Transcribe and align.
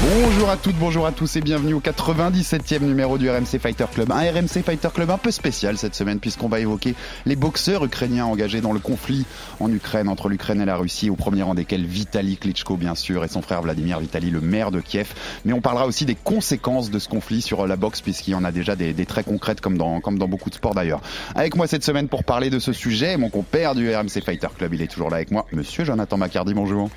Bonjour 0.00 0.48
à 0.48 0.56
toutes, 0.56 0.76
bonjour 0.76 1.06
à 1.06 1.12
tous 1.12 1.34
et 1.34 1.40
bienvenue 1.40 1.74
au 1.74 1.80
97e 1.80 2.82
numéro 2.82 3.18
du 3.18 3.28
RMC 3.28 3.58
Fighter 3.60 3.86
Club. 3.92 4.12
Un 4.12 4.20
RMC 4.30 4.62
Fighter 4.64 4.90
Club 4.94 5.10
un 5.10 5.18
peu 5.18 5.32
spécial 5.32 5.76
cette 5.76 5.96
semaine 5.96 6.20
puisqu'on 6.20 6.48
va 6.48 6.60
évoquer 6.60 6.94
les 7.26 7.34
boxeurs 7.34 7.84
ukrainiens 7.84 8.24
engagés 8.24 8.60
dans 8.60 8.72
le 8.72 8.78
conflit 8.78 9.26
en 9.58 9.72
Ukraine 9.72 10.08
entre 10.08 10.28
l'Ukraine 10.28 10.60
et 10.60 10.64
la 10.64 10.76
Russie, 10.76 11.10
au 11.10 11.16
premier 11.16 11.42
rang 11.42 11.56
desquels 11.56 11.84
Vitali 11.84 12.36
Klitschko 12.36 12.76
bien 12.76 12.94
sûr 12.94 13.24
et 13.24 13.28
son 13.28 13.42
frère 13.42 13.60
Vladimir 13.60 13.98
Vitali, 13.98 14.30
le 14.30 14.40
maire 14.40 14.70
de 14.70 14.80
Kiev. 14.80 15.14
Mais 15.44 15.52
on 15.52 15.60
parlera 15.60 15.84
aussi 15.86 16.06
des 16.06 16.14
conséquences 16.14 16.92
de 16.92 17.00
ce 17.00 17.08
conflit 17.08 17.42
sur 17.42 17.66
la 17.66 17.74
boxe 17.74 18.00
puisqu'il 18.00 18.30
y 18.30 18.36
en 18.36 18.44
a 18.44 18.52
déjà 18.52 18.76
des, 18.76 18.92
des 18.92 19.06
très 19.06 19.24
concrètes 19.24 19.60
comme 19.60 19.76
dans, 19.76 20.00
comme 20.00 20.16
dans 20.16 20.28
beaucoup 20.28 20.50
de 20.50 20.54
sports 20.54 20.74
d'ailleurs. 20.74 21.00
Avec 21.34 21.56
moi 21.56 21.66
cette 21.66 21.84
semaine 21.84 22.06
pour 22.06 22.22
parler 22.22 22.50
de 22.50 22.60
ce 22.60 22.72
sujet, 22.72 23.16
mon 23.16 23.30
compère 23.30 23.74
du 23.74 23.92
RMC 23.92 24.22
Fighter 24.24 24.48
Club, 24.56 24.74
il 24.74 24.82
est 24.82 24.86
toujours 24.86 25.10
là 25.10 25.16
avec 25.16 25.32
moi, 25.32 25.46
monsieur 25.50 25.84
Jonathan 25.84 26.16
Macardy, 26.18 26.54
bonjour. 26.54 26.88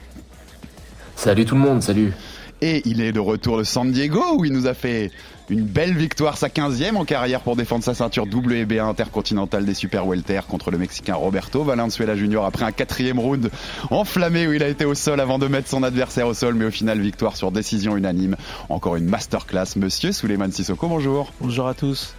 Salut 1.16 1.46
tout 1.46 1.56
le 1.56 1.62
monde, 1.62 1.82
salut. 1.82 2.14
Et 2.62 2.82
il 2.86 3.02
est 3.02 3.12
de 3.12 3.20
retour 3.20 3.58
de 3.58 3.64
San 3.64 3.92
Diego 3.92 4.22
où 4.38 4.46
il 4.46 4.54
nous 4.54 4.68
a 4.68 4.76
fait 4.76 5.12
une 5.50 5.64
belle 5.64 5.98
victoire, 5.98 6.38
sa 6.38 6.48
15e 6.48 6.96
en 6.96 7.06
carrière 7.06 7.42
pour 7.42 7.56
défendre 7.56 7.84
sa 7.84 7.94
ceinture 7.94 8.24
WBA 8.24 8.84
intercontinentale 8.84 9.66
des 9.66 9.74
super 9.74 10.06
welter 10.08 10.42
contre 10.48 10.70
le 10.70 10.78
Mexicain 10.78 11.16
Roberto 11.16 11.64
Valenzuela 11.64 12.16
Junior 12.16 12.46
après 12.46 12.64
un 12.64 12.72
quatrième 12.72 13.20
round 13.20 13.50
enflammé 13.90 14.48
où 14.48 14.54
il 14.54 14.62
a 14.62 14.68
été 14.68 14.86
au 14.86 14.94
sol 14.94 15.20
avant 15.20 15.40
de 15.40 15.48
mettre 15.48 15.68
son 15.68 15.84
adversaire 15.84 16.28
au 16.28 16.34
sol, 16.34 16.54
mais 16.54 16.66
au 16.66 16.72
final 16.72 17.00
victoire 17.00 17.36
sur 17.36 17.52
décision 17.52 17.98
unanime. 17.98 18.38
Encore 18.70 18.96
une 18.96 19.06
masterclass, 19.06 19.76
monsieur 19.76 20.12
Suleiman 20.12 20.52
Sissoko, 20.52 20.88
bonjour. 20.88 21.34
Bonjour 21.42 21.68
à 21.68 21.74
tous. 21.74 22.16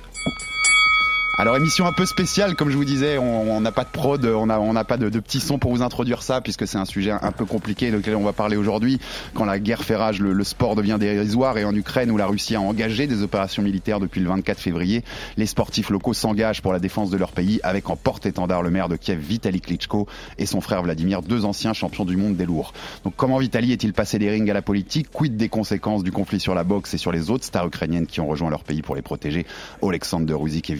Alors 1.38 1.56
émission 1.56 1.86
un 1.86 1.92
peu 1.92 2.04
spéciale, 2.04 2.54
comme 2.56 2.68
je 2.68 2.76
vous 2.76 2.84
disais, 2.84 3.16
on 3.16 3.58
n'a 3.62 3.72
pas 3.72 3.84
de 3.84 3.88
prod, 3.88 4.22
on 4.26 4.46
n'a 4.46 4.60
on 4.60 4.76
a 4.76 4.84
pas 4.84 4.98
de, 4.98 5.08
de 5.08 5.18
petits 5.18 5.40
sons 5.40 5.58
pour 5.58 5.74
vous 5.74 5.80
introduire 5.80 6.22
ça, 6.22 6.42
puisque 6.42 6.66
c'est 6.66 6.76
un 6.76 6.84
sujet 6.84 7.10
un 7.10 7.32
peu 7.32 7.46
compliqué 7.46 7.90
lequel 7.90 8.16
on 8.16 8.22
va 8.22 8.34
parler 8.34 8.58
aujourd'hui. 8.58 9.00
Quand 9.32 9.46
la 9.46 9.58
guerre 9.58 9.82
fait 9.82 9.96
rage, 9.96 10.20
le, 10.20 10.34
le, 10.34 10.44
sport 10.44 10.76
devient 10.76 10.98
dérisoire 11.00 11.56
et 11.56 11.64
en 11.64 11.74
Ukraine 11.74 12.10
où 12.10 12.18
la 12.18 12.26
Russie 12.26 12.54
a 12.54 12.60
engagé 12.60 13.06
des 13.06 13.22
opérations 13.22 13.62
militaires 13.62 13.98
depuis 13.98 14.20
le 14.20 14.28
24 14.28 14.60
février, 14.60 15.04
les 15.38 15.46
sportifs 15.46 15.88
locaux 15.88 16.12
s'engagent 16.12 16.60
pour 16.60 16.74
la 16.74 16.78
défense 16.78 17.08
de 17.08 17.16
leur 17.16 17.32
pays 17.32 17.60
avec 17.62 17.88
en 17.88 17.96
porte-étendard 17.96 18.62
le 18.62 18.70
maire 18.70 18.90
de 18.90 18.96
Kiev, 18.96 19.18
Vitaly 19.18 19.62
Klitschko, 19.62 20.06
et 20.36 20.44
son 20.44 20.60
frère 20.60 20.82
Vladimir, 20.82 21.22
deux 21.22 21.46
anciens 21.46 21.72
champions 21.72 22.04
du 22.04 22.18
monde 22.18 22.36
des 22.36 22.44
lourds. 22.44 22.74
Donc 23.04 23.14
comment 23.16 23.38
Vitaly 23.38 23.72
est-il 23.72 23.94
passé 23.94 24.18
des 24.18 24.28
rings 24.28 24.50
à 24.50 24.54
la 24.54 24.62
politique? 24.62 25.10
Quid 25.10 25.38
des 25.38 25.48
conséquences 25.48 26.04
du 26.04 26.12
conflit 26.12 26.40
sur 26.40 26.54
la 26.54 26.62
boxe 26.62 26.92
et 26.92 26.98
sur 26.98 27.10
les 27.10 27.30
autres 27.30 27.44
stars 27.44 27.66
ukrainiennes 27.66 28.06
qui 28.06 28.20
ont 28.20 28.26
rejoint 28.26 28.50
leur 28.50 28.64
pays 28.64 28.82
pour 28.82 28.96
les 28.96 29.02
protéger? 29.02 29.46
Alexander 29.82 30.34
Ruzik 30.34 30.70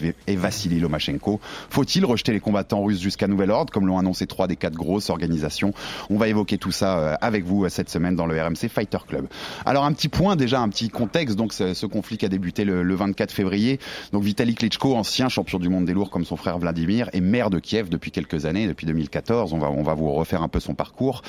Vassili 0.53 0.79
Lomachenko. 0.79 1.39
Faut-il 1.71 2.05
rejeter 2.05 2.31
les 2.31 2.39
combattants 2.39 2.83
russes 2.83 3.01
jusqu'à 3.01 3.27
nouvel 3.27 3.49
ordre, 3.49 3.73
comme 3.73 3.87
l'ont 3.87 3.97
annoncé 3.97 4.27
trois 4.27 4.45
des 4.47 4.55
quatre 4.55 4.75
grosses 4.75 5.09
organisations? 5.09 5.73
On 6.11 6.17
va 6.17 6.27
évoquer 6.27 6.59
tout 6.59 6.71
ça 6.71 7.15
avec 7.15 7.43
vous 7.43 7.67
cette 7.69 7.89
semaine 7.89 8.15
dans 8.15 8.27
le 8.27 8.39
RMC 8.39 8.69
Fighter 8.69 8.99
Club. 9.07 9.25
Alors 9.65 9.83
un 9.83 9.93
petit 9.93 10.09
point 10.09 10.35
déjà, 10.35 10.59
un 10.59 10.69
petit 10.69 10.89
contexte. 10.89 11.35
Donc 11.37 11.53
ce, 11.53 11.73
ce 11.73 11.87
conflit 11.87 12.19
qui 12.19 12.25
a 12.27 12.29
débuté 12.29 12.65
le, 12.65 12.83
le, 12.83 12.95
24 12.95 13.31
février. 13.31 13.79
Donc 14.11 14.21
Vitaly 14.21 14.53
Klitschko, 14.53 14.95
ancien 14.95 15.27
champion 15.27 15.57
du 15.57 15.69
monde 15.69 15.85
des 15.85 15.93
lourds 15.93 16.11
comme 16.11 16.23
son 16.23 16.35
frère 16.35 16.59
Vladimir, 16.59 17.09
est 17.13 17.21
maire 17.21 17.49
de 17.49 17.57
Kiev 17.57 17.89
depuis 17.89 18.11
quelques 18.11 18.45
années, 18.45 18.67
depuis 18.67 18.85
2014. 18.85 19.53
On 19.53 19.57
va 19.57 19.71
on 19.71 19.81
va 19.81 19.95
vous 19.95 20.11
refaire 20.11 20.43
un 20.43 20.49
peu 20.49 20.59
son 20.59 20.75
parcours. 20.75 21.23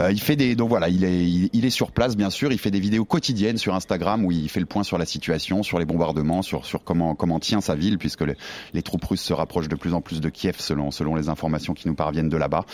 Euh, 0.00 0.10
il 0.10 0.20
fait 0.20 0.34
des 0.34 0.56
donc 0.56 0.68
voilà, 0.68 0.88
il 0.88 1.04
est 1.04 1.24
il, 1.24 1.48
il, 1.52 1.64
est 1.64 1.70
sur 1.70 1.92
place 1.92 2.16
bien 2.16 2.30
sûr. 2.30 2.50
Il 2.50 2.58
fait 2.58 2.72
des 2.72 2.80
vidéos 2.80 3.04
quotidiennes 3.04 3.56
sur 3.56 3.72
Instagram 3.72 4.24
où 4.24 4.32
il 4.32 4.48
fait 4.48 4.58
le 4.58 4.66
point 4.66 4.82
sur 4.82 4.98
la 4.98 5.06
situation, 5.06 5.62
sur 5.62 5.78
les 5.78 5.84
bombardements, 5.84 6.42
sur 6.42 6.66
sur 6.66 6.82
comment 6.82 7.14
comment 7.14 7.38
tient 7.38 7.60
sa 7.60 7.76
ville 7.76 7.98
puisque 7.98 8.22
les, 8.22 8.34
les 8.72 8.82
troupes 8.82 9.04
russes 9.04 9.22
se 9.22 9.32
rapprochent 9.32 9.68
de 9.68 9.76
plus 9.76 9.94
en 9.94 10.00
plus 10.00 10.20
de 10.20 10.28
Kiev 10.28 10.56
selon, 10.58 10.90
selon 10.90 11.14
les 11.14 11.28
informations 11.28 11.74
qui 11.74 11.88
nous 11.88 11.94
parviennent 11.94 12.28
de 12.28 12.36
là-bas. 12.36 12.64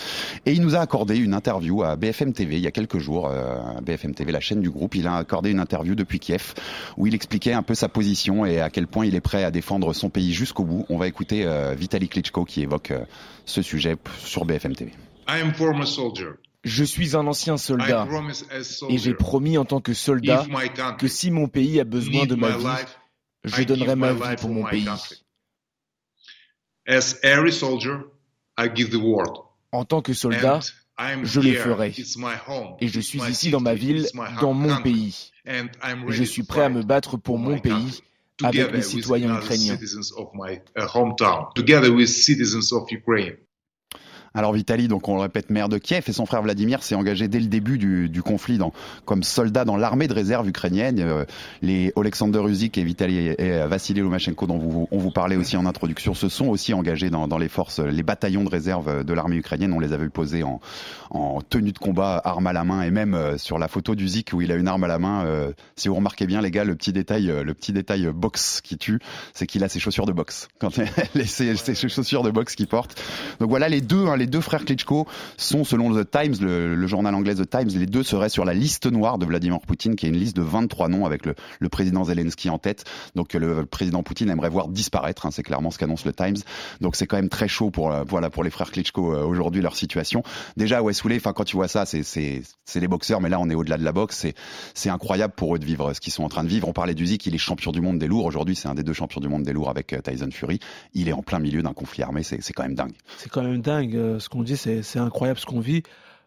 Et 0.47 0.53
il 0.53 0.63
nous 0.63 0.77
a 0.77 0.81
accordé 0.81 1.17
une 1.17 1.35
interview 1.35 1.83
à 1.83 1.97
BFM 1.97 2.33
TV 2.33 2.57
il 2.57 2.63
y 2.63 2.67
a 2.67 2.71
quelques 2.71 2.99
jours, 2.99 3.29
euh, 3.29 3.59
BFM 3.83 4.15
TV, 4.15 4.33
la 4.33 4.41
chaîne 4.41 4.61
du 4.61 4.71
groupe. 4.71 4.95
Il 4.95 5.07
a 5.07 5.17
accordé 5.17 5.51
une 5.51 5.61
interview 5.61 5.95
depuis 5.95 6.19
Kiev 6.19 6.55
où 6.97 7.07
il 7.07 7.15
expliquait 7.15 7.53
un 7.53 7.63
peu 7.63 7.75
sa 7.75 7.89
position 7.89 8.45
et 8.45 8.61
à 8.61 8.71
quel 8.71 8.87
point 8.87 9.07
il 9.07 9.15
est 9.15 9.21
prêt 9.21 9.45
à 9.45 9.51
défendre 9.51 9.93
son 9.93 10.11
pays 10.11 10.33
jusqu'au 10.33 10.65
bout. 10.65 10.87
On 10.89 10.99
va 10.99 11.09
écouter 11.09 11.45
euh, 11.45 11.75
Vitaly 11.75 12.09
Klitschko 12.09 12.45
qui 12.45 12.63
évoque 12.63 12.91
euh, 12.91 13.01
ce 13.45 13.63
sujet 13.63 13.97
sur 14.25 14.45
BFM 14.45 14.75
TV. 14.75 14.93
I 15.29 15.41
am 15.41 15.55
former 15.55 15.87
soldier. 15.87 16.31
Je 16.63 16.85
suis 16.85 17.17
un 17.17 17.27
ancien 17.27 17.57
soldat 17.57 18.07
et 18.91 18.99
j'ai 18.99 19.15
promis 19.15 19.57
en 19.57 19.65
tant 19.65 19.81
que 19.81 19.95
soldat 19.95 20.47
que 20.99 21.09
si 21.09 21.31
mon 21.31 21.49
pays 21.49 21.81
a 21.81 21.85
besoin 21.85 22.27
de 22.27 22.35
ma 22.35 22.51
vie, 22.51 22.85
je 23.45 23.63
donnerai 23.63 23.97
ma 23.97 24.13
vie 24.13 24.37
pour 24.39 24.51
mon 24.51 24.65
pays. 24.65 24.87
As 26.91 27.21
every 27.23 27.53
soldier, 27.53 28.01
I 28.59 28.69
give 28.69 28.91
the 28.91 29.01
word. 29.01 29.31
En 29.71 29.85
tant 29.85 30.03
que 30.03 30.13
soldat, 30.13 30.59
je 31.23 31.41
le 31.41 31.53
ferai. 31.53 31.95
Et 32.81 32.89
je 32.89 33.01
suis 33.01 33.21
ici 33.31 33.51
dans 33.51 33.61
ma 33.61 33.75
ville, 33.75 34.09
dans 34.41 34.53
mon 34.53 34.83
pays. 34.83 35.31
Je 36.09 36.25
suis 36.25 36.43
prêt 36.43 36.65
à 36.65 36.69
me 36.69 36.83
battre 36.83 37.17
pour 37.17 37.39
mon 37.39 37.59
pays 37.59 38.03
avec 38.43 38.73
les 38.73 38.83
citoyens 38.83 39.37
ukrainiens. 39.37 39.79
Alors 44.33 44.53
Vitali, 44.53 44.87
donc 44.87 45.09
on 45.09 45.17
le 45.17 45.23
répète, 45.23 45.51
maire 45.51 45.69
de 45.69 45.79
Kiev, 45.79 46.05
et 46.07 46.13
son 46.13 46.25
frère 46.25 46.43
Vladimir 46.43 46.85
s'est 46.85 46.95
engagé 46.95 47.27
dès 47.27 47.41
le 47.41 47.47
début 47.47 47.79
du, 47.79 48.09
du 48.09 48.23
conflit 48.23 48.59
dans, 48.59 48.73
comme 49.05 49.25
soldat 49.25 49.65
dans 49.65 49.77
l'armée 49.77 50.07
de 50.07 50.15
réserve 50.15 50.49
ukrainienne. 50.49 51.01
Euh, 51.01 51.25
les 51.63 51.93
Alexander 51.97 52.41
Uzik 52.47 52.79
et 52.79 52.85
Vitali 52.85 53.19
et 53.19 53.67
Vassili 53.67 54.01
Lomachenko, 54.01 54.47
dont 54.47 54.59
vous, 54.59 54.89
on 54.93 54.99
vous 54.99 55.11
parlait 55.11 55.35
aussi 55.35 55.57
en 55.57 55.67
introduction, 55.67 56.15
se 56.15 56.29
sont 56.29 56.47
aussi 56.47 56.75
engagés 56.75 57.11
dans, 57.11 57.27
dans 57.27 57.39
les 57.39 57.49
forces, 57.49 57.81
les 57.81 58.05
bataillons 58.05 58.45
de 58.45 58.51
réserve 58.51 59.05
de 59.05 59.13
l'armée 59.13 59.37
ukrainienne. 59.37 59.73
On 59.73 59.81
les 59.81 59.93
avait 59.93 60.09
posés 60.09 60.45
en, 60.45 60.61
en, 61.11 61.41
tenue 61.41 61.73
de 61.73 61.79
combat, 61.79 62.21
arme 62.25 62.47
à 62.47 62.53
la 62.53 62.63
main, 62.63 62.83
et 62.83 62.91
même 62.93 63.15
euh, 63.15 63.37
sur 63.37 63.59
la 63.59 63.67
photo 63.67 63.97
d'Uzik 63.97 64.33
où 64.33 64.41
il 64.41 64.53
a 64.53 64.55
une 64.55 64.69
arme 64.69 64.85
à 64.85 64.89
la 64.89 65.01
main. 65.01 65.25
Euh, 65.25 65.53
si 65.75 65.89
vous 65.89 65.97
remarquez 65.97 66.29
bien, 66.29 66.41
les 66.41 66.53
gars, 66.53 66.63
le 66.63 66.77
petit 66.77 66.93
détail, 66.93 67.27
le 67.27 67.55
petit 67.55 67.73
détail 67.73 68.09
boxe 68.15 68.61
qui 68.61 68.79
tue, 68.79 69.01
c'est 69.35 69.49
qu'il 69.49 69.65
a 69.65 69.69
ses 69.69 69.81
chaussures 69.81 70.07
de 70.07 70.13
boxe. 70.13 70.47
Quand 70.61 70.71
ses, 71.27 71.57
ses 71.57 71.89
chaussures 71.89 72.23
de 72.23 72.31
boxe 72.31 72.55
qu'il 72.55 72.69
porte. 72.69 73.03
Donc 73.41 73.51
voilà 73.51 73.69
les 73.69 73.81
deux. 73.81 74.07
Hein, 74.07 74.20
les 74.21 74.27
deux 74.27 74.41
frères 74.41 74.65
Klitschko 74.65 75.07
sont, 75.37 75.65
selon 75.65 75.93
The 75.93 76.09
Times, 76.09 76.37
le, 76.41 76.75
le, 76.75 76.87
journal 76.87 77.15
anglais 77.15 77.35
The 77.35 77.49
Times, 77.49 77.71
les 77.75 77.87
deux 77.87 78.03
seraient 78.03 78.29
sur 78.29 78.45
la 78.45 78.55
liste 78.55 78.87
noire 78.87 79.19
de 79.19 79.27
Vladimir 79.27 79.61
Poutine, 79.61 79.97
qui 79.97 80.07
est 80.07 80.11
une 80.11 80.17
liste 80.17 80.37
de 80.37 80.43
23 80.43 80.89
noms 80.89 81.07
avec 81.07 81.27
le, 81.27 81.35
le 81.59 81.69
président 81.69 82.05
Zelensky 82.05 82.51
en 82.51 82.59
tête. 82.59 82.85
Donc 83.15 83.35
le, 83.35 83.67
président 83.67 84.03
Poutine 84.03 84.31
aimerait 84.31 84.51
voir 84.51 84.69
disparaître, 84.69 85.27
hein, 85.27 85.31
c'est 85.33 85.43
clairement 85.43 85.71
ce 85.71 85.79
qu'annonce 85.79 86.05
le 86.05 86.13
Times. 86.13 86.37
Donc 86.81 86.97
c'est 86.97 87.07
quand 87.07 87.17
même 87.17 87.29
très 87.29 87.49
chaud 87.49 87.71
pour, 87.71 87.93
voilà, 88.07 88.31
pour 88.31 88.45
les 88.45 88.51
frères 88.51 88.71
Klitschko 88.71 89.15
euh, 89.15 89.25
aujourd'hui, 89.25 89.63
leur 89.63 89.75
situation. 89.75 90.23
Déjà, 90.57 90.83
ouais, 90.83 90.93
quand 91.35 91.45
tu 91.45 91.57
vois 91.57 91.69
ça, 91.69 91.85
c'est 91.87 92.43
les 92.75 92.89
boxeurs, 92.89 93.21
mais 93.21 93.29
là 93.29 93.39
on 93.41 93.49
est 93.51 93.55
au-delà 93.55 93.79
de 93.79 93.85
la 93.85 93.93
boxe. 93.93 94.27
C'est 94.75 94.91
incroyable 94.91 95.35
pour 95.35 95.55
eux 95.55 95.59
de 95.59 95.65
vivre 95.65 95.93
ce 95.95 96.01
qu'ils 96.01 96.13
sont 96.13 96.25
en 96.25 96.29
train 96.29 96.45
de 96.45 96.49
vivre. 96.49 96.69
On 96.69 96.73
parlait 96.73 96.95
d'Uzik, 96.95 97.27
il 97.27 97.35
est 97.35 97.39
champion 97.39 97.73
du 97.73 97.81
monde 97.81 97.99
des 97.99 98.07
lourds. 98.07 98.27
Aujourd'hui, 98.27 98.57
c'est 98.57 98.69
un 98.69 98.75
des 98.75 98.83
deux 98.83 98.93
champions 98.93 99.21
du 99.21 99.29
monde 99.29 99.43
des 99.43 99.53
lourds 99.53 99.71
avec 99.71 99.93
euh, 99.93 100.01
Tyson 100.01 100.31
Fury. 100.31 100.61
Il 100.95 101.09
est 101.09 101.13
en 101.13 101.23
plein 101.23 101.39
milieu 101.39 101.63
d'un 101.63 101.73
conflit 101.73 102.03
armé, 102.03 102.23
c'est 102.23 102.53
quand 102.53 102.63
même 102.63 102.75
dingue. 102.75 102.93
C'est 103.17 103.31
quand 103.31 103.43
même 103.43 103.61
dingue. 103.61 103.95
Ce 104.19 104.29
qu'on 104.29 104.43
dit, 104.43 104.57
c'est 104.57 104.99
incroyable 104.99 105.39
ce 105.39 105.47
qu'on 105.47 105.61
vit. 105.61 105.83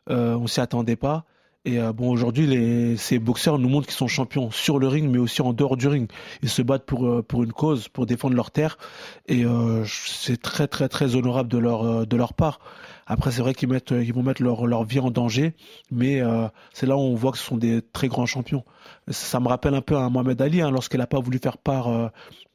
Euh, 0.09 0.35
on 0.35 0.47
s'y 0.47 0.59
attendait 0.59 0.95
pas. 0.95 1.25
Et 1.65 1.79
euh, 1.79 1.93
bon, 1.93 2.11
aujourd'hui, 2.11 2.97
ces 2.97 3.19
boxeurs 3.19 3.57
nous 3.57 3.69
montrent 3.69 3.87
qu'ils 3.87 3.95
sont 3.95 4.09
champions 4.09 4.51
sur 4.51 4.79
le 4.79 4.87
ring, 4.89 5.09
mais 5.09 5.17
aussi 5.17 5.41
en 5.41 5.53
dehors 5.53 5.77
du 5.77 5.87
ring. 5.87 6.11
Ils 6.41 6.49
se 6.49 6.61
battent 6.61 6.85
pour 6.85 7.05
euh, 7.05 7.25
une 7.35 7.53
cause, 7.53 7.87
pour 7.87 8.05
défendre 8.05 8.35
leur 8.35 8.51
terre, 8.51 8.77
et 9.27 9.45
c'est 9.85 10.41
très 10.41 10.67
très 10.67 10.89
très 10.89 11.15
honorable 11.15 11.47
de 11.47 12.17
leur 12.17 12.33
part. 12.33 12.59
Après, 13.05 13.31
c'est 13.31 13.41
vrai 13.41 13.53
qu'ils 13.53 13.69
vont 14.13 14.23
mettre 14.23 14.43
leur 14.43 14.83
vie 14.83 14.99
en 14.99 15.09
danger, 15.09 15.53
mais 15.89 16.21
c'est 16.73 16.85
là 16.85 16.97
où 16.97 16.99
on 16.99 17.15
voit 17.15 17.31
que 17.31 17.37
ce 17.37 17.45
sont 17.45 17.57
des 17.57 17.81
très 17.81 18.09
grands 18.09 18.25
champions. 18.25 18.65
Ça, 19.09 19.39
me 19.39 19.47
rappelle 19.47 19.73
un 19.73 19.81
peu 19.81 19.95
un 19.95 20.09
Mohamed 20.09 20.41
Ali 20.41 20.61
hein, 20.61 20.69
lorsqu'il 20.69 20.99
n'a 20.99 21.07
pas 21.07 21.21
voulu 21.21 21.39
faire 21.39 21.57
part 21.57 22.11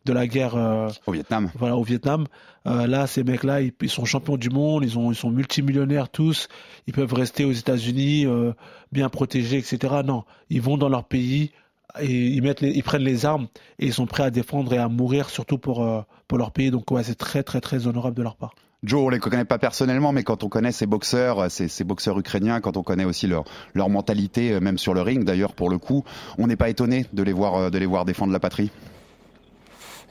de 0.08 0.12
la 0.14 0.26
guerre 0.26 0.56
euh, 0.56 0.88
au 1.06 1.12
Vietnam. 1.12 1.50
Voilà, 1.54 1.76
au 1.76 1.82
Vietnam. 1.82 2.26
Euh, 2.66 2.86
là, 2.86 3.06
ces 3.06 3.22
mecs-là, 3.22 3.60
ils, 3.60 3.72
ils, 3.82 3.90
sont 3.90 4.04
champions 4.04 4.36
du 4.36 4.50
monde, 4.50 4.84
ils, 4.84 4.98
ont, 4.98 5.12
ils 5.12 5.16
sont 5.16 5.30
multimillionnaires 5.30 6.08
tous, 6.08 6.48
ils 6.86 6.94
peuvent 6.94 7.12
rester 7.12 7.44
aux 7.44 7.52
États-Unis, 7.52 8.26
euh, 8.26 8.52
bien 8.90 9.08
protégés, 9.10 9.58
etc. 9.58 9.96
Non, 10.04 10.24
ils 10.50 10.62
vont 10.62 10.78
dans 10.78 10.88
leur 10.88 11.04
pays 11.04 11.52
et 12.00 12.28
ils 12.28 12.42
mettent 12.42 12.62
ils 12.62 12.82
prennent 12.82 13.02
les 13.02 13.24
armes 13.24 13.48
et 13.78 13.86
ils 13.86 13.94
sont 13.94 14.06
prêts 14.06 14.22
à 14.22 14.30
défendre 14.30 14.72
et 14.72 14.78
à 14.78 14.88
mourir 14.88 15.30
surtout 15.30 15.58
pour 15.58 15.86
pour 16.26 16.38
leur 16.38 16.50
pays. 16.52 16.70
Donc 16.70 16.90
ouais, 16.90 17.02
c'est 17.02 17.14
très 17.14 17.42
très 17.42 17.60
très 17.60 17.86
honorable 17.86 18.16
de 18.16 18.22
leur 18.22 18.36
part. 18.36 18.54
Joe, 18.84 19.00
on 19.00 19.08
les 19.08 19.18
connaît 19.18 19.44
pas 19.44 19.58
personnellement, 19.58 20.12
mais 20.12 20.22
quand 20.22 20.44
on 20.44 20.48
connaît 20.48 20.70
ces 20.70 20.86
boxeurs, 20.86 21.50
ces, 21.50 21.66
ces 21.66 21.82
boxeurs 21.82 22.16
ukrainiens, 22.18 22.60
quand 22.60 22.76
on 22.76 22.84
connaît 22.84 23.06
aussi 23.06 23.26
leur, 23.26 23.42
leur 23.74 23.88
mentalité, 23.88 24.60
même 24.60 24.78
sur 24.78 24.94
le 24.94 25.02
ring, 25.02 25.24
d'ailleurs 25.24 25.54
pour 25.54 25.68
le 25.68 25.78
coup, 25.78 26.04
on 26.36 26.46
n'est 26.46 26.56
pas 26.56 26.68
étonné 26.68 27.06
de 27.12 27.22
les 27.24 27.32
voir 27.32 27.70
de 27.70 27.78
les 27.78 27.86
voir 27.86 28.04
défendre 28.04 28.32
la 28.32 28.40
patrie. 28.40 28.70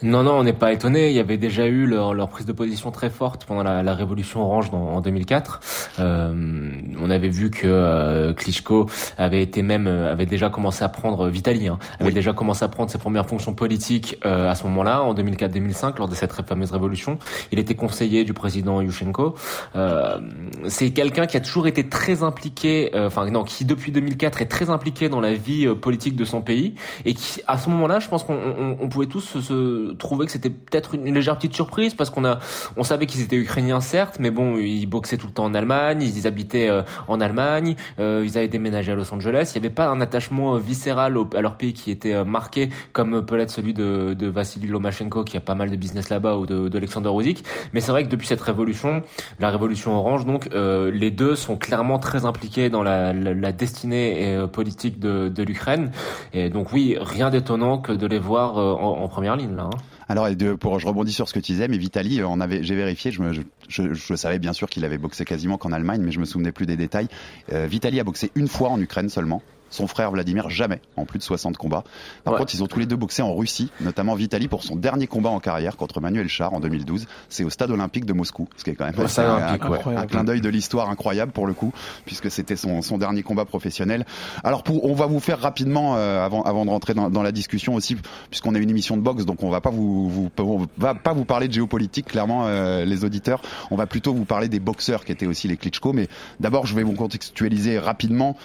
Non, 0.04 0.22
non, 0.22 0.34
on 0.34 0.44
n'est 0.44 0.54
pas 0.54 0.74
étonné. 0.74 1.10
Il 1.10 1.16
y 1.16 1.20
avait 1.20 1.38
déjà 1.38 1.66
eu 1.66 1.88
leur, 1.88 2.14
leur, 2.14 2.30
prise 2.30 2.46
de 2.46 2.52
position 2.52 2.92
très 2.92 3.10
forte 3.10 3.46
pendant 3.46 3.64
la, 3.64 3.82
la 3.82 3.96
révolution 3.96 4.42
orange 4.42 4.70
dans, 4.70 4.78
en 4.78 5.02
2004. 5.02 5.60
Euh, 6.00 6.72
on 7.02 7.10
avait 7.10 7.30
vu 7.30 7.50
que 7.50 7.66
euh, 7.66 8.32
Klitschko 8.34 8.88
avait 9.18 9.42
été 9.42 9.64
même 9.64 9.88
euh, 9.88 10.12
avait 10.12 10.28
déjà 10.28 10.50
commencé 10.50 10.84
à 10.84 10.90
prendre 10.90 11.28
Vitali, 11.30 11.68
hein, 11.68 11.80
avait 12.00 12.12
déjà 12.12 12.34
commencé 12.34 12.64
à 12.64 12.68
prendre 12.68 12.92
ses 12.92 13.00
premières 13.00 13.26
fonctions 13.26 13.56
politiques 13.56 14.20
euh, 14.24 14.52
à 14.52 14.54
ce 14.54 14.66
moment-là, 14.66 15.02
en 15.02 15.16
2004-2005, 15.16 15.98
lors 15.98 16.08
de 16.08 16.14
cette 16.14 16.32
fameuse 16.32 16.72
révolution. 16.72 17.18
Il 17.52 17.58
était 17.58 17.74
conseiller 17.74 18.24
du 18.24 18.34
président 18.34 18.82
Yushchenko. 18.82 19.34
Euh, 19.76 20.20
c'est 20.68 20.92
quelqu'un 20.92 21.26
qui 21.26 21.38
a 21.38 21.42
toujours 21.42 21.66
été 21.66 21.90
très 21.90 22.22
impliqué, 22.22 22.92
enfin 22.94 23.28
non, 23.32 23.44
qui 23.44 23.66
depuis 23.66 23.92
2004 23.92 24.44
est 24.44 24.46
très 24.46 24.70
impliqué 24.70 25.10
dans 25.10 25.22
la 25.22 25.34
vie 25.34 25.68
politique 25.76 26.16
de 26.16 26.26
son 26.26 26.42
pays 26.42 26.76
et 27.06 27.16
qui, 27.16 27.42
à 27.48 27.58
ce 27.58 27.70
moment-là, 27.72 28.00
je 28.00 28.08
pense 28.08 28.24
qu'on 28.24 28.36
on, 28.36 28.78
on 28.80 28.90
pouvait 28.90 29.08
tous 29.08 29.40
se 29.42 29.87
trouvé 29.98 30.26
que 30.26 30.32
c'était 30.32 30.50
peut-être 30.50 30.96
une, 30.96 31.14
légère 31.14 31.36
petite 31.36 31.54
surprise 31.54 31.94
parce 31.94 32.10
qu'on 32.10 32.26
a, 32.26 32.40
on 32.76 32.84
savait 32.84 33.06
qu'ils 33.06 33.22
étaient 33.22 33.36
ukrainiens 33.36 33.82
certes, 33.82 34.18
mais 34.20 34.32
bon, 34.32 34.58
ils 34.58 34.86
boxaient 34.86 35.18
tout 35.18 35.28
le 35.28 35.34
temps 35.34 35.46
en 35.46 35.54
Allemagne, 35.54 36.02
ils 36.02 36.28
habitaient 36.28 36.70
euh, 36.70 36.84
en 37.08 37.20
Allemagne, 37.22 37.76
euh, 38.00 38.24
ils 38.26 38.38
avaient 38.38 38.48
déménagé 38.48 38.92
à 38.92 38.96
Los 38.96 39.14
Angeles. 39.14 39.52
Il 39.56 39.62
n'y 39.62 39.66
avait 39.66 39.74
pas 39.74 39.88
un 39.88 40.02
attachement 40.02 40.56
euh, 40.56 40.60
viscéral 40.60 41.18
à 41.36 41.42
leur 41.42 41.56
pays 41.56 41.74
qui 41.74 41.92
était 41.92 42.24
marqué 42.24 42.70
comme 42.94 43.26
peut 43.26 43.36
l'être 43.36 43.52
celui 43.52 43.74
de, 43.74 44.14
de 44.14 44.28
Vassili 44.28 44.68
Lomachenko 44.68 45.24
qui 45.24 45.38
a 45.38 45.40
pas 45.40 45.56
mal 45.56 45.70
de 45.70 45.76
business 45.76 46.10
là-bas 46.10 46.38
ou 46.38 46.46
de, 46.46 46.68
d'Alexander 46.68 47.10
Usyk. 47.10 47.44
Mais 47.74 47.82
c'est 47.82 47.92
vrai 47.92 48.04
que 48.04 48.10
depuis 48.10 48.28
cette 48.28 48.42
révolution, 48.42 49.04
la 49.40 49.50
révolution 49.50 49.96
orange, 49.96 50.26
donc 50.26 50.50
les 50.54 51.12
deux 51.12 51.36
sont 51.36 51.58
clairement 51.58 52.00
très 52.00 52.26
impliqués 52.26 52.70
dans 52.70 52.84
la, 52.84 53.14
la, 53.14 53.52
destinée 53.52 54.46
politique 54.52 55.00
de, 55.00 55.30
de 55.30 55.44
l'Ukraine. 55.44 55.92
Et 56.34 56.50
donc 56.50 56.72
oui, 56.74 56.98
rien 57.00 57.30
d'étonnant 57.30 57.78
que 57.80 57.92
de 57.92 58.08
les 58.08 58.20
voir 58.20 58.58
en, 58.58 59.04
en 59.04 59.08
première 59.08 59.36
ligne 59.36 59.56
là. 59.56 59.64
Hein. 59.64 59.77
Alors, 60.10 60.28
pour, 60.60 60.80
je 60.80 60.88
rebondis 60.88 61.12
sur 61.12 61.28
ce 61.28 61.34
que 61.34 61.40
tu 61.40 61.52
disais, 61.52 61.68
mais 61.68 61.78
Vitali, 61.78 62.22
avait, 62.22 62.64
j'ai 62.64 62.76
vérifié, 62.76 63.12
je, 63.12 63.22
me, 63.22 63.34
je, 63.34 63.94
je, 63.94 64.16
savais 64.16 64.40
bien 64.40 64.54
sûr 64.54 64.70
qu'il 64.70 64.86
avait 64.86 64.98
boxé 64.98 65.26
quasiment 65.26 65.58
qu'en 65.58 65.72
Allemagne, 65.72 66.02
mais 66.02 66.12
je 66.12 66.20
me 66.20 66.26
souvenais 66.26 66.52
plus 66.52 66.66
des 66.66 66.78
détails. 66.78 67.08
Euh, 67.52 67.68
Vitali 67.68 68.00
a 68.00 68.04
boxé 68.04 68.32
une 68.36 68.48
fois 68.48 68.70
en 68.70 68.80
Ukraine 68.80 69.10
seulement. 69.10 69.42
Son 69.70 69.88
frère 69.88 70.12
Vladimir, 70.12 70.50
jamais, 70.50 70.82
en 70.96 71.06
plus 71.06 71.20
de 71.20 71.24
60 71.24 71.58
combats. 71.58 71.84
Par 72.24 72.36
contre, 72.36 72.54
ils 72.54 72.64
ont 72.64 72.68
tous 72.68 72.80
les 72.80 72.86
deux 72.86 72.96
boxé 72.96 73.22
en 73.22 73.36
Russie, 73.36 73.72
notamment 73.82 74.16
Vitali 74.16 74.48
pour 74.48 74.64
son 74.64 74.76
dernier 74.76 75.08
combat 75.08 75.30
en 75.30 75.40
carrière 75.40 75.78
contre 75.78 76.02
Manuel 76.02 76.28
Char 76.28 76.54
en 76.54 76.60
2012. 76.60 77.06
C'est 77.30 77.44
au 77.44 77.50
stade 77.50 77.72
olympique 77.72 78.06
de 78.06 78.14
Moscou, 78.14 78.48
ce 78.58 78.64
qui 78.64 78.72
est 78.72 78.76
quand 78.76 78.86
même 78.86 78.96
un, 78.98 80.06
clin 80.06 80.24
d'œil 80.24 80.42
de 80.42 80.50
l'histoire 80.50 80.90
incroyable 80.90 81.32
pour 81.32 81.48
le 81.48 81.54
coup, 81.54 81.74
puisque 82.06 82.32
c'était 82.32 82.56
son, 82.56 82.82
son, 82.82 82.98
dernier 82.98 83.24
combat 83.24 83.46
professionnel. 83.46 84.06
Alors, 84.44 84.64
pour, 84.64 84.86
on 84.86 84.94
va 84.94 85.06
vous 85.06 85.20
faire 85.20 85.40
rapidement, 85.40 85.96
euh, 85.96 86.26
avant, 86.26 86.42
avant 86.44 86.66
de 86.66 86.70
rentrer 86.70 86.94
dans, 86.94 87.10
dans 87.10 87.24
la 87.24 87.32
discussion 87.32 87.76
aussi, 87.76 87.98
puisqu'on 88.30 88.56
a 88.56 88.60
une 88.60 88.70
émission 88.70 88.98
de 88.98 89.02
boxe, 89.02 89.26
donc 89.26 89.44
on 89.44 89.50
va 89.50 89.62
pas 89.62 89.70
vous, 89.70 90.10
vous 90.10 90.32
on 90.40 90.68
va 90.78 90.96
pas 90.96 91.14
vous 91.14 91.26
parler 91.26 91.48
de 91.48 91.54
géopolitique, 91.54 92.08
clairement, 92.08 92.48
euh, 92.48 92.86
les 92.86 93.04
auditeurs. 93.04 93.42
On 93.72 93.76
va 93.76 93.88
plutôt 93.88 94.14
vous 94.14 94.26
parler 94.26 94.50
des 94.50 94.60
boxeurs 94.60 95.06
qui 95.06 95.12
étaient 95.12 95.28
aussi 95.28 95.48
les 95.48 95.58
Klitschko. 95.58 95.94
Mais 95.94 96.08
d'abord, 96.40 96.66
je 96.66 96.76
vais 96.76 96.84
vous 96.84 96.94
contextualiser 96.94 97.80
rapidement 97.80 98.36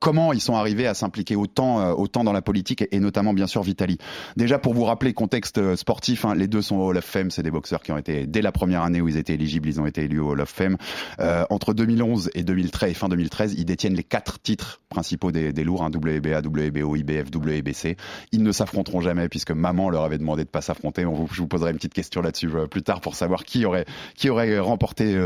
comment 0.00 0.32
ils 0.32 0.40
sont 0.40 0.54
arrivés 0.54 0.86
à 0.86 0.94
s'impliquer 0.94 1.36
autant, 1.36 1.80
euh, 1.80 1.92
autant 1.92 2.24
dans 2.24 2.32
la 2.32 2.42
politique 2.42 2.84
et, 2.90 2.98
notamment 2.98 3.32
bien 3.32 3.46
sûr 3.46 3.62
Vitali. 3.62 3.98
Déjà 4.36 4.58
pour 4.58 4.74
vous 4.74 4.84
rappeler 4.84 5.12
contexte 5.12 5.58
euh, 5.58 5.76
sportif, 5.76 6.24
hein, 6.24 6.34
les 6.34 6.48
deux 6.48 6.62
sont 6.62 6.76
au 6.76 6.88
Hall 6.88 6.96
of 6.96 7.04
Fame, 7.04 7.30
c'est 7.30 7.42
des 7.42 7.50
boxeurs 7.50 7.82
qui 7.82 7.92
ont 7.92 7.98
été 7.98 8.26
dès 8.26 8.42
la 8.42 8.50
première 8.50 8.82
année 8.82 9.00
où 9.00 9.08
ils 9.08 9.18
étaient 9.18 9.34
éligibles, 9.34 9.68
ils 9.68 9.80
ont 9.80 9.86
été 9.86 10.04
élus 10.04 10.18
au 10.18 10.30
Hall 10.30 10.40
of 10.40 10.48
Fame. 10.48 10.76
Euh, 11.20 11.44
entre 11.50 11.74
2011 11.74 12.30
et 12.34 12.42
2013 12.42 12.90
et 12.90 12.94
fin 12.94 13.08
2013, 13.08 13.54
ils 13.56 13.64
détiennent 13.64 13.94
les 13.94 14.02
quatre 14.02 14.40
titres 14.40 14.80
principaux 14.88 15.30
des, 15.30 15.52
des 15.52 15.64
lourds, 15.64 15.84
hein, 15.84 15.90
WBA, 15.90 16.40
WBO, 16.40 16.96
IBF, 16.96 17.30
WBC. 17.32 17.96
Ils 18.32 18.42
ne 18.42 18.52
s'affronteront 18.52 19.02
jamais 19.02 19.28
puisque 19.28 19.50
maman 19.50 19.90
leur 19.90 20.04
avait 20.04 20.18
demandé 20.18 20.44
de 20.44 20.48
pas 20.48 20.62
s'affronter. 20.62 21.04
On 21.04 21.12
vous, 21.12 21.28
je 21.30 21.42
vous 21.42 21.48
poserai 21.48 21.70
une 21.70 21.76
petite 21.76 21.94
question 21.94 22.22
là-dessus 22.22 22.48
plus 22.70 22.82
tard 22.82 23.00
pour 23.02 23.14
savoir 23.14 23.44
qui 23.44 23.66
aurait 23.66 23.84
qui 24.14 24.30
aurait 24.30 24.58
remporté 24.58 25.16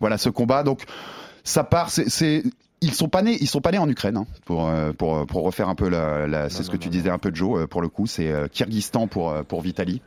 voilà 0.00 0.16
ce 0.16 0.28
combat. 0.28 0.62
Donc 0.62 0.84
ça 1.44 1.64
part, 1.64 1.90
c'est 1.90 2.42
ils 2.82 2.92
sont 2.92 3.08
pas 3.08 3.22
nés, 3.22 3.38
ils 3.40 3.48
sont 3.48 3.60
pas 3.60 3.70
nés 3.70 3.78
en 3.78 3.88
Ukraine 3.88 4.16
hein, 4.16 4.26
pour, 4.44 4.68
euh, 4.68 4.92
pour 4.92 5.26
pour 5.26 5.44
refaire 5.44 5.68
un 5.68 5.74
peu 5.74 5.88
la, 5.88 6.26
la 6.26 6.50
c'est 6.50 6.62
ce 6.62 6.70
que 6.70 6.76
tu 6.76 6.88
disais 6.88 7.10
un 7.10 7.18
peu 7.18 7.30
Joe 7.32 7.62
euh, 7.62 7.66
pour 7.66 7.80
le 7.80 7.88
coup 7.88 8.06
c'est 8.06 8.30
euh, 8.30 8.48
Kyrgyzstan 8.48 9.06
pour 9.06 9.34
pour 9.44 9.62
Vitali 9.62 10.02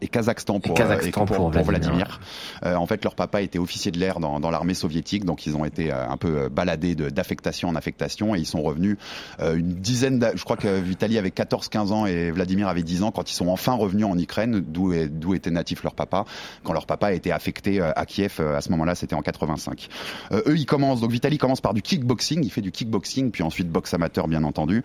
et 0.00 0.08
Kazakhstan 0.08 0.60
pour, 0.60 0.74
Kazakhstan 0.74 1.26
pour, 1.26 1.50
Vladimir. 1.50 2.20
Euh, 2.64 2.74
en 2.74 2.86
fait, 2.86 3.02
leur 3.04 3.14
papa 3.14 3.42
était 3.42 3.58
officier 3.58 3.90
de 3.92 3.98
l'air 3.98 4.20
dans, 4.20 4.40
dans 4.40 4.50
l'armée 4.50 4.74
soviétique, 4.74 5.24
donc 5.24 5.46
ils 5.46 5.56
ont 5.56 5.64
été 5.64 5.92
euh, 5.92 6.08
un 6.08 6.16
peu 6.16 6.48
baladés 6.48 6.94
d'affectation 6.94 7.68
en 7.68 7.74
affectation 7.74 8.34
et 8.34 8.38
ils 8.38 8.46
sont 8.46 8.62
revenus 8.62 8.96
euh, 9.40 9.56
une 9.56 9.74
dizaine. 9.74 10.32
Je 10.34 10.44
crois 10.44 10.56
que 10.56 10.80
Vitali 10.80 11.18
avait 11.18 11.30
14-15 11.30 11.92
ans 11.92 12.06
et 12.06 12.30
Vladimir 12.30 12.68
avait 12.68 12.82
10 12.82 13.02
ans 13.02 13.10
quand 13.10 13.30
ils 13.30 13.34
sont 13.34 13.48
enfin 13.48 13.74
revenus 13.74 14.06
en 14.06 14.18
Ukraine, 14.18 14.60
d'où 14.66 14.92
d'où 15.08 15.34
était 15.34 15.50
natif 15.50 15.82
leur 15.82 15.94
papa. 15.94 16.24
Quand 16.64 16.72
leur 16.72 16.86
papa 16.86 17.12
était 17.12 17.30
affecté 17.30 17.80
à 17.80 18.06
Kiev, 18.06 18.40
à 18.40 18.60
ce 18.60 18.70
moment-là, 18.70 18.94
c'était 18.94 19.14
en 19.14 19.22
85. 19.22 19.88
eux, 20.32 20.56
ils 20.56 20.66
commencent. 20.66 21.00
Donc 21.00 21.10
Vitali 21.10 21.38
commence 21.38 21.60
par 21.60 21.74
du 21.74 21.82
kickboxing. 21.82 22.44
Il 22.44 22.50
fait 22.50 22.60
du 22.60 22.72
kickboxing, 22.72 23.30
puis 23.30 23.42
ensuite 23.42 23.68
boxe 23.68 23.94
amateur, 23.94 24.28
bien 24.28 24.44
entendu. 24.44 24.82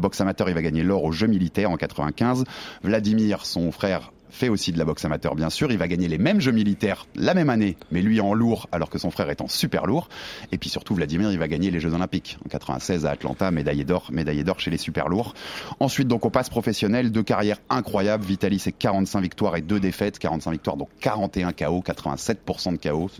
boxe 0.00 0.20
amateur, 0.20 0.48
il 0.48 0.54
va 0.54 0.62
gagner 0.62 0.82
l'or 0.82 1.04
aux 1.04 1.12
Jeux 1.12 1.26
militaires 1.26 1.70
en 1.70 1.76
95. 1.76 2.44
Vladimir, 2.82 3.44
son 3.46 3.70
frère, 3.72 4.12
fait 4.34 4.48
aussi 4.48 4.72
de 4.72 4.78
la 4.78 4.84
boxe 4.84 5.04
amateur 5.04 5.34
bien 5.34 5.50
sûr. 5.50 5.70
Il 5.70 5.78
va 5.78 5.88
gagner 5.88 6.08
les 6.08 6.18
mêmes 6.18 6.40
jeux 6.40 6.52
militaires 6.52 7.06
la 7.14 7.34
même 7.34 7.50
année, 7.50 7.76
mais 7.90 8.02
lui 8.02 8.20
en 8.20 8.34
lourd 8.34 8.68
alors 8.72 8.90
que 8.90 8.98
son 8.98 9.10
frère 9.10 9.30
est 9.30 9.40
en 9.40 9.48
super 9.48 9.86
lourd. 9.86 10.08
Et 10.52 10.58
puis 10.58 10.68
surtout 10.68 10.94
Vladimir, 10.94 11.30
il 11.30 11.38
va 11.38 11.48
gagner 11.48 11.70
les 11.70 11.80
Jeux 11.80 11.94
Olympiques 11.94 12.36
en 12.44 12.48
96 12.48 13.06
à 13.06 13.10
Atlanta, 13.10 13.50
médaillé 13.50 13.84
d'or, 13.84 14.08
médaillé 14.10 14.44
d'or 14.44 14.60
chez 14.60 14.70
les 14.70 14.78
super 14.78 15.08
lourds. 15.08 15.34
Ensuite 15.80 16.08
donc 16.08 16.26
on 16.26 16.30
passe 16.30 16.50
professionnel, 16.50 17.12
deux 17.12 17.22
carrières 17.22 17.58
incroyables. 17.70 18.24
Vitaly 18.24 18.58
c'est 18.58 18.72
45 18.72 19.20
victoires 19.20 19.56
et 19.56 19.62
deux 19.62 19.80
défaites, 19.80 20.18
45 20.18 20.50
victoires 20.50 20.76
donc 20.76 20.88
41 21.00 21.52
KO, 21.52 21.82
87% 21.86 22.72
de 22.72 22.88
KO, 22.88 23.10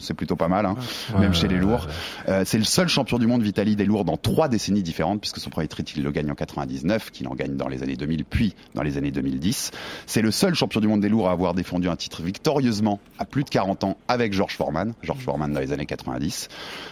c'est 0.00 0.14
plutôt 0.14 0.36
pas 0.36 0.48
mal, 0.48 0.66
hein, 0.66 0.76
même 1.18 1.34
chez 1.34 1.48
les 1.48 1.58
lourds. 1.58 1.88
Euh, 2.28 2.42
c'est 2.44 2.58
le 2.58 2.64
seul 2.64 2.88
champion 2.88 3.18
du 3.18 3.26
monde 3.26 3.42
Vitaly 3.42 3.76
des 3.76 3.84
lourds 3.84 4.04
dans 4.04 4.16
trois 4.16 4.48
décennies 4.48 4.82
différentes 4.82 5.20
puisque 5.20 5.38
son 5.38 5.50
premier 5.50 5.68
titre 5.68 5.92
il 5.96 6.02
le 6.02 6.10
gagne 6.10 6.30
en 6.30 6.34
99, 6.34 7.10
qu'il 7.10 7.26
en 7.28 7.34
gagne 7.34 7.56
dans 7.56 7.68
les 7.68 7.82
années 7.82 7.96
2000 7.96 8.24
puis 8.24 8.54
dans 8.74 8.82
les 8.82 8.96
années 8.96 9.10
2010. 9.10 9.70
C'est 10.06 10.22
le 10.22 10.30
seul 10.30 10.43
seul 10.44 10.54
champion 10.54 10.82
du 10.82 10.88
monde 10.88 11.00
des 11.00 11.08
lourds 11.08 11.30
à 11.30 11.32
avoir 11.32 11.54
défendu 11.54 11.88
un 11.88 11.96
titre 11.96 12.20
victorieusement 12.20 13.00
à 13.18 13.24
plus 13.24 13.44
de 13.44 13.48
40 13.48 13.84
ans 13.84 13.96
avec 14.08 14.34
George 14.34 14.54
Foreman. 14.56 14.92
George 15.02 15.20
Foreman 15.20 15.50
dans 15.50 15.60
les 15.60 15.72
années 15.72 15.86
90. 15.86 16.48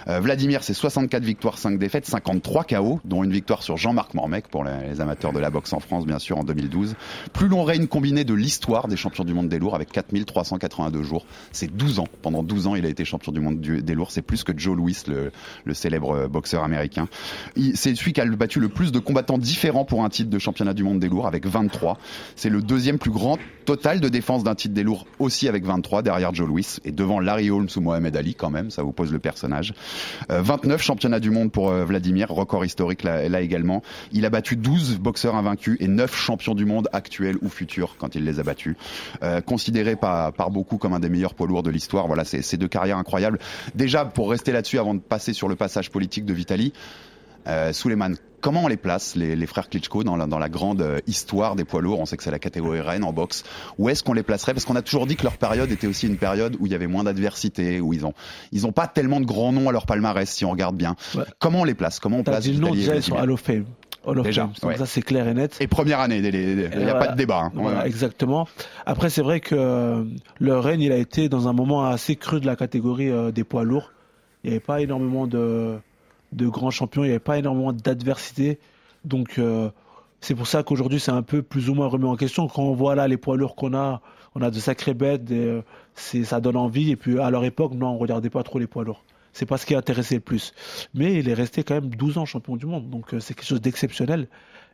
Euh, 0.08 0.20
Vladimir, 0.20 0.64
c'est 0.64 0.72
64 0.72 1.22
victoires, 1.22 1.58
5 1.58 1.78
défaites, 1.78 2.06
53 2.06 2.64
KO, 2.64 3.00
dont 3.04 3.22
une 3.22 3.30
victoire 3.30 3.62
sur 3.62 3.76
Jean-Marc 3.76 4.14
Mormec 4.14 4.48
pour 4.48 4.64
les, 4.64 5.02
amateurs 5.02 5.34
de 5.34 5.38
la 5.38 5.50
boxe 5.50 5.74
en 5.74 5.80
France, 5.80 6.06
bien 6.06 6.18
sûr, 6.18 6.38
en 6.38 6.44
2012. 6.44 6.94
Plus 7.34 7.48
long 7.48 7.62
règne 7.62 7.88
combiné 7.88 8.24
de 8.24 8.32
l'histoire 8.32 8.88
des 8.88 8.96
champions 8.96 9.24
du 9.24 9.34
monde 9.34 9.50
des 9.50 9.58
lourds 9.58 9.74
avec 9.74 9.92
4382 9.92 11.02
jours. 11.02 11.26
C'est 11.50 11.70
12 11.70 11.98
ans. 11.98 12.08
Pendant 12.22 12.42
12 12.42 12.68
ans, 12.68 12.74
il 12.74 12.86
a 12.86 12.88
été 12.88 13.04
champion 13.04 13.32
du 13.32 13.40
monde 13.40 13.60
des 13.60 13.94
lourds. 13.94 14.12
C'est 14.12 14.22
plus 14.22 14.44
que 14.44 14.58
Joe 14.58 14.74
Louis, 14.74 14.96
le, 15.08 15.30
le 15.66 15.74
célèbre 15.74 16.26
boxeur 16.26 16.64
américain. 16.64 17.06
C'est 17.74 17.94
celui 17.96 18.14
qui 18.14 18.22
a 18.22 18.24
battu 18.24 18.60
le 18.60 18.70
plus 18.70 18.92
de 18.92 18.98
combattants 18.98 19.36
différents 19.36 19.84
pour 19.84 20.04
un 20.04 20.08
titre 20.08 20.30
de 20.30 20.38
championnat 20.38 20.72
du 20.72 20.84
monde 20.84 21.00
des 21.00 21.10
lourds 21.10 21.26
avec 21.26 21.46
23. 21.46 21.98
C'est 22.34 22.48
le 22.48 22.62
deuxième 22.62 22.98
plus 22.98 23.10
grand 23.10 23.36
total 23.64 24.00
de 24.00 24.08
défense 24.08 24.44
d'un 24.44 24.54
titre 24.54 24.74
des 24.74 24.82
lourds 24.82 25.06
aussi 25.18 25.48
avec 25.48 25.64
23 25.64 26.02
derrière 26.02 26.34
Joe 26.34 26.46
Louis 26.46 26.66
et 26.84 26.92
devant 26.92 27.20
Larry 27.20 27.50
Holmes 27.50 27.68
ou 27.76 27.80
Mohamed 27.80 28.16
Ali 28.16 28.34
quand 28.34 28.50
même, 28.50 28.70
ça 28.70 28.82
vous 28.82 28.92
pose 28.92 29.12
le 29.12 29.18
personnage. 29.18 29.74
29 30.28 30.80
euh, 30.80 30.82
championnats 30.82 31.20
du 31.20 31.30
monde 31.30 31.52
pour 31.52 31.70
euh, 31.70 31.84
Vladimir, 31.84 32.28
record 32.30 32.64
historique 32.64 33.02
là, 33.02 33.40
également. 33.40 33.82
Il 34.12 34.26
a 34.26 34.30
battu 34.30 34.56
12 34.56 34.98
boxeurs 34.98 35.34
invaincus 35.34 35.76
et 35.80 35.88
9 35.88 36.14
champions 36.14 36.54
du 36.54 36.64
monde 36.64 36.88
actuels 36.92 37.36
ou 37.40 37.48
futurs 37.48 37.96
quand 37.98 38.14
il 38.14 38.24
les 38.24 38.40
a 38.40 38.42
battus. 38.42 38.76
Euh, 39.22 39.40
considéré 39.40 39.96
par, 39.96 40.32
beaucoup 40.50 40.76
comme 40.76 40.92
un 40.92 41.00
des 41.00 41.08
meilleurs 41.08 41.34
poids 41.34 41.46
lourds 41.46 41.62
de 41.62 41.70
l'histoire. 41.70 42.06
Voilà, 42.06 42.24
c'est 42.24 42.42
ces 42.42 42.56
deux 42.56 42.68
carrières 42.68 42.98
incroyables. 42.98 43.38
Déjà, 43.74 44.04
pour 44.04 44.30
rester 44.30 44.52
là-dessus 44.52 44.78
avant 44.78 44.94
de 44.94 45.00
passer 45.00 45.32
sur 45.32 45.48
le 45.48 45.56
passage 45.56 45.90
politique 45.90 46.24
de 46.24 46.34
Vitali, 46.34 46.72
euh, 47.46 47.72
Suleiman, 47.72 48.14
comment 48.40 48.64
on 48.64 48.68
les 48.68 48.76
place, 48.76 49.16
les, 49.16 49.36
les 49.36 49.46
frères 49.46 49.68
Klitschko, 49.68 50.04
dans 50.04 50.16
la, 50.16 50.26
dans 50.26 50.38
la 50.38 50.48
grande 50.48 50.82
euh, 50.82 50.98
histoire 51.06 51.56
des 51.56 51.64
poids 51.64 51.80
lourds? 51.80 52.00
On 52.00 52.06
sait 52.06 52.16
que 52.16 52.22
c'est 52.22 52.30
la 52.30 52.38
catégorie 52.38 52.80
reine 52.80 53.04
en 53.04 53.12
boxe. 53.12 53.44
Où 53.78 53.88
est-ce 53.88 54.02
qu'on 54.02 54.12
les 54.12 54.22
placerait? 54.22 54.52
Parce 54.54 54.64
qu'on 54.64 54.76
a 54.76 54.82
toujours 54.82 55.06
dit 55.06 55.16
que 55.16 55.24
leur 55.24 55.36
période 55.36 55.70
était 55.70 55.86
aussi 55.86 56.06
une 56.06 56.18
période 56.18 56.56
où 56.60 56.66
il 56.66 56.72
y 56.72 56.74
avait 56.74 56.86
moins 56.86 57.04
d'adversité, 57.04 57.80
où 57.80 57.92
ils 57.92 58.04
ont 58.04 58.14
ils 58.52 58.66
ont 58.66 58.72
pas 58.72 58.86
tellement 58.86 59.20
de 59.20 59.26
grands 59.26 59.52
noms 59.52 59.68
à 59.68 59.72
leur 59.72 59.86
palmarès, 59.86 60.28
si 60.28 60.44
on 60.44 60.50
regarde 60.50 60.76
bien. 60.76 60.96
Comment 61.38 61.60
on 61.60 61.64
les 61.64 61.74
place? 61.74 62.00
Comment 62.00 62.18
on 62.18 62.24
place 62.24 62.44
dit 62.44 62.52
le 62.52 62.58
nom 62.58 62.74
déjà, 62.74 62.96
ils 62.96 63.02
sont 63.02 63.16
Hall 63.16 63.30
of 63.30 63.40
Fame. 63.40 63.64
Déjà, 64.24 64.50
Donc 64.60 64.72
ça 64.78 64.86
c'est 64.86 65.00
clair 65.00 65.28
et 65.28 65.34
net. 65.34 65.56
Et 65.60 65.68
première 65.68 66.00
année, 66.00 66.18
il 66.18 66.68
n'y 66.76 66.90
a 66.90 66.96
pas 66.96 67.06
de 67.06 67.16
débat. 67.16 67.42
Hein. 67.44 67.52
Voilà, 67.54 67.86
exactement. 67.86 68.48
Après 68.84 69.10
c'est 69.10 69.22
vrai 69.22 69.38
que 69.38 69.54
euh, 69.54 70.02
leur 70.40 70.64
règne 70.64 70.80
il 70.80 70.90
a 70.90 70.96
été 70.96 71.28
dans 71.28 71.46
un 71.46 71.52
moment 71.52 71.84
assez 71.84 72.16
cru 72.16 72.40
de 72.40 72.46
la 72.46 72.56
catégorie 72.56 73.10
euh, 73.10 73.30
des 73.30 73.44
poids 73.44 73.62
lourds. 73.62 73.92
Il 74.42 74.50
n'y 74.50 74.56
avait 74.56 74.64
pas 74.64 74.80
énormément 74.80 75.28
de 75.28 75.78
de 76.32 76.46
grands 76.48 76.70
champions, 76.70 77.04
il 77.04 77.08
n'y 77.08 77.12
avait 77.12 77.18
pas 77.18 77.38
énormément 77.38 77.72
d'adversité. 77.72 78.58
Donc, 79.04 79.38
euh, 79.38 79.70
c'est 80.20 80.34
pour 80.34 80.46
ça 80.46 80.62
qu'aujourd'hui 80.62 81.00
c'est 81.00 81.10
un 81.10 81.22
peu 81.22 81.42
plus 81.42 81.68
ou 81.68 81.74
moins 81.74 81.88
remis 81.88 82.06
en 82.06 82.16
question. 82.16 82.46
Quand 82.48 82.62
on 82.62 82.74
voit 82.74 82.94
là 82.94 83.08
les 83.08 83.16
poids 83.16 83.36
lourds 83.36 83.56
qu'on 83.56 83.74
a, 83.74 84.00
on 84.34 84.42
a 84.42 84.50
de 84.50 84.58
sacrées 84.58 84.94
bêtes, 84.94 85.30
et, 85.30 85.62
ça 86.24 86.40
donne 86.40 86.56
envie. 86.56 86.90
Et 86.90 86.96
puis 86.96 87.18
à 87.18 87.30
leur 87.30 87.44
époque, 87.44 87.74
non, 87.74 87.88
on 87.88 87.98
regardait 87.98 88.30
pas 88.30 88.42
trop 88.42 88.58
les 88.58 88.66
poids 88.66 88.84
lourds. 88.84 89.04
C'est 89.32 89.46
pas 89.46 89.56
ce 89.56 89.66
qui 89.66 89.74
intéressait 89.74 90.16
le 90.16 90.20
plus. 90.20 90.52
Mais 90.94 91.14
il 91.14 91.28
est 91.28 91.34
resté 91.34 91.64
quand 91.64 91.74
même 91.74 91.88
12 91.88 92.18
ans 92.18 92.26
champion 92.26 92.56
du 92.56 92.66
monde, 92.66 92.90
donc 92.90 93.14
c'est 93.18 93.34
quelque 93.34 93.46
chose 93.46 93.60
d'exceptionnel. 93.60 94.28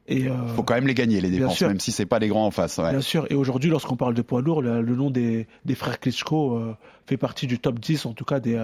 Il 0.09 0.29
euh, 0.29 0.47
faut 0.49 0.63
quand 0.63 0.75
même 0.75 0.87
les 0.87 0.95
gagner 0.95 1.21
les 1.21 1.31
défenses, 1.31 1.61
même 1.61 1.81
si 1.81 1.93
c'est 1.93 2.07
pas 2.07 2.19
les 2.19 2.29
grands 2.29 2.47
en 2.47 2.51
face. 2.51 2.81
Bien 2.81 3.01
sûr. 3.01 3.27
Et 3.31 3.35
aujourd'hui, 3.35 3.71
lorsqu'on 3.71 3.97
parle 3.97 4.15
de 4.15 4.23
poids 4.23 4.41
lourd, 4.41 4.63
le, 4.63 4.83
nom 4.83 5.11
des, 5.11 5.47
frères 5.75 6.01
Klitschko 6.01 6.57
euh, 6.57 6.77
fait 7.07 7.19
partie 7.19 7.47
du 7.47 7.59
top 7.59 7.79
10, 7.79 8.07
en 8.07 8.13
tout 8.15 8.25
cas 8.25 8.41
des, 8.41 8.57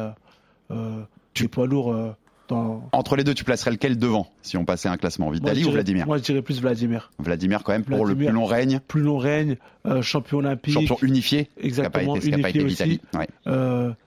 euh, 0.70 1.02
poids 1.50 1.66
lourds. 1.66 2.14
Dans... 2.48 2.88
Entre 2.92 3.16
les 3.16 3.24
deux, 3.24 3.34
tu 3.34 3.44
placerais 3.44 3.70
lequel 3.70 3.98
devant 3.98 4.28
si 4.42 4.56
on 4.56 4.64
passait 4.64 4.88
un 4.88 4.96
classement? 4.96 5.30
Vitali 5.30 5.64
ou 5.64 5.70
Vladimir? 5.70 6.06
Moi, 6.06 6.18
je 6.18 6.22
dirais 6.22 6.42
plus 6.42 6.60
Vladimir. 6.60 7.10
Vladimir, 7.18 7.62
quand 7.64 7.72
même, 7.72 7.84
pour 7.84 8.06
le 8.06 8.14
plus 8.14 8.30
long 8.30 8.44
règne. 8.44 8.80
Plus 8.86 9.02
long 9.02 9.18
règne, 9.18 9.56
champion 10.02 10.38
olympique. 10.38 10.74
Champion 10.74 10.96
unifié. 11.02 11.48
Exactement, 11.58 12.16
unifié 12.16 12.42
pas 12.42 12.50
été 12.50 12.64
aussi. 12.64 13.00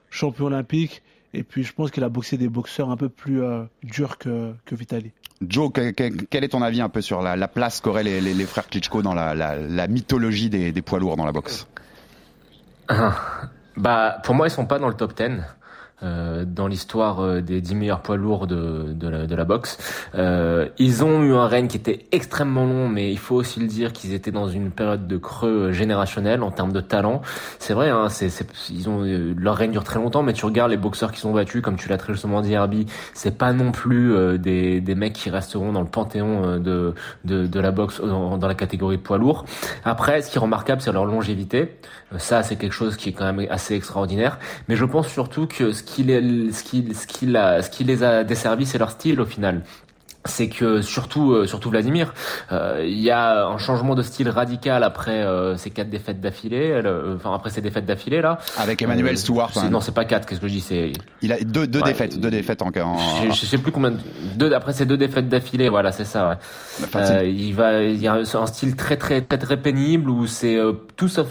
champion 0.10 0.46
olympique. 0.46 1.02
Et 1.34 1.44
puis, 1.44 1.64
je 1.64 1.74
pense 1.74 1.92
qu'il 1.92 2.04
a 2.04 2.10
boxé 2.10 2.38
des 2.38 2.48
boxeurs 2.48 2.90
un 2.90 2.98
peu 2.98 3.10
plus 3.10 3.42
durs 3.84 4.18
que, 4.18 4.54
que 4.66 4.76
Vitali. 4.76 5.12
Joe, 5.42 5.72
quel 5.72 6.44
est 6.44 6.50
ton 6.50 6.62
avis 6.62 6.82
un 6.82 6.90
peu 6.90 7.02
sur 7.02 7.22
la, 7.22 7.48
place 7.48 7.82
qu'auraient 7.82 8.04
les, 8.04 8.46
frères 8.46 8.68
Klitschko 8.68 9.02
dans 9.02 9.14
la, 9.14 9.88
mythologie 9.88 10.50
des, 10.50 10.72
des, 10.72 10.82
poids 10.82 11.00
lourds 11.00 11.18
dans 11.18 11.26
la 11.26 11.32
boxe? 11.32 11.68
Bah, 13.78 14.20
pour 14.24 14.34
moi, 14.34 14.48
ils 14.48 14.52
sont 14.52 14.66
pas 14.66 14.80
dans 14.80 14.88
le 14.88 14.96
top 14.96 15.16
10. 15.16 15.44
Euh, 16.04 16.46
dans 16.46 16.68
l'histoire 16.68 17.22
euh, 17.22 17.42
des 17.42 17.60
10 17.60 17.74
meilleurs 17.74 18.02
poids 18.02 18.18
lourds 18.18 18.46
de, 18.46 18.94
de, 18.94 19.08
la, 19.10 19.26
de 19.26 19.34
la 19.34 19.46
boxe. 19.46 19.80
Euh, 20.14 20.70
ils 20.78 21.04
ont 21.04 21.24
eu 21.24 21.34
un 21.34 21.48
règne 21.48 21.66
qui 21.66 21.78
était 21.78 22.06
extrêmement 22.12 22.66
long, 22.66 22.88
mais 22.88 23.12
il 23.12 23.18
faut 23.18 23.34
aussi 23.34 23.60
le 23.60 23.66
dire 23.66 23.94
qu'ils 23.94 24.14
étaient 24.14 24.30
dans 24.30 24.48
une 24.48 24.70
période 24.70 25.08
de 25.08 25.18
creux 25.18 25.72
générationnel 25.72 26.44
en 26.44 26.52
termes 26.52 26.72
de 26.72 26.82
talent. 26.82 27.24
C'est 27.58 27.74
vrai, 27.74 27.90
hein, 27.90 28.10
c'est, 28.10 28.30
ils 28.70 28.88
ont 28.88 29.02
leur 29.36 29.56
règne 29.56 29.72
dure 29.72 29.84
très 29.84 29.98
longtemps, 29.98 30.22
mais 30.22 30.34
tu 30.34 30.46
regardes 30.46 30.70
les 30.70 30.78
boxeurs 30.78 31.12
qui 31.12 31.20
sont 31.20 31.34
battus, 31.34 31.64
comme 31.64 31.78
tu 31.78 31.90
l'as 31.90 31.98
très 31.98 32.14
justement 32.14 32.42
dit, 32.42 32.54
Herbie, 32.54 32.86
c'est 33.16 33.36
pas 33.36 33.52
non 33.52 33.72
plus 33.72 34.38
des, 34.38 34.82
des 34.82 34.96
mecs 34.96 35.14
qui 35.14 35.32
resteront 35.32 35.72
dans 35.72 35.82
le 35.82 35.88
panthéon 35.88 36.60
de, 36.60 36.94
de, 37.26 37.48
de 37.48 37.60
la 37.60 37.72
boxe 37.72 38.02
dans, 38.02 38.38
dans, 38.38 38.48
la 38.48 38.54
catégorie 38.54 39.00
poids 39.00 39.18
lourd. 39.18 39.46
Après, 39.84 40.22
ce 40.22 40.30
qui 40.30 40.38
est 40.38 40.42
remarquable, 40.42 40.80
c'est 40.80 40.92
leur 40.92 41.06
longévité. 41.06 41.80
Ça, 42.20 42.44
c'est 42.44 42.56
quelque 42.56 42.74
chose 42.74 42.98
qui 42.98 43.10
est 43.10 43.14
quand 43.14 43.34
même 43.34 43.48
assez 43.50 43.74
extraordinaire. 43.74 44.38
Mais 44.68 44.76
je 44.76 44.86
pense 44.86 45.08
surtout 45.08 45.48
que 45.48 45.72
ce 45.72 45.87
qui, 45.88 46.04
ce 46.04 46.64
qui, 46.64 46.94
ce 46.94 47.08
qui, 47.08 47.26
ce 47.28 47.70
qui 47.70 47.84
les 47.84 48.04
a 48.04 48.24
desservis, 48.24 48.66
c'est 48.66 48.78
leur 48.78 48.92
style 48.92 49.20
au 49.22 49.26
final 49.26 49.64
c'est 50.26 50.50
que 50.50 50.82
surtout 50.82 51.32
euh, 51.32 51.48
surtout 51.48 51.70
Vladimir, 51.70 52.14
euh, 52.52 52.84
il 52.86 53.00
y 53.00 53.12
a 53.12 53.48
un 53.48 53.58
changement 53.58 53.96
de 53.96 54.02
style 54.02 54.30
radical 54.30 54.84
après 54.84 55.24
euh, 55.24 55.58
ces 55.58 55.70
quatre 55.70 55.90
défaites 55.90 56.20
d'affilée, 56.20 56.82
enfin 57.16 57.34
après 57.34 57.50
ces 57.50 57.62
défaites 57.62 57.86
d'affilée 57.86 58.22
là. 58.22 58.40
Avec 58.58 58.82
Emmanuel 58.82 59.18
Stewart. 59.18 59.52
Non, 59.72 59.80
c'est 59.80 59.94
pas 59.94 60.06
quatre. 60.06 60.28
Qu'est-ce 60.28 60.42
que 60.42 60.48
je 60.48 60.54
dis 60.54 60.62
C'est. 60.62 60.92
Il 61.22 61.32
a 61.32 61.40
deux 61.40 61.68
deux 61.68 61.82
défaites, 61.82 62.20
deux 62.20 62.32
défaites 62.32 62.62
en. 62.62 62.68
en... 62.68 62.98
Je, 63.24 63.32
je, 63.32 63.46
sais 63.46 63.58
plus 63.58 63.72
combien. 63.72 63.94
Deux 64.36 64.52
après 64.54 64.74
ces 64.74 64.86
deux 64.86 64.98
défaites 64.98 65.30
d'affilée, 65.30 65.70
voilà, 65.70 65.92
c'est 65.92 66.06
ça. 66.06 66.38
Ouais. 66.80 67.32
il 67.32 67.54
va, 67.54 67.84
il 67.84 68.02
y 68.02 68.08
a 68.08 68.14
un 68.16 68.46
style 68.46 68.76
très 68.76 68.98
très 68.98 69.22
très 69.22 69.38
très 69.38 69.58
pénible 69.58 70.10
où 70.10 70.28
c'est 70.28 70.58
tout 70.96 71.08
sauf 71.08 71.28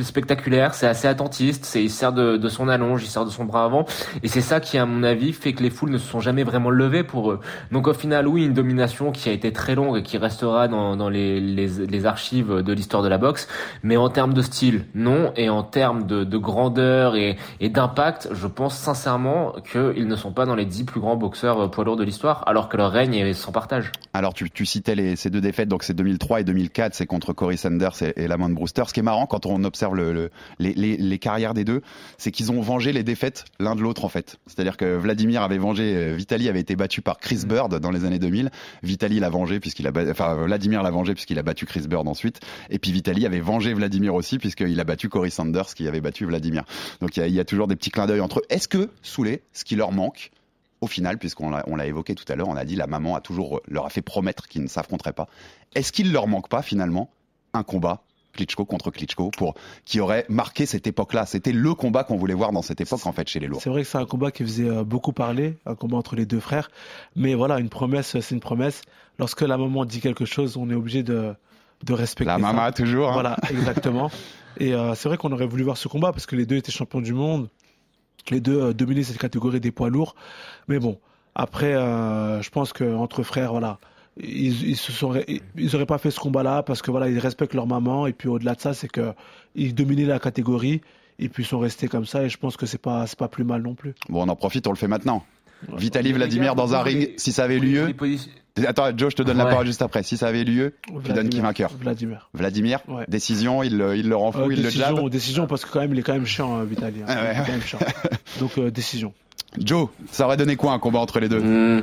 spectaculaire, 0.00 0.74
c'est 0.74 0.86
assez 0.86 1.08
attentiste, 1.08 1.64
c'est 1.64 1.82
il 1.82 1.90
sert 1.90 2.12
de, 2.12 2.36
de 2.36 2.48
son 2.48 2.68
allonge, 2.68 3.02
il 3.02 3.08
sert 3.08 3.24
de 3.24 3.30
son 3.30 3.44
bras 3.44 3.64
avant, 3.64 3.86
et 4.22 4.28
c'est 4.28 4.40
ça 4.40 4.60
qui 4.60 4.78
à 4.78 4.86
mon 4.86 5.02
avis 5.02 5.32
fait 5.32 5.52
que 5.52 5.62
les 5.62 5.70
foules 5.70 5.90
ne 5.90 5.98
se 5.98 6.08
sont 6.08 6.20
jamais 6.20 6.44
vraiment 6.44 6.70
levées 6.70 7.02
pour 7.02 7.30
eux. 7.30 7.40
Donc 7.72 7.88
au 7.88 7.94
final, 7.94 8.25
oui, 8.26 8.44
une 8.44 8.52
domination 8.52 9.12
qui 9.12 9.28
a 9.28 9.32
été 9.32 9.52
très 9.52 9.74
longue 9.74 9.98
et 9.98 10.02
qui 10.02 10.18
restera 10.18 10.68
dans, 10.68 10.96
dans 10.96 11.08
les, 11.08 11.40
les, 11.40 11.66
les, 11.66 12.06
archives 12.06 12.62
de 12.62 12.72
l'histoire 12.72 13.02
de 13.02 13.08
la 13.08 13.18
boxe. 13.18 13.48
Mais 13.82 13.96
en 13.96 14.08
termes 14.08 14.34
de 14.34 14.42
style, 14.42 14.84
non. 14.94 15.32
Et 15.36 15.48
en 15.48 15.62
termes 15.62 16.06
de, 16.06 16.24
de 16.24 16.38
grandeur 16.38 17.16
et, 17.16 17.36
et 17.60 17.68
d'impact, 17.68 18.28
je 18.32 18.46
pense 18.46 18.76
sincèrement 18.76 19.54
qu'ils 19.72 20.06
ne 20.06 20.16
sont 20.16 20.32
pas 20.32 20.46
dans 20.46 20.54
les 20.54 20.64
dix 20.64 20.84
plus 20.84 21.00
grands 21.00 21.16
boxeurs 21.16 21.60
euh, 21.60 21.68
poids 21.68 21.84
lourds 21.84 21.96
de 21.96 22.04
l'histoire, 22.04 22.44
alors 22.46 22.68
que 22.68 22.76
leur 22.76 22.90
règne 22.90 23.14
est 23.14 23.32
sans 23.32 23.52
partage. 23.52 23.92
Alors 24.14 24.34
tu, 24.34 24.50
tu 24.50 24.66
citais 24.66 24.94
les, 24.94 25.16
ces 25.16 25.30
deux 25.30 25.40
défaites, 25.40 25.68
donc 25.68 25.82
c'est 25.82 25.94
2003 25.94 26.40
et 26.40 26.44
2004, 26.44 26.94
c'est 26.94 27.06
contre 27.06 27.32
Corey 27.32 27.56
Sanders 27.56 28.02
et, 28.02 28.24
et 28.24 28.28
Lamont 28.28 28.50
Brewster. 28.50 28.84
Ce 28.86 28.92
qui 28.92 29.00
est 29.00 29.02
marrant 29.02 29.26
quand 29.26 29.46
on 29.46 29.64
observe 29.64 29.94
le, 29.94 30.12
le, 30.12 30.30
les, 30.58 31.18
carrières 31.18 31.54
des 31.54 31.64
deux, 31.64 31.82
c'est 32.18 32.30
qu'ils 32.30 32.52
ont 32.52 32.60
vengé 32.60 32.92
les 32.92 33.02
défaites 33.02 33.44
l'un 33.58 33.74
de 33.74 33.80
l'autre 33.80 34.04
en 34.04 34.08
fait. 34.08 34.36
C'est-à-dire 34.46 34.76
que 34.76 34.96
Vladimir 34.96 35.42
avait 35.42 35.58
vengé, 35.58 35.94
euh, 35.96 36.14
Vitali 36.14 36.48
avait 36.48 36.60
été 36.60 36.76
battu 36.76 37.02
par 37.02 37.18
Chris 37.18 37.44
Bird 37.46 37.78
dans 37.78 37.90
les 37.90 38.04
années 38.04 38.15
2000. 38.18 38.50
Vitali 38.82 39.20
l'a 39.20 39.30
vengé 39.30 39.60
puisqu'il 39.60 39.86
a, 39.86 39.92
enfin 40.10 40.34
Vladimir 40.34 40.82
l'a 40.82 40.90
vengé 40.90 41.14
puisqu'il 41.14 41.38
a 41.38 41.42
battu 41.42 41.66
Chris 41.66 41.86
Bird 41.88 42.06
ensuite. 42.08 42.40
Et 42.70 42.78
puis 42.78 42.92
Vitali 42.92 43.26
avait 43.26 43.40
vengé 43.40 43.74
Vladimir 43.74 44.14
aussi 44.14 44.38
puisqu'il 44.38 44.78
a 44.80 44.84
battu 44.84 45.08
Corey 45.08 45.30
Sanders 45.30 45.74
qui 45.74 45.86
avait 45.88 46.00
battu 46.00 46.26
Vladimir. 46.26 46.64
Donc 47.00 47.16
il 47.16 47.28
y 47.28 47.40
a, 47.40 47.44
toujours 47.44 47.66
des 47.66 47.76
petits 47.76 47.90
clins 47.90 48.06
d'œil 48.06 48.20
entre. 48.20 48.42
Est-ce 48.48 48.68
que 48.68 48.90
Soulé, 49.02 49.42
ce 49.52 49.64
qui 49.64 49.76
leur 49.76 49.92
manque, 49.92 50.30
au 50.80 50.86
final, 50.86 51.18
puisqu'on 51.18 51.50
l'a 51.50 51.86
évoqué 51.86 52.14
tout 52.14 52.30
à 52.30 52.36
l'heure, 52.36 52.48
on 52.48 52.56
a 52.56 52.64
dit 52.64 52.76
la 52.76 52.86
maman 52.86 53.16
a 53.16 53.20
toujours 53.20 53.60
leur 53.66 53.86
a 53.86 53.90
fait 53.90 54.02
promettre 54.02 54.46
qu'ils 54.48 54.62
ne 54.62 54.68
s'affronteraient 54.68 55.12
pas. 55.12 55.28
Est-ce 55.74 55.92
qu'il 55.92 56.12
leur 56.12 56.26
manque 56.26 56.48
pas 56.48 56.62
finalement 56.62 57.10
un 57.54 57.62
combat 57.62 58.02
Klitschko 58.36 58.64
contre 58.64 58.90
Klitschko 58.90 59.30
pour 59.30 59.54
qui 59.84 60.00
aurait 60.00 60.24
marqué 60.28 60.66
cette 60.66 60.86
époque-là. 60.86 61.26
C'était 61.26 61.52
le 61.52 61.74
combat 61.74 62.04
qu'on 62.04 62.16
voulait 62.16 62.34
voir 62.34 62.52
dans 62.52 62.62
cette 62.62 62.80
époque 62.80 63.04
en 63.06 63.12
fait 63.12 63.28
chez 63.28 63.40
les 63.40 63.46
lourds. 63.48 63.60
C'est 63.62 63.70
vrai 63.70 63.82
que 63.82 63.88
c'est 63.88 63.98
un 63.98 64.06
combat 64.06 64.30
qui 64.30 64.44
faisait 64.44 64.68
euh, 64.68 64.84
beaucoup 64.84 65.12
parler, 65.12 65.58
un 65.66 65.74
combat 65.74 65.96
entre 65.96 66.14
les 66.14 66.26
deux 66.26 66.40
frères. 66.40 66.70
Mais 67.16 67.34
voilà, 67.34 67.58
une 67.58 67.68
promesse, 67.68 68.18
c'est 68.20 68.34
une 68.34 68.40
promesse. 68.40 68.82
Lorsque 69.18 69.40
la 69.40 69.56
maman 69.56 69.84
dit 69.84 70.00
quelque 70.00 70.24
chose, 70.24 70.56
on 70.56 70.70
est 70.70 70.74
obligé 70.74 71.02
de 71.02 71.34
de 71.84 71.92
respecter. 71.92 72.30
La 72.30 72.38
maman 72.38 72.72
toujours. 72.72 73.10
Hein. 73.10 73.14
Voilà, 73.14 73.36
exactement. 73.50 74.10
Et 74.58 74.72
euh, 74.72 74.94
c'est 74.94 75.08
vrai 75.08 75.18
qu'on 75.18 75.32
aurait 75.32 75.46
voulu 75.46 75.62
voir 75.62 75.76
ce 75.76 75.88
combat 75.88 76.12
parce 76.12 76.24
que 76.26 76.36
les 76.36 76.46
deux 76.46 76.56
étaient 76.56 76.72
champions 76.72 77.00
du 77.00 77.12
monde. 77.12 77.48
Les 78.30 78.40
deux 78.40 78.60
euh, 78.60 78.72
dominaient 78.72 79.02
cette 79.02 79.18
catégorie 79.18 79.60
des 79.60 79.72
poids 79.72 79.90
lourds. 79.90 80.14
Mais 80.68 80.78
bon, 80.78 80.98
après, 81.34 81.74
je 81.74 82.48
pense 82.48 82.72
qu'entre 82.72 83.22
frères, 83.22 83.52
voilà, 83.52 83.78
ils, 84.18 84.70
ils 84.70 84.76
se 84.76 84.92
ils 85.56 85.76
auraient 85.76 85.86
pas 85.86 85.98
fait 85.98 86.10
ce 86.10 86.20
combat-là 86.20 86.62
parce 86.62 86.82
que 86.82 86.90
voilà, 86.90 87.08
ils 87.08 87.18
respectent 87.18 87.54
leur 87.54 87.66
maman 87.66 88.06
et 88.06 88.12
puis 88.12 88.28
au-delà 88.28 88.54
de 88.54 88.60
ça, 88.60 88.74
c'est 88.74 88.88
que 88.88 89.12
ils 89.54 89.74
dominaient 89.74 90.06
la 90.06 90.18
catégorie 90.18 90.80
et 91.18 91.28
puis 91.28 91.42
ils 91.42 91.46
sont 91.46 91.58
restés 91.58 91.88
comme 91.88 92.06
ça 92.06 92.22
et 92.22 92.28
je 92.28 92.38
pense 92.38 92.56
que 92.56 92.66
c'est 92.66 92.80
pas 92.80 93.06
c'est 93.06 93.18
pas 93.18 93.28
plus 93.28 93.44
mal 93.44 93.62
non 93.62 93.74
plus. 93.74 93.94
Bon, 94.08 94.22
on 94.24 94.28
en 94.28 94.36
profite, 94.36 94.66
on 94.66 94.70
le 94.70 94.76
fait 94.76 94.88
maintenant. 94.88 95.24
Vitaly 95.76 96.12
Vladimir 96.12 96.54
dans 96.54 96.74
un 96.74 96.82
ring, 96.82 97.14
si 97.16 97.32
ça 97.32 97.44
avait 97.44 97.58
lieu. 97.58 97.94
Attends, 98.66 98.96
Joe, 98.96 99.10
je 99.10 99.16
te 99.16 99.22
donne 99.22 99.36
la 99.36 99.46
parole 99.46 99.66
juste 99.66 99.82
après. 99.82 100.02
Si 100.02 100.16
ça 100.16 100.28
avait 100.28 100.44
lieu, 100.44 100.74
tu 101.04 101.12
donnes 101.12 101.28
qui 101.28 101.40
vainqueur 101.40 101.70
Vladimir. 101.78 102.30
Vladimir, 102.32 102.80
décision, 103.08 103.62
il, 103.62 103.72
il 103.96 104.08
le 104.08 104.16
rend 104.16 104.32
fou, 104.32 104.40
euh, 104.40 104.52
il 104.54 104.62
décision, 104.62 105.04
le 105.04 105.10
Décision, 105.10 105.46
parce 105.46 105.64
que 105.64 105.70
quand 105.70 105.80
même, 105.80 105.92
il 105.92 105.98
est 105.98 106.02
quand 106.02 106.14
même 106.14 106.26
chiant, 106.26 106.56
hein, 106.56 106.64
Vitaly. 106.64 107.02
Hein. 107.02 107.06
Ah 107.08 107.42
quand 107.44 107.52
même 107.52 107.62
chiant. 107.62 107.78
Donc, 108.40 108.56
euh, 108.58 108.70
décision. 108.70 109.12
Joe, 109.58 109.88
ça 110.10 110.26
aurait 110.26 110.36
donné 110.36 110.56
quoi 110.56 110.72
un 110.72 110.78
combat 110.78 111.00
entre 111.00 111.20
les 111.20 111.28
deux? 111.28 111.40
Hmm. 111.40 111.82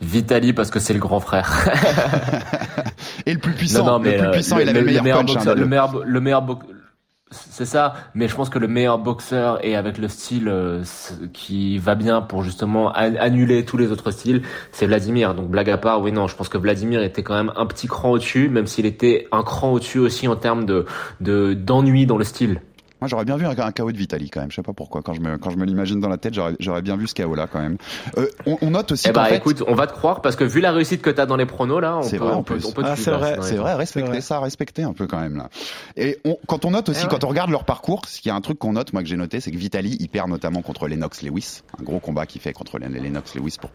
Vitali 0.00 0.52
parce 0.52 0.70
que 0.70 0.80
c'est 0.80 0.94
le 0.94 1.00
grand 1.00 1.20
frère. 1.20 1.68
et 3.26 3.32
le 3.32 3.38
plus 3.38 3.52
puissant, 3.52 3.98
le 3.98 4.16
plus 4.16 4.30
puissant, 4.30 4.58
il 4.58 4.68
avait 4.68 4.80
le, 4.80 5.00
meilleur, 5.00 5.18
punch, 5.18 5.34
boxeur, 5.34 5.54
le 5.54 5.66
meilleur, 5.66 6.04
le 6.04 6.20
meilleur 6.20 6.42
c'est 7.34 7.64
ça, 7.64 7.94
mais 8.14 8.28
je 8.28 8.34
pense 8.34 8.48
que 8.48 8.58
le 8.58 8.68
meilleur 8.68 8.98
boxeur 8.98 9.64
et 9.64 9.76
avec 9.76 9.98
le 9.98 10.08
style 10.08 10.48
euh, 10.48 10.82
qui 11.32 11.78
va 11.78 11.94
bien 11.94 12.20
pour 12.20 12.42
justement 12.42 12.92
annuler 12.92 13.64
tous 13.64 13.76
les 13.76 13.90
autres 13.90 14.10
styles, 14.10 14.42
c'est 14.72 14.86
Vladimir. 14.86 15.34
Donc 15.34 15.48
blague 15.48 15.70
à 15.70 15.78
part, 15.78 16.00
oui 16.00 16.12
non, 16.12 16.26
je 16.28 16.36
pense 16.36 16.48
que 16.48 16.58
Vladimir 16.58 17.02
était 17.02 17.22
quand 17.22 17.34
même 17.34 17.52
un 17.56 17.66
petit 17.66 17.88
cran 17.88 18.10
au-dessus, 18.10 18.48
même 18.48 18.66
s'il 18.66 18.86
était 18.86 19.26
un 19.32 19.42
cran 19.42 19.72
au-dessus 19.72 19.98
aussi 19.98 20.28
en 20.28 20.36
termes 20.36 20.64
de 20.64 20.84
d'ennui 21.54 22.06
dans 22.06 22.18
le 22.18 22.24
style. 22.24 22.60
Moi, 23.04 23.08
j'aurais 23.10 23.26
bien 23.26 23.36
vu 23.36 23.44
un, 23.44 23.54
chaos 23.72 23.92
de 23.92 23.98
Vitali 23.98 24.30
quand 24.30 24.40
même. 24.40 24.50
Je 24.50 24.56
sais 24.56 24.62
pas 24.62 24.72
pourquoi. 24.72 25.02
Quand 25.02 25.12
je 25.12 25.20
me, 25.20 25.36
quand 25.36 25.50
je 25.50 25.58
me 25.58 25.66
l'imagine 25.66 26.00
dans 26.00 26.08
la 26.08 26.16
tête, 26.16 26.32
j'aurais 26.58 26.80
bien 26.80 26.96
vu 26.96 27.06
ce 27.06 27.12
chaos 27.12 27.34
là 27.34 27.46
quand 27.46 27.60
même. 27.60 27.76
Euh, 28.16 28.28
on, 28.46 28.70
note 28.70 28.92
aussi. 28.92 29.08
Eh 29.10 29.12
bah, 29.12 29.30
écoute, 29.34 29.62
on 29.68 29.74
va 29.74 29.86
te 29.86 29.92
croire 29.92 30.22
parce 30.22 30.36
que 30.36 30.44
vu 30.44 30.62
la 30.62 30.72
réussite 30.72 31.02
que 31.02 31.10
tu 31.10 31.20
as 31.20 31.26
dans 31.26 31.36
les 31.36 31.44
pronos 31.44 31.82
là, 31.82 31.98
on 31.98 32.08
peut, 32.08 32.16
vrai, 32.16 32.32
on 32.32 32.42
peut, 32.42 32.58
on 32.64 32.72
peut 32.72 32.82
ah, 32.82 32.96
C'est 32.96 33.10
vrai, 33.10 33.36
c'est 33.42 33.56
vrai, 33.56 33.74
respecter 33.74 34.22
ça, 34.22 34.40
respecter 34.40 34.84
un 34.84 34.94
peu 34.94 35.06
quand 35.06 35.20
même 35.20 35.36
là. 35.36 35.50
Et 35.98 36.18
on, 36.24 36.38
quand 36.46 36.64
on 36.64 36.70
note 36.70 36.88
aussi, 36.88 37.02
eh 37.04 37.08
quand 37.10 37.24
on 37.24 37.28
regarde 37.28 37.50
leur 37.50 37.64
parcours, 37.64 38.06
ce 38.08 38.22
qui 38.22 38.30
est 38.30 38.32
un 38.32 38.40
truc 38.40 38.58
qu'on 38.58 38.72
note, 38.72 38.94
moi 38.94 39.02
que 39.02 39.08
j'ai 39.08 39.18
noté, 39.18 39.40
c'est 39.40 39.50
que 39.50 39.58
Vitali, 39.58 39.98
il 40.00 40.08
perd 40.08 40.30
notamment 40.30 40.62
contre 40.62 40.88
Lennox 40.88 41.20
Lewis, 41.20 41.60
un 41.78 41.82
gros 41.82 42.00
combat 42.00 42.24
qu'il 42.24 42.40
fait 42.40 42.54
contre 42.54 42.78
Lennox 42.78 43.34
Lewis 43.34 43.56
pour, 43.60 43.68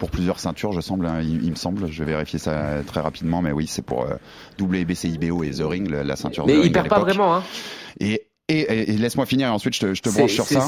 pour 0.00 0.10
plusieurs 0.10 0.40
ceintures, 0.40 0.72
je 0.72 0.80
semble, 0.80 1.06
hein, 1.06 1.20
il, 1.22 1.48
me 1.48 1.54
semble. 1.54 1.86
Je 1.92 2.02
vais 2.02 2.10
vérifier 2.10 2.40
ça 2.40 2.82
très 2.84 3.02
rapidement, 3.02 3.40
mais 3.40 3.52
oui, 3.52 3.68
c'est 3.68 3.82
pour 3.82 4.02
euh, 4.02 4.16
WBCIBO 4.60 5.44
et 5.44 5.50
The 5.52 5.62
Ring, 5.62 5.88
la, 5.88 6.16
ceinture. 6.16 6.44
Mais 6.44 6.58
il 6.58 6.72
perd 6.72 6.88
pas 6.88 6.98
vraiment, 6.98 7.36
hein. 7.36 7.44
Et 8.00 8.26
et, 8.48 8.84
laisse-moi 8.98 9.26
finir 9.26 9.48
et 9.48 9.50
ensuite 9.50 9.74
je 9.74 9.80
te, 9.80 9.94
je 9.94 10.02
te 10.02 10.10
branche 10.10 10.32
sur 10.32 10.44
ça. 10.46 10.66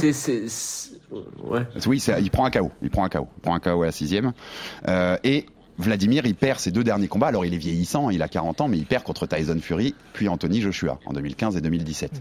Ouais. 1.44 1.60
Oui, 1.86 2.02
il 2.18 2.30
prend 2.30 2.46
un 2.46 2.50
KO. 2.50 2.70
Il 2.82 2.90
prend 2.90 3.04
un 3.04 3.08
KO. 3.08 3.28
Il 3.36 3.40
prend 3.42 3.54
un 3.54 3.60
KO 3.60 3.82
à 3.82 3.86
la 3.86 3.92
sixième. 3.92 4.32
Euh, 4.88 5.18
et 5.24 5.46
Vladimir, 5.78 6.24
il 6.24 6.34
perd 6.34 6.58
ses 6.58 6.70
deux 6.70 6.84
derniers 6.84 7.08
combats. 7.08 7.26
Alors, 7.26 7.44
il 7.44 7.52
est 7.52 7.58
vieillissant, 7.58 8.08
il 8.08 8.22
a 8.22 8.28
40 8.28 8.62
ans, 8.62 8.68
mais 8.68 8.78
il 8.78 8.86
perd 8.86 9.04
contre 9.04 9.26
Tyson 9.26 9.58
Fury, 9.60 9.94
puis 10.14 10.28
Anthony 10.28 10.62
Joshua 10.62 10.98
en 11.04 11.12
2015 11.12 11.56
et 11.56 11.60
2017. 11.60 12.12
Mm. 12.12 12.16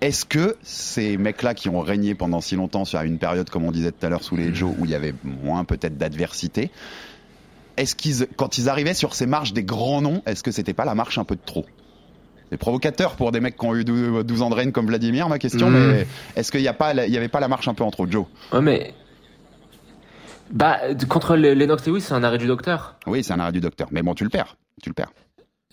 Est-ce 0.00 0.24
que 0.24 0.56
ces 0.62 1.16
mecs-là 1.16 1.54
qui 1.54 1.68
ont 1.68 1.80
régné 1.80 2.16
pendant 2.16 2.40
si 2.40 2.56
longtemps 2.56 2.84
sur 2.84 3.00
une 3.02 3.18
période, 3.18 3.48
comme 3.48 3.64
on 3.64 3.70
disait 3.70 3.92
tout 3.92 4.04
à 4.04 4.08
l'heure, 4.08 4.24
sous 4.24 4.36
les 4.36 4.48
mm. 4.48 4.54
Joe, 4.54 4.74
où 4.78 4.86
il 4.86 4.90
y 4.90 4.96
avait 4.96 5.14
moins 5.22 5.64
peut-être 5.64 5.96
d'adversité, 5.96 6.72
est-ce 7.76 7.94
qu'ils, 7.94 8.26
quand 8.36 8.58
ils 8.58 8.68
arrivaient 8.68 8.94
sur 8.94 9.14
ces 9.14 9.26
marches 9.26 9.52
des 9.52 9.62
grands 9.62 10.00
noms, 10.00 10.22
est-ce 10.26 10.42
que 10.42 10.50
c'était 10.50 10.74
pas 10.74 10.84
la 10.84 10.96
marche 10.96 11.18
un 11.18 11.24
peu 11.24 11.36
de 11.36 11.44
trop? 11.44 11.66
C'est 12.50 12.56
provocateur 12.56 13.16
pour 13.16 13.32
des 13.32 13.40
mecs 13.40 13.56
qui 13.56 13.66
ont 13.66 13.74
eu 13.74 13.84
12 13.84 14.42
ans 14.42 14.50
de 14.50 14.54
règne 14.54 14.72
comme 14.72 14.86
Vladimir, 14.86 15.28
ma 15.28 15.38
question, 15.38 15.70
mmh. 15.70 15.74
mais 15.74 16.06
est-ce 16.36 16.52
qu'il 16.52 16.60
n'y 16.60 16.68
avait 16.68 17.28
pas 17.28 17.40
la 17.40 17.48
marche 17.48 17.68
un 17.68 17.74
peu 17.74 17.84
entre 17.84 18.06
Joe? 18.08 18.26
Ouais, 18.52 18.60
mais 18.60 18.94
bah, 20.50 20.78
contre 21.08 21.36
Lennox 21.36 21.86
Lewis, 21.86 22.02
c'est 22.02 22.14
un 22.14 22.22
arrêt 22.22 22.38
du 22.38 22.46
docteur. 22.46 22.96
Oui, 23.06 23.24
c'est 23.24 23.32
un 23.32 23.40
arrêt 23.40 23.52
du 23.52 23.60
docteur. 23.60 23.88
Mais 23.90 24.02
bon, 24.02 24.14
tu 24.14 24.24
le 24.24 24.30
perds. 24.30 24.56
Tu 24.82 24.90
le 24.90 24.94
perds. 24.94 25.12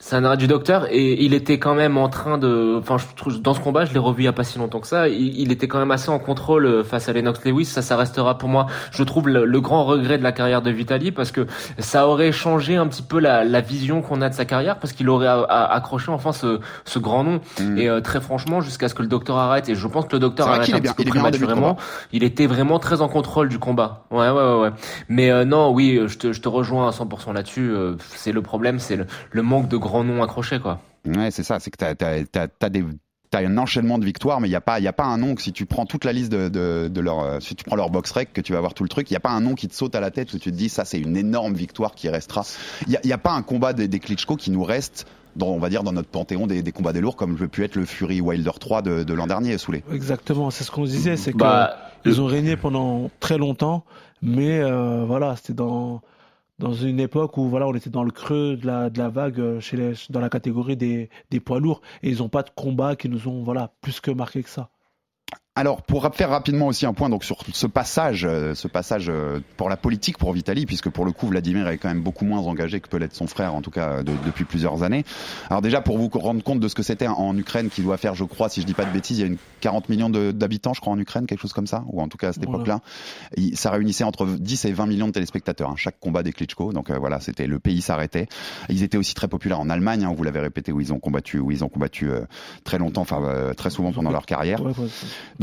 C'est 0.06 0.18
un 0.18 0.26
arrêt 0.26 0.36
du 0.36 0.48
docteur 0.48 0.88
et 0.92 1.24
il 1.24 1.34
était 1.34 1.60
quand 1.60 1.76
même 1.76 1.98
en 1.98 2.10
train 2.10 2.38
de, 2.38 2.76
enfin, 2.78 2.98
je 2.98 3.06
trouve, 3.16 3.42
dans 3.42 3.54
ce 3.54 3.62
combat, 3.62 3.86
je 3.86 3.94
l'ai 3.94 4.00
revu 4.00 4.24
il 4.24 4.26
y 4.26 4.28
a 4.28 4.34
pas 4.34 4.44
si 4.44 4.60
longtemps 4.60 4.82
que 4.82 4.88
ça. 4.88 5.08
Il, 5.08 5.50
était 5.50 5.70
quand 5.70 5.80
même 5.80 5.92
assez 5.92 6.10
en 6.10 6.20
contrôle 6.20 6.66
euh, 6.66 6.84
face 6.84 7.08
à 7.08 7.14
Lennox 7.14 7.46
Lewis. 7.46 7.64
Ça, 7.64 7.82
ça 7.82 7.96
restera 7.96 8.38
pour 8.38 8.50
moi, 8.50 8.68
je 8.92 9.02
trouve, 9.04 9.30
le, 9.30 9.62
grand 9.62 9.86
regret 9.86 10.18
de 10.18 10.24
la 10.24 10.34
carrière 10.34 10.62
de 10.62 10.72
Vitali 10.72 11.14
parce 11.14 11.32
que 11.32 11.48
ça 11.80 12.06
aurait 12.06 12.34
changé 12.34 12.76
un 12.76 12.86
petit 12.88 13.02
peu 13.02 13.18
la, 13.18 13.46
la 13.46 13.62
vision 13.62 14.02
qu'on 14.02 14.22
a 14.22 14.28
de 14.28 14.34
sa 14.34 14.44
carrière 14.44 14.78
parce 14.78 14.92
qu'il 14.92 15.08
aurait 15.08 15.30
accroché 15.50 16.12
enfin 16.12 16.34
ce, 16.34 16.60
ce 16.84 17.00
grand 17.00 17.24
nom. 17.24 17.40
Mm. 17.62 17.78
Et 17.78 17.88
euh, 17.88 18.02
très 18.02 18.20
franchement, 18.20 18.60
jusqu'à 18.60 18.90
ce 18.90 18.96
que 18.96 19.04
le 19.04 19.08
docteur 19.08 19.38
arrête, 19.38 19.70
et 19.70 19.76
je 19.76 19.88
pense 19.88 20.08
que 20.08 20.12
le 20.12 20.20
docteur 20.20 20.50
arrête 20.50 20.74
un 20.74 20.82
petit 20.82 20.94
peu 20.96 21.06
prématurément, 21.06 21.78
il 22.12 22.26
était 22.26 22.48
vraiment 22.48 22.78
très 22.78 23.00
en 23.02 23.08
contrôle 23.08 23.48
du 23.48 23.58
combat. 23.58 24.04
Ouais, 24.12 24.30
ouais, 24.30 24.32
ouais. 24.32 24.60
ouais. 24.64 24.72
Mais 25.08 25.32
euh, 25.32 25.46
non, 25.46 25.72
oui, 25.72 26.02
je 26.08 26.18
te, 26.18 26.34
je 26.34 26.42
te 26.42 26.50
rejoins 26.50 26.90
à 26.90 26.92
100% 26.92 27.32
là-dessus. 27.32 27.74
c'est 28.16 28.34
le 28.34 28.42
problème, 28.42 28.80
c'est 28.80 28.98
le, 28.98 29.06
le 29.32 29.42
manque 29.44 29.70
de 29.70 29.78
grand 29.78 29.93
nom 30.02 30.24
accroché, 30.24 30.60
quoi. 30.60 30.80
Ouais, 31.06 31.32
c'est 31.32 31.44
ça. 31.44 31.60
C'est 31.60 31.72
que 31.72 31.78
t'as, 31.78 31.96
t'as, 31.96 32.48
t'as, 32.48 32.70
des 32.70 32.84
T'as 33.30 33.46
un 33.46 33.58
enchaînement 33.58 33.98
de 33.98 34.06
victoires, 34.06 34.40
mais 34.40 34.48
il 34.48 34.52
n'y 34.52 34.56
a 34.56 34.62
pas, 34.62 34.80
il 34.80 34.84
y 34.84 34.88
a 34.88 34.94
pas 34.94 35.06
un 35.06 35.18
nom 35.18 35.34
que 35.34 35.42
si 35.42 35.54
tu 35.54 35.66
prends 35.66 35.88
toute 35.88 36.06
la 36.06 36.14
liste 36.14 36.32
de, 36.32 36.50
de, 36.50 36.88
de 36.88 37.02
leur, 37.02 37.20
euh, 37.20 37.40
si 37.40 37.56
tu 37.56 37.64
prends 37.64 37.76
leur 37.76 37.90
box 37.90 38.12
rec, 38.12 38.32
que 38.32 38.42
tu 38.42 38.54
vas 38.54 38.60
voir 38.60 38.76
tout 38.76 38.84
le 38.84 38.90
truc, 38.90 39.10
il 39.10 39.14
n'y 39.14 39.18
a 39.18 39.22
pas 39.22 39.32
un 39.32 39.42
nom 39.42 39.56
qui 39.56 39.68
te 39.68 39.74
saute 39.74 39.96
à 39.96 40.00
la 40.00 40.12
tête 40.12 40.32
où 40.34 40.38
tu 40.38 40.52
te 40.52 40.56
dis 40.56 40.70
ça 40.70 40.86
c'est 40.86 41.00
une 41.00 41.18
énorme 41.18 41.56
victoire 41.56 41.96
qui 41.96 42.10
restera. 42.10 42.44
Il 42.86 42.90
n'y 42.90 42.98
a, 42.98 43.08
y 43.08 43.12
a, 43.12 43.18
pas 43.18 43.32
un 43.32 43.42
combat 43.42 43.74
des, 43.74 43.88
des 43.88 44.00
Klitschko 44.00 44.36
qui 44.36 44.52
nous 44.52 44.64
reste 44.64 45.08
dans, 45.36 45.48
on 45.48 45.60
va 45.60 45.70
dire, 45.70 45.84
dans 45.84 45.94
notre 45.94 46.10
panthéon 46.10 46.48
des, 46.48 46.62
des 46.62 46.72
combats 46.72 46.94
des 46.94 47.02
lourds, 47.02 47.16
comme 47.16 47.38
je 47.38 47.46
pu 47.46 47.64
être 47.64 47.76
le 47.76 47.86
Fury 47.86 48.22
Wilder 48.22 48.52
3 48.60 48.82
de, 48.82 49.04
de 49.04 49.14
l'an 49.14 49.28
dernier, 49.28 49.58
Soulé. 49.58 49.84
Exactement, 49.92 50.52
c'est 50.52 50.64
ce 50.64 50.72
qu'on 50.72 50.84
disait, 50.84 51.18
c'est 51.18 51.36
bah, 51.36 51.78
qu'ils 52.04 52.22
ont 52.22 52.26
régné 52.26 52.56
pendant 52.56 53.10
très 53.20 53.38
longtemps, 53.38 53.84
mais 54.22 54.60
euh, 54.60 55.06
voilà, 55.06 55.36
c'était 55.36 55.54
dans 55.54 56.02
dans 56.64 56.72
une 56.72 57.02
époque 57.02 57.38
où 57.38 57.50
voilà, 57.50 57.68
on 57.68 57.74
était 57.76 57.90
dans 57.90 58.06
le 58.06 58.12
creux 58.12 58.56
de 58.56 58.66
la, 58.66 58.90
de 58.90 58.98
la 58.98 59.10
vague 59.10 59.38
euh, 59.38 59.60
chez 59.60 59.76
les, 59.76 59.94
dans 60.10 60.22
la 60.22 60.30
catégorie 60.30 60.78
des, 60.78 61.10
des 61.30 61.42
poids 61.42 61.60
lourds 61.60 61.82
et 62.02 62.10
ils 62.10 62.20
n'ont 62.20 62.30
pas 62.30 62.42
de 62.42 62.52
combat 62.56 62.96
qui 62.96 63.10
nous 63.10 63.28
ont 63.28 63.44
voilà, 63.44 63.74
plus 63.82 64.00
que 64.00 64.12
marqué 64.12 64.44
que 64.44 64.50
ça. 64.50 64.70
Alors, 65.56 65.84
pour 65.84 66.10
faire 66.16 66.32
rapidement 66.32 66.66
aussi 66.66 66.88
un 66.88 66.94
point 66.94 67.10
donc 67.10 67.24
sur 67.24 67.44
ce 67.54 67.68
passage, 67.68 68.26
euh, 68.26 68.56
ce 68.56 68.68
passage 68.68 69.06
euh, 69.08 69.40
pour 69.56 69.70
la 69.70 69.78
politique 69.78 70.18
pour 70.18 70.34
Vitali, 70.34 70.66
puisque 70.66 70.90
pour 70.90 71.06
le 71.06 71.12
coup 71.12 71.28
Vladimir 71.28 71.68
est 71.68 71.78
quand 71.78 71.90
même 71.90 72.02
beaucoup 72.02 72.26
moins 72.26 72.40
engagé 72.40 72.80
que 72.80 72.90
peut 72.90 72.98
l'être 72.98 73.14
son 73.14 73.28
frère, 73.28 73.54
en 73.54 73.62
tout 73.62 73.70
cas 73.70 74.02
depuis 74.02 74.46
plusieurs 74.46 74.82
années. 74.82 75.06
Alors 75.52 75.62
déjà 75.62 75.80
pour 75.80 76.00
vous 76.00 76.10
rendre 76.12 76.42
compte 76.42 76.60
de 76.60 76.68
ce 76.68 76.74
que 76.74 76.82
c'était 76.82 77.06
en 77.06 77.38
Ukraine, 77.38 77.70
qui 77.70 77.84
doit 77.84 77.98
faire, 77.98 78.16
je 78.16 78.24
crois, 78.24 78.50
si 78.50 78.62
je 78.62 78.66
dis 78.66 78.74
pas 78.74 78.86
de 78.86 78.92
bêtises, 78.92 79.20
il 79.20 79.22
y 79.22 79.24
a 79.26 79.28
une 79.28 79.38
40 79.62 79.90
millions 79.90 80.10
d'habitants, 80.10 80.74
je 80.74 80.82
crois, 80.82 80.92
en 80.92 81.00
Ukraine, 81.00 81.28
quelque 81.28 81.40
chose 81.40 81.54
comme 81.54 81.68
ça, 81.68 81.86
ou 81.88 82.02
en 82.02 82.08
tout 82.08 82.18
cas 82.18 82.30
à 82.30 82.34
cette 82.34 82.44
époque-là. 82.44 82.82
Ça 83.54 83.70
réunissait 83.70 84.04
entre 84.04 84.26
10 84.26 84.66
et 84.66 84.72
20 84.74 84.88
millions 84.88 85.08
de 85.08 85.14
téléspectateurs, 85.14 85.70
hein, 85.70 85.76
chaque 85.78 86.00
combat 86.00 86.24
des 86.24 86.34
Klitschko. 86.34 86.74
Donc 86.74 86.90
euh, 86.90 86.98
voilà, 86.98 87.20
c'était 87.20 87.46
le 87.46 87.60
pays 87.60 87.82
s'arrêtait. 87.82 88.28
Ils 88.70 88.82
étaient 88.82 88.98
aussi 88.98 89.14
très 89.14 89.28
populaires 89.28 89.60
en 89.60 89.70
Allemagne, 89.70 90.04
hein, 90.04 90.14
vous 90.18 90.24
l'avez 90.24 90.40
répété, 90.40 90.72
où 90.72 90.82
ils 90.82 90.92
ont 90.92 91.00
combattu, 91.00 91.38
où 91.38 91.52
ils 91.52 91.64
ont 91.64 91.70
combattu 91.70 92.10
très 92.64 92.80
longtemps, 92.80 93.02
enfin 93.02 93.54
très 93.56 93.70
souvent 93.70 93.92
pendant 93.92 94.12
leur 94.12 94.26
carrière. 94.26 94.60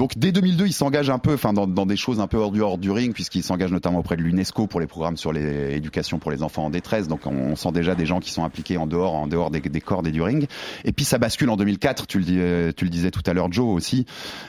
Donc 0.01 0.17
dès 0.17 0.33
2002, 0.33 0.67
ils 0.67 0.73
s'engage 0.73 1.11
un 1.11 1.19
peu, 1.19 1.35
enfin 1.35 1.53
dans, 1.53 1.67
dans, 1.67 1.85
des 1.85 1.99
choses 1.99 2.21
un 2.21 2.27
peu 2.27 2.39
hors 2.39 2.53
du 2.53 2.63
hors 2.63 2.79
du 2.79 2.91
ring, 2.91 3.13
puisqu'il 3.13 3.43
s'engage 3.43 3.71
notamment 3.71 3.99
auprès 3.99 4.17
de 4.17 4.23
l'UNESCO 4.23 4.67
pour 4.67 4.81
les 4.81 4.87
programmes 4.87 5.19
sur 5.19 5.31
l'éducation 5.31 6.19
pour 6.19 6.31
les 6.31 6.43
enfants 6.43 6.65
en 6.65 6.71
détresse. 6.71 7.07
Donc 7.07 7.27
on, 7.27 7.55
sent 7.55 7.73
déjà 7.73 7.95
des 7.95 8.07
gens 8.07 8.19
qui 8.19 8.31
sont 8.31 8.43
impliqués 8.43 8.79
en 8.79 8.87
dehors, 8.87 9.13
en 9.13 9.27
dehors 9.27 9.51
des, 9.51 9.61
des 9.61 9.81
cordes 9.83 10.07
et 10.07 10.11
du 10.11 10.23
ring. 10.23 10.49
Et 10.87 10.93
puis 10.93 11.05
ça 11.05 11.19
bascule 11.19 11.51
en 11.51 11.59
2004. 11.59 12.07
Tu 12.07 12.17
le, 12.17 12.25
dis, 12.25 12.75
tu 12.77 12.87
le 12.87 12.91
disais 12.91 13.11
tout 13.11 13.21
à 13.27 13.35
l'heure, 13.35 13.53
Joe 13.53 13.67
aussi. 13.67 14.07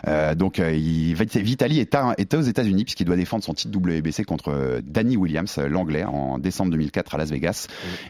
Euh, 0.07 0.35
donc 0.35 0.59
euh, 0.59 0.71
il, 0.71 1.15
Vitali 1.15 1.81
est, 1.81 1.95
à, 1.95 2.13
est 2.17 2.33
aux 2.33 2.39
États-Unis 2.39 2.85
puisqu'il 2.85 3.03
doit 3.03 3.17
défendre 3.17 3.43
son 3.43 3.53
titre 3.53 3.77
WBC 3.77 4.23
contre 4.23 4.53
euh, 4.53 4.79
Danny 4.81 5.17
Williams, 5.17 5.57
l'anglais, 5.57 6.05
en 6.05 6.37
décembre 6.37 6.71
2004 6.71 7.15
à 7.15 7.17
Las 7.17 7.29
Vegas. 7.29 7.67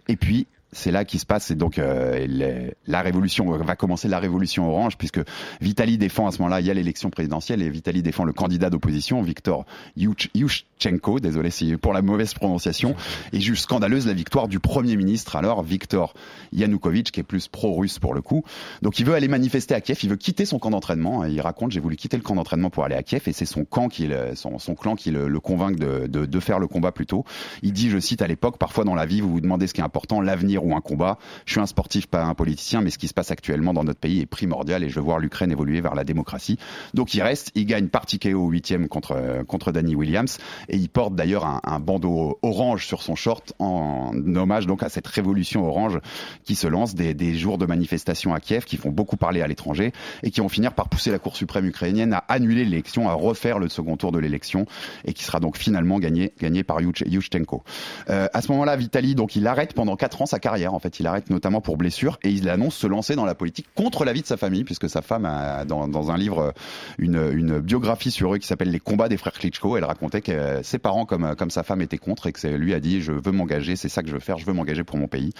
Et 0.08 0.16
puis 0.16 0.46
c'est 0.72 0.92
là 0.92 1.06
qu'il 1.06 1.20
se 1.20 1.26
passe. 1.26 1.52
Et 1.52 1.56
donc 1.56 1.78
euh, 1.80 2.70
la 2.88 3.02
révolution 3.02 3.52
va 3.52 3.76
commencer 3.76 4.08
la 4.08 4.20
révolution 4.20 4.70
orange 4.70 4.98
puisque 4.98 5.20
Vitali 5.60 5.98
défend 5.98 6.28
à 6.28 6.32
ce 6.32 6.40
moment-là. 6.40 6.62
Il 6.62 6.68
y 6.68 6.72
a 6.72 6.74
l'élection 6.74 7.10
présidentielle 7.10 7.62
et 7.62 7.70
Vitali 7.70 8.02
défend 8.02 8.24
le 8.24 8.34
candidat 8.34 8.70
d'opposition, 8.70 9.22
Viktor 9.22 9.66
Yushchenko. 9.98 11.20
Désolé 11.20 11.50
si 11.50 11.76
pour 11.78 11.94
la 11.94 12.02
mauvaise 12.02 12.34
prononciation. 12.34 12.96
Et 13.34 13.40
juste 13.40 13.64
scandaleuse 13.64 14.08
la 14.08 14.14
victoire 14.14 14.48
du 14.48 14.60
premier 14.60 14.96
ministre 14.96 15.36
alors 15.36 15.64
Viktor 15.64 16.14
Yanukovych 16.54 17.12
qui 17.12 17.20
est 17.20 17.24
plus 17.24 17.48
pro-russe 17.48 18.00
pour 18.00 18.14
le 18.14 18.22
coup. 18.22 18.44
Donc 18.82 19.00
il 19.00 19.06
veut 19.06 19.14
aller 19.14 19.28
manifester 19.28 19.76
à 19.76 19.82
Kiev. 19.82 20.00
Il 20.04 20.10
veut 20.10 20.16
quitter 20.16 20.46
son 20.46 20.60
camp 20.60 20.72
d'entraînement. 20.72 21.26
Il 21.26 21.42
raconte 21.42 21.72
j'ai 21.72 21.80
voulu 21.80 21.96
quitter 21.96 22.18
le 22.18 22.24
camp 22.24 22.36
d'entraînement 22.36 22.70
pour 22.70 22.86
aller 22.86 22.96
à 22.96 23.04
Kiev 23.04 23.24
et 23.28 23.34
c'est 23.34 23.46
son 23.46 23.66
camp 23.66 23.90
qui 23.90 24.10
son, 24.36 24.58
son 24.58 24.76
clan 24.76 24.96
qui 24.96 25.12
le, 25.12 25.28
le 25.28 25.40
convainc 25.40 25.78
de, 25.78 26.08
de, 26.08 26.26
de 26.26 26.40
faire 26.40 26.60
le 26.60 26.68
combat 26.68 26.92
plus 26.92 27.06
tôt. 27.06 27.26
Il 27.62 27.74
dit 27.74 27.90
je 27.90 28.00
cite 28.00 28.22
à 28.22 28.28
l'époque 28.28 28.58
parfois 28.58 28.84
dans 28.84 28.96
la 28.96 29.06
vie 29.06 29.22
vous 29.22 29.32
vous 29.32 29.42
demandez 29.42 29.68
ce 29.68 29.74
qui 29.74 29.82
est 29.82 29.84
important 29.84 30.22
l'avenir 30.22 30.61
ou 30.66 30.76
un 30.76 30.82
combat. 30.82 31.18
Je 31.46 31.54
suis 31.54 31.62
un 31.62 31.66
sportif, 31.66 32.08
pas 32.08 32.24
un 32.24 32.34
politicien, 32.34 32.82
mais 32.82 32.90
ce 32.90 32.98
qui 32.98 33.08
se 33.08 33.14
passe 33.14 33.32
actuellement 33.32 33.74
dans 33.74 33.84
notre 33.84 34.00
pays 34.00 34.22
est 34.22 34.26
primordial 34.26 34.84
et 34.84 34.90
je 34.90 34.96
veux 34.96 35.02
voir 35.02 35.20
l'Ukraine 35.20 35.52
évoluer 35.52 35.82
vers 35.82 35.96
la 35.96 36.04
démocratie. 36.04 36.58
Donc 36.94 37.14
il 37.14 37.22
reste, 37.22 37.52
il 37.56 37.66
gagne 37.66 37.88
parti 37.88 38.20
KO 38.20 38.46
au 38.46 38.50
huitième 38.50 38.88
contre 38.88 39.44
contre 39.48 39.72
Danny 39.72 39.96
Williams 39.96 40.38
et 40.70 40.78
il 40.78 40.90
porte 40.90 41.16
d'ailleurs 41.16 41.46
un, 41.46 41.80
bandeau 41.80 42.38
orange 42.42 42.86
sur 42.86 43.02
son 43.02 43.16
short 43.16 43.54
en 43.60 44.12
hommage 44.36 44.68
donc 44.68 44.84
à 44.84 44.90
cette 44.90 45.08
révolution 45.08 45.66
orange 45.68 46.00
qui 46.44 46.56
se 46.56 46.68
lance 46.68 46.94
des, 46.96 47.14
des 47.14 47.34
jours 47.36 47.58
de 47.58 47.66
manifestation 47.66 48.34
à 48.34 48.40
Kiev 48.40 48.66
qui 48.66 48.78
font 48.78 48.92
beaucoup 48.92 49.18
parler 49.18 49.42
à 49.42 49.48
l'étranger 49.48 49.92
et 50.24 50.32
qui 50.32 50.42
vont 50.42 50.50
finir 50.50 50.74
par 50.74 50.90
pousser 50.90 51.12
la 51.12 51.20
Cour 51.20 51.36
suprême 51.36 51.66
ukrainienne 51.66 52.14
à 52.14 52.24
annuler 52.28 52.66
l'élection, 52.66 53.10
à 53.10 53.14
refaire 53.14 53.60
le 53.60 53.70
second 53.70 53.98
tour 53.98 54.12
de 54.12 54.20
l'élection 54.20 54.66
et 55.06 55.14
qui 55.14 55.24
sera 55.24 55.40
donc 55.40 55.58
finalement 55.58 56.00
gagné 56.00 56.34
gagné 56.40 56.64
par 56.64 56.82
Yushchenko. 56.82 57.64
Euh, 58.10 58.28
à 58.34 58.42
ce 58.42 58.52
moment-là, 58.52 58.76
Vitali 58.76 59.16
donc 59.16 59.36
il 59.36 59.48
arrête 59.48 59.74
pendant 59.74 59.96
quatre 59.96 60.22
ans 60.22 60.26
sa 60.26 60.40
carrière. 60.40 60.51
En 60.52 60.80
fait, 60.80 61.00
il 61.00 61.08
arrête 61.08 61.30
notamment 61.30 61.62
pour 61.62 61.78
blessure 61.78 62.20
et 62.24 62.30
il 62.30 62.50
annonce 62.50 62.76
se 62.76 62.88
lancer 62.88 63.16
dans 63.16 63.26
la 63.26 63.36
politique 63.36 63.68
contre 63.74 64.04
la 64.04 64.12
vie 64.12 64.22
de 64.22 64.28
sa 64.28 64.38
famille, 64.38 64.64
puisque 64.64 64.90
sa 64.90 65.02
femme 65.02 65.26
a 65.26 65.64
dans, 65.66 66.12
un 66.12 66.18
livre 66.18 66.54
une, 66.98 67.32
une, 67.32 67.60
biographie 67.60 68.12
sur 68.12 68.34
eux 68.34 68.38
qui 68.38 68.48
s'appelle 68.48 68.70
Les 68.70 68.80
combats 68.80 69.08
des 69.08 69.18
frères 69.18 69.34
Klitschko. 69.34 69.78
Elle 69.78 69.86
racontait 69.86 70.22
que 70.22 70.60
ses 70.64 70.78
parents, 70.78 71.06
comme, 71.06 71.36
comme 71.38 71.52
sa 71.52 71.64
femme, 71.64 71.82
étaient 71.82 71.98
contre 71.98 72.28
et 72.28 72.34
que 72.34 72.48
lui 72.48 72.74
a 72.74 72.80
dit 72.80 73.02
je 73.02 73.14
veux 73.14 73.32
m'engager, 73.32 73.76
c'est 73.76 73.90
ça 73.90 74.02
que 74.02 74.10
je 74.10 74.14
veux 74.14 74.20
faire, 74.20 74.38
je 74.38 74.46
veux 74.46 74.54
m'engager 74.54 74.84
pour 74.84 74.98
mon 74.98 75.08
pays. 75.08 75.32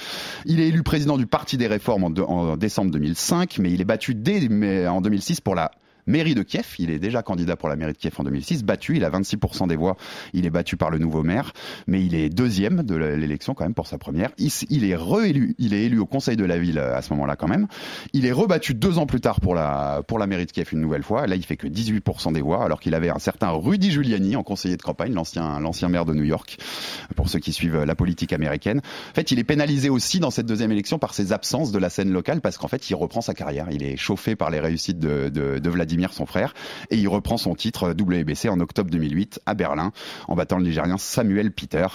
Il 0.46 0.60
est 0.60 0.68
élu 0.68 0.84
président 0.84 1.18
du 1.18 1.28
Parti 1.28 1.58
des 1.58 1.68
réformes 1.68 2.06
en, 2.06 2.14
en 2.22 2.58
décembre 2.58 2.92
2005, 2.92 3.58
mais 3.60 3.72
il 3.72 3.82
est 3.82 3.86
battu 3.86 4.16
dès 4.16 4.88
en 4.88 5.02
2006 5.02 5.42
pour 5.42 5.56
la 5.56 5.72
mairie 6.08 6.36
de 6.36 6.44
Kiev. 6.44 6.76
Il 6.80 6.90
est 6.90 7.00
déjà 7.00 7.24
candidat 7.24 7.56
pour 7.56 7.70
la 7.70 7.76
mairie 7.76 7.94
de 7.94 7.98
Kiev 7.98 8.14
en 8.18 8.24
2006, 8.24 8.64
battu. 8.64 8.98
Il 8.98 9.06
a 9.06 9.10
26% 9.10 9.68
des 9.68 9.76
voix. 9.76 9.98
Il 10.34 10.46
est 10.46 10.50
battu 10.50 10.78
par 10.78 10.90
le 10.90 10.98
nouveau 10.98 11.24
maire, 11.24 11.54
mais 11.88 12.04
il 12.04 12.16
est 12.16 12.30
deuxième 12.30 12.84
de 12.84 12.96
l'élection 12.96 13.54
quand 13.54 13.64
même 13.64 13.74
pour 13.74 13.88
sa 13.88 13.98
première. 13.98 14.30
Il, 14.38 14.86
est 14.86 14.96
réélu. 14.96 15.56
Il 15.58 15.74
est 15.74 15.84
élu 15.86 16.00
au 16.00 16.06
conseil 16.06 16.36
de 16.36 16.46
la 16.46 16.58
ville 16.58 16.80
euh, 16.80 16.96
à 16.96 17.02
ce 17.02 17.14
moment-là 17.14 17.36
quand 17.36 17.48
même. 17.48 17.68
Il 18.14 18.26
est 18.26 18.32
rebattu 18.32 18.74
deux 18.74 18.98
ans 18.98 19.06
plus 19.06 19.22
tard 19.22 19.40
pour 19.40 19.56
la 19.56 20.02
pour 20.08 20.20
la 20.20 20.28
mairie 20.28 20.46
de 20.46 20.52
Kiev 20.52 20.70
une 20.72 20.82
nouvelle 20.82 21.04
fois. 21.04 21.28
Là, 21.28 21.36
il 21.36 21.46
fait 21.46 21.58
que 21.58 21.68
18% 21.68 22.34
des 22.34 22.42
voix, 22.42 22.64
alors 22.64 22.80
qu'il 22.80 22.96
avait 22.96 23.10
un 23.10 23.20
certain 23.20 23.50
Rudy 23.50 23.92
Giuliani 23.92 24.36
en 24.36 24.44
conseiller 24.44 24.78
de 24.78 24.82
campagne, 24.82 25.14
l'ancien 25.14 25.90
maire 25.90 26.06
de 26.06 26.14
New 26.14 26.24
York. 26.24 26.58
Pour 27.16 27.30
ceux 27.30 27.40
qui 27.40 27.54
suivent 27.54 27.84
la 27.84 27.96
politique 27.96 28.34
américaine, 28.34 28.80
en 28.80 29.14
fait, 29.14 29.32
il 29.32 29.40
est 29.40 29.44
pénalisé 29.44 29.90
aussi 29.90 30.20
dans 30.20 30.32
cette 30.32 30.46
deuxième 30.46 30.72
élection 30.72 31.00
par 31.00 31.14
ses 31.14 31.34
absences 31.34 31.72
de 31.72 31.80
la 31.80 31.90
scène 31.90 32.12
locale 32.12 32.42
parce 32.42 32.58
qu'en 32.58 32.68
fait, 32.68 32.90
il 32.90 32.96
reprend 32.96 33.22
sa 33.22 33.34
carrière. 33.34 33.68
Il 33.72 33.84
est 33.84 33.98
chauffé 33.98 34.36
par 34.36 34.50
les 34.50 34.60
réussites 34.60 35.00
de, 35.00 35.30
de 35.30 35.70
Vladimir 35.70 35.91
son 36.12 36.26
frère, 36.26 36.54
et 36.90 36.98
il 36.98 37.08
reprend 37.08 37.38
son 37.38 37.56
titre 37.56 37.90
WBC 37.92 38.50
en 38.50 38.60
octobre 38.60 38.90
2008 38.90 39.42
à 39.46 39.54
Berlin 39.54 39.92
en 40.28 40.36
battant 40.36 40.58
le 40.58 40.64
Nigérien 40.64 40.98
Samuel 40.98 41.52
Peter. 41.52 41.88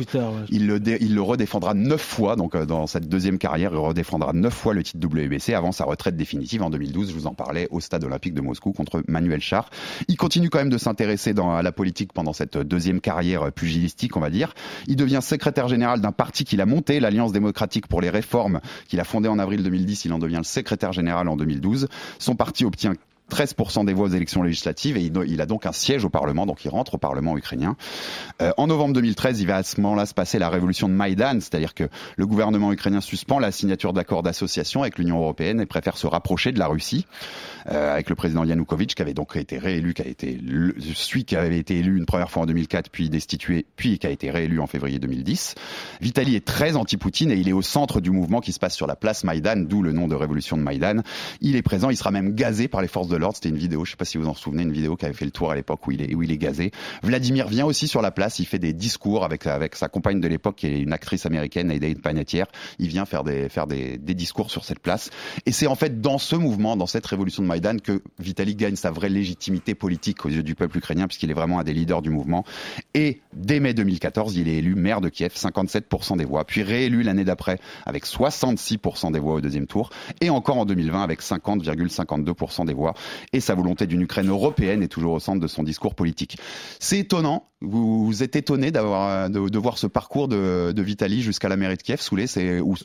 il, 0.50 0.66
le 0.66 0.80
il 1.00 1.14
le 1.14 1.22
redéfendra 1.22 1.74
neuf 1.74 2.02
fois, 2.02 2.36
donc 2.36 2.54
euh, 2.54 2.66
dans 2.66 2.86
cette 2.86 3.08
deuxième 3.08 3.38
carrière, 3.38 3.70
il 3.72 3.78
redéfendra 3.78 4.32
neuf 4.32 4.54
fois 4.54 4.74
le 4.74 4.82
titre 4.82 5.04
WBC 5.06 5.54
avant 5.54 5.72
sa 5.72 5.84
retraite 5.84 6.16
définitive 6.16 6.62
en 6.62 6.70
2012. 6.70 7.10
Je 7.10 7.14
vous 7.14 7.26
en 7.26 7.34
parlais 7.34 7.68
au 7.70 7.80
stade 7.80 8.04
olympique 8.04 8.34
de 8.34 8.40
Moscou 8.40 8.72
contre 8.72 9.02
Manuel 9.08 9.40
Char. 9.40 9.70
Il 10.08 10.16
continue 10.16 10.50
quand 10.50 10.58
même 10.58 10.70
de 10.70 10.78
s'intéresser 10.78 11.34
à 11.38 11.62
la 11.62 11.72
politique 11.72 12.12
pendant 12.12 12.32
cette 12.32 12.58
deuxième 12.58 13.00
carrière 13.00 13.52
pugilistique, 13.52 14.16
on 14.16 14.20
va 14.20 14.30
dire. 14.30 14.54
Il 14.86 14.96
devient 14.96 15.20
secrétaire 15.22 15.68
général 15.68 16.00
d'un 16.00 16.12
parti 16.12 16.44
qu'il 16.44 16.60
a 16.60 16.66
monté, 16.66 17.00
l'Alliance 17.00 17.32
démocratique 17.32 17.86
pour 17.86 18.00
les 18.00 18.10
réformes, 18.10 18.60
qu'il 18.88 19.00
a 19.00 19.04
fondé 19.04 19.28
en 19.28 19.38
avril 19.38 19.62
2010. 19.62 20.04
Il 20.04 20.12
en 20.12 20.18
devient 20.18 20.38
le 20.38 20.44
secrétaire 20.44 20.92
général 20.92 21.28
en 21.28 21.36
2012. 21.36 21.88
Son 22.18 22.36
parti 22.36 22.64
obtient 22.64 22.92
13% 23.30 23.84
des 23.84 23.92
voix 23.92 24.06
aux 24.06 24.12
élections 24.12 24.42
législatives 24.42 24.96
et 24.96 25.10
il, 25.26 25.40
a 25.40 25.46
donc 25.46 25.66
un 25.66 25.72
siège 25.72 26.04
au 26.04 26.10
Parlement, 26.10 26.46
donc 26.46 26.64
il 26.64 26.68
rentre 26.68 26.94
au 26.94 26.98
Parlement 26.98 27.36
ukrainien. 27.36 27.76
Euh, 28.40 28.52
en 28.56 28.66
novembre 28.68 28.94
2013, 28.94 29.40
il 29.40 29.46
va 29.46 29.56
à 29.56 29.62
ce 29.62 29.80
moment-là 29.80 30.06
se 30.06 30.14
passer 30.14 30.38
la 30.38 30.48
révolution 30.48 30.88
de 30.88 30.94
Maïdan, 30.94 31.40
c'est-à-dire 31.40 31.74
que 31.74 31.88
le 32.16 32.26
gouvernement 32.26 32.72
ukrainien 32.72 33.00
suspend 33.00 33.38
la 33.38 33.50
signature 33.50 33.92
d'accords 33.92 34.22
d'association 34.22 34.82
avec 34.82 34.98
l'Union 34.98 35.18
européenne 35.18 35.60
et 35.60 35.66
préfère 35.66 35.96
se 35.96 36.06
rapprocher 36.06 36.52
de 36.52 36.58
la 36.58 36.68
Russie, 36.68 37.06
euh, 37.70 37.92
avec 37.92 38.08
le 38.10 38.14
président 38.14 38.44
Yanukovych 38.44 38.94
qui 38.94 39.02
avait 39.02 39.14
donc 39.14 39.34
été 39.36 39.58
réélu, 39.58 39.92
qui 39.94 40.02
a 40.02 40.06
été 40.06 40.38
celui 40.94 41.24
qui 41.24 41.36
avait 41.36 41.58
été 41.58 41.78
élu 41.78 41.98
une 41.98 42.06
première 42.06 42.30
fois 42.30 42.44
en 42.44 42.46
2004, 42.46 42.90
puis 42.90 43.10
destitué, 43.10 43.66
puis 43.76 43.98
qui 43.98 44.06
a 44.06 44.10
été 44.10 44.30
réélu 44.30 44.60
en 44.60 44.66
février 44.66 44.98
2010. 44.98 45.54
Vitali 46.00 46.36
est 46.36 46.44
très 46.44 46.76
anti-Poutine 46.76 47.32
et 47.32 47.36
il 47.36 47.48
est 47.48 47.52
au 47.52 47.62
centre 47.62 48.00
du 48.00 48.10
mouvement 48.10 48.40
qui 48.40 48.52
se 48.52 48.58
passe 48.58 48.74
sur 48.74 48.86
la 48.86 48.96
place 48.96 49.24
Maïdan, 49.24 49.56
d'où 49.56 49.82
le 49.82 49.92
nom 49.92 50.06
de 50.06 50.14
révolution 50.14 50.56
de 50.56 50.62
Maïdan. 50.62 51.02
Il 51.40 51.56
est 51.56 51.62
présent, 51.62 51.90
il 51.90 51.96
sera 51.96 52.10
même 52.10 52.34
gazé 52.34 52.68
par 52.68 52.82
les 52.82 52.88
forces 52.88 53.08
de 53.08 53.15
C'était 53.34 53.48
une 53.48 53.56
vidéo, 53.56 53.84
je 53.84 53.92
sais 53.92 53.96
pas 53.96 54.04
si 54.04 54.18
vous 54.18 54.26
en 54.26 54.34
souvenez, 54.34 54.62
une 54.62 54.72
vidéo 54.72 54.96
qui 54.96 55.04
avait 55.04 55.14
fait 55.14 55.24
le 55.24 55.30
tour 55.30 55.50
à 55.50 55.54
l'époque 55.54 55.86
où 55.86 55.92
il 55.92 56.02
est 56.02 56.14
où 56.14 56.22
il 56.22 56.30
est 56.30 56.38
gazé. 56.38 56.70
Vladimir 57.02 57.48
vient 57.48 57.66
aussi 57.66 57.88
sur 57.88 58.02
la 58.02 58.10
place, 58.10 58.38
il 58.38 58.46
fait 58.46 58.58
des 58.58 58.72
discours 58.72 59.24
avec 59.24 59.46
avec 59.46 59.76
sa 59.76 59.88
compagne 59.88 60.20
de 60.20 60.28
l'époque 60.28 60.56
qui 60.56 60.66
est 60.66 60.80
une 60.80 60.92
actrice 60.92 61.26
américaine, 61.26 61.70
Aida 61.70 61.88
Panettiere. 62.00 62.46
Il 62.78 62.88
vient 62.88 63.04
faire 63.04 63.24
des 63.24 63.48
faire 63.48 63.66
des, 63.66 63.98
des 63.98 64.14
discours 64.14 64.50
sur 64.50 64.64
cette 64.64 64.80
place. 64.80 65.10
Et 65.46 65.52
c'est 65.52 65.66
en 65.66 65.74
fait 65.74 66.00
dans 66.00 66.18
ce 66.18 66.36
mouvement, 66.36 66.76
dans 66.76 66.86
cette 66.86 67.06
révolution 67.06 67.42
de 67.42 67.48
Maïdan, 67.48 67.76
que 67.82 68.02
Vitaly 68.18 68.54
gagne 68.54 68.76
sa 68.76 68.90
vraie 68.90 69.08
légitimité 69.08 69.74
politique 69.74 70.24
aux 70.24 70.28
yeux 70.28 70.42
du 70.42 70.54
peuple 70.54 70.78
ukrainien, 70.78 71.06
puisqu'il 71.06 71.30
est 71.30 71.34
vraiment 71.34 71.58
un 71.58 71.64
des 71.64 71.72
leaders 71.72 72.02
du 72.02 72.10
mouvement. 72.10 72.44
Et 72.94 73.20
dès 73.32 73.60
mai 73.60 73.74
2014, 73.74 74.36
il 74.36 74.48
est 74.48 74.56
élu 74.56 74.74
maire 74.74 75.00
de 75.00 75.08
Kiev, 75.08 75.32
57% 75.34 76.16
des 76.16 76.24
voix, 76.24 76.44
puis 76.44 76.62
réélu 76.62 77.02
l'année 77.02 77.24
d'après 77.24 77.58
avec 77.84 78.06
66% 78.06 79.12
des 79.12 79.18
voix 79.18 79.34
au 79.34 79.40
deuxième 79.40 79.66
tour, 79.66 79.90
et 80.20 80.30
encore 80.30 80.58
en 80.58 80.64
2020 80.64 81.02
avec 81.02 81.22
50,52% 81.22 82.66
des 82.66 82.74
voix 82.74 82.94
et 83.32 83.40
sa 83.40 83.54
volonté 83.54 83.86
d'une 83.86 84.02
Ukraine 84.02 84.28
européenne 84.28 84.82
est 84.82 84.88
toujours 84.88 85.14
au 85.14 85.20
centre 85.20 85.40
de 85.40 85.46
son 85.46 85.62
discours 85.62 85.94
politique. 85.94 86.38
C'est 86.80 86.98
étonnant. 86.98 87.48
Vous, 87.62 88.22
êtes 88.22 88.36
étonné 88.36 88.70
d'avoir 88.70 89.30
de, 89.30 89.58
voir 89.58 89.78
ce 89.78 89.86
parcours 89.86 90.28
de, 90.28 90.72
de 90.72 90.82
Vitali 90.82 91.22
jusqu'à 91.22 91.48
la 91.48 91.56
mairie 91.56 91.76
de 91.76 91.82
Kiev, 91.82 92.02
Soulé, 92.02 92.26
c'est 92.26 92.60
ou, 92.60 92.76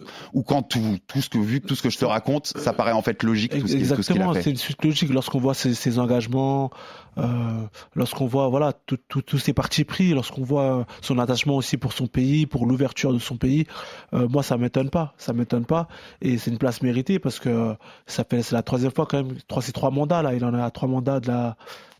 quand 0.44 0.64
tout, 0.64 0.98
tout 1.08 1.22
ce 1.22 1.30
que 1.30 1.38
vu 1.38 1.60
tout 1.60 1.76
ce 1.76 1.82
que 1.82 1.90
je 1.90 1.98
te 1.98 2.06
raconte, 2.06 2.48
ça 2.48 2.72
paraît 2.72 2.94
en 2.94 3.02
fait 3.02 3.22
logique. 3.24 3.60
Tout 3.60 3.68
ce 3.68 3.76
Exactement, 3.76 4.34
c'est 4.34 4.50
une 4.50 4.56
suite 4.56 4.84
logique 4.84 5.12
lorsqu'on 5.12 5.40
voit 5.40 5.54
ses, 5.54 5.74
ses 5.74 6.00
engagements, 6.00 6.72
euh, 7.18 7.66
lorsqu'on 7.96 8.28
voit 8.28 8.48
voilà 8.48 8.74
tous 8.74 9.38
ces 9.38 9.54
partis 9.54 9.84
pris, 9.84 10.14
lorsqu'on 10.14 10.44
voit 10.44 10.86
son 11.02 11.20
attachement 11.20 11.56
aussi 11.56 11.76
pour 11.76 11.92
son 11.92 12.08
pays, 12.08 12.46
pour 12.46 12.66
l'ouverture 12.66 13.14
de 13.14 13.20
son 13.20 13.36
pays, 13.36 13.68
euh, 14.14 14.28
moi 14.30 14.44
ça 14.44 14.58
m'étonne 14.58 14.90
pas, 14.90 15.14
ça 15.18 15.34
m'étonne 15.34 15.66
pas, 15.66 15.88
et 16.22 16.38
c'est 16.38 16.52
une 16.52 16.58
place 16.58 16.82
méritée 16.82 17.20
parce 17.20 17.40
que 17.40 17.76
ça 18.08 18.24
fait 18.24 18.42
c'est 18.42 18.56
la 18.56 18.64
troisième 18.64 18.92
fois 18.92 19.06
quand 19.06 19.24
même, 19.24 19.36
trois 19.48 19.62
c'est 19.62 19.74
trois 19.74 19.92
mandats 19.92 20.11
il 20.34 20.46
en 20.46 20.54
a 20.54 20.70
trois 20.72 20.88
mandats 20.88 21.20
de 21.20 21.28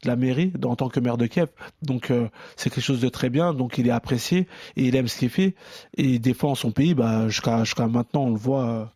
la 0.04 0.16
mairie 0.16 0.52
en 0.64 0.76
tant 0.76 0.90
que 0.90 1.00
maire 1.00 1.18
de 1.18 1.28
Kiev, 1.28 1.50
donc 1.82 2.12
euh, 2.12 2.28
c'est 2.56 2.70
quelque 2.70 2.84
chose 2.84 3.02
de 3.02 3.10
très 3.10 3.30
bien, 3.30 3.54
donc 3.54 3.78
il 3.78 3.88
est 3.88 3.92
apprécié 3.92 4.48
et 4.76 4.86
il 4.86 4.96
aime 4.96 5.08
ce 5.08 5.18
qu'il 5.18 5.30
fait. 5.30 5.56
Et 5.98 6.04
il 6.04 6.20
défend 6.20 6.56
son 6.56 6.72
pays, 6.72 6.94
bah 6.94 7.28
jusqu'à 7.28 7.64
jusqu'à 7.64 7.88
maintenant. 7.88 8.24
On 8.24 8.32
le 8.32 8.38
voit, 8.38 8.92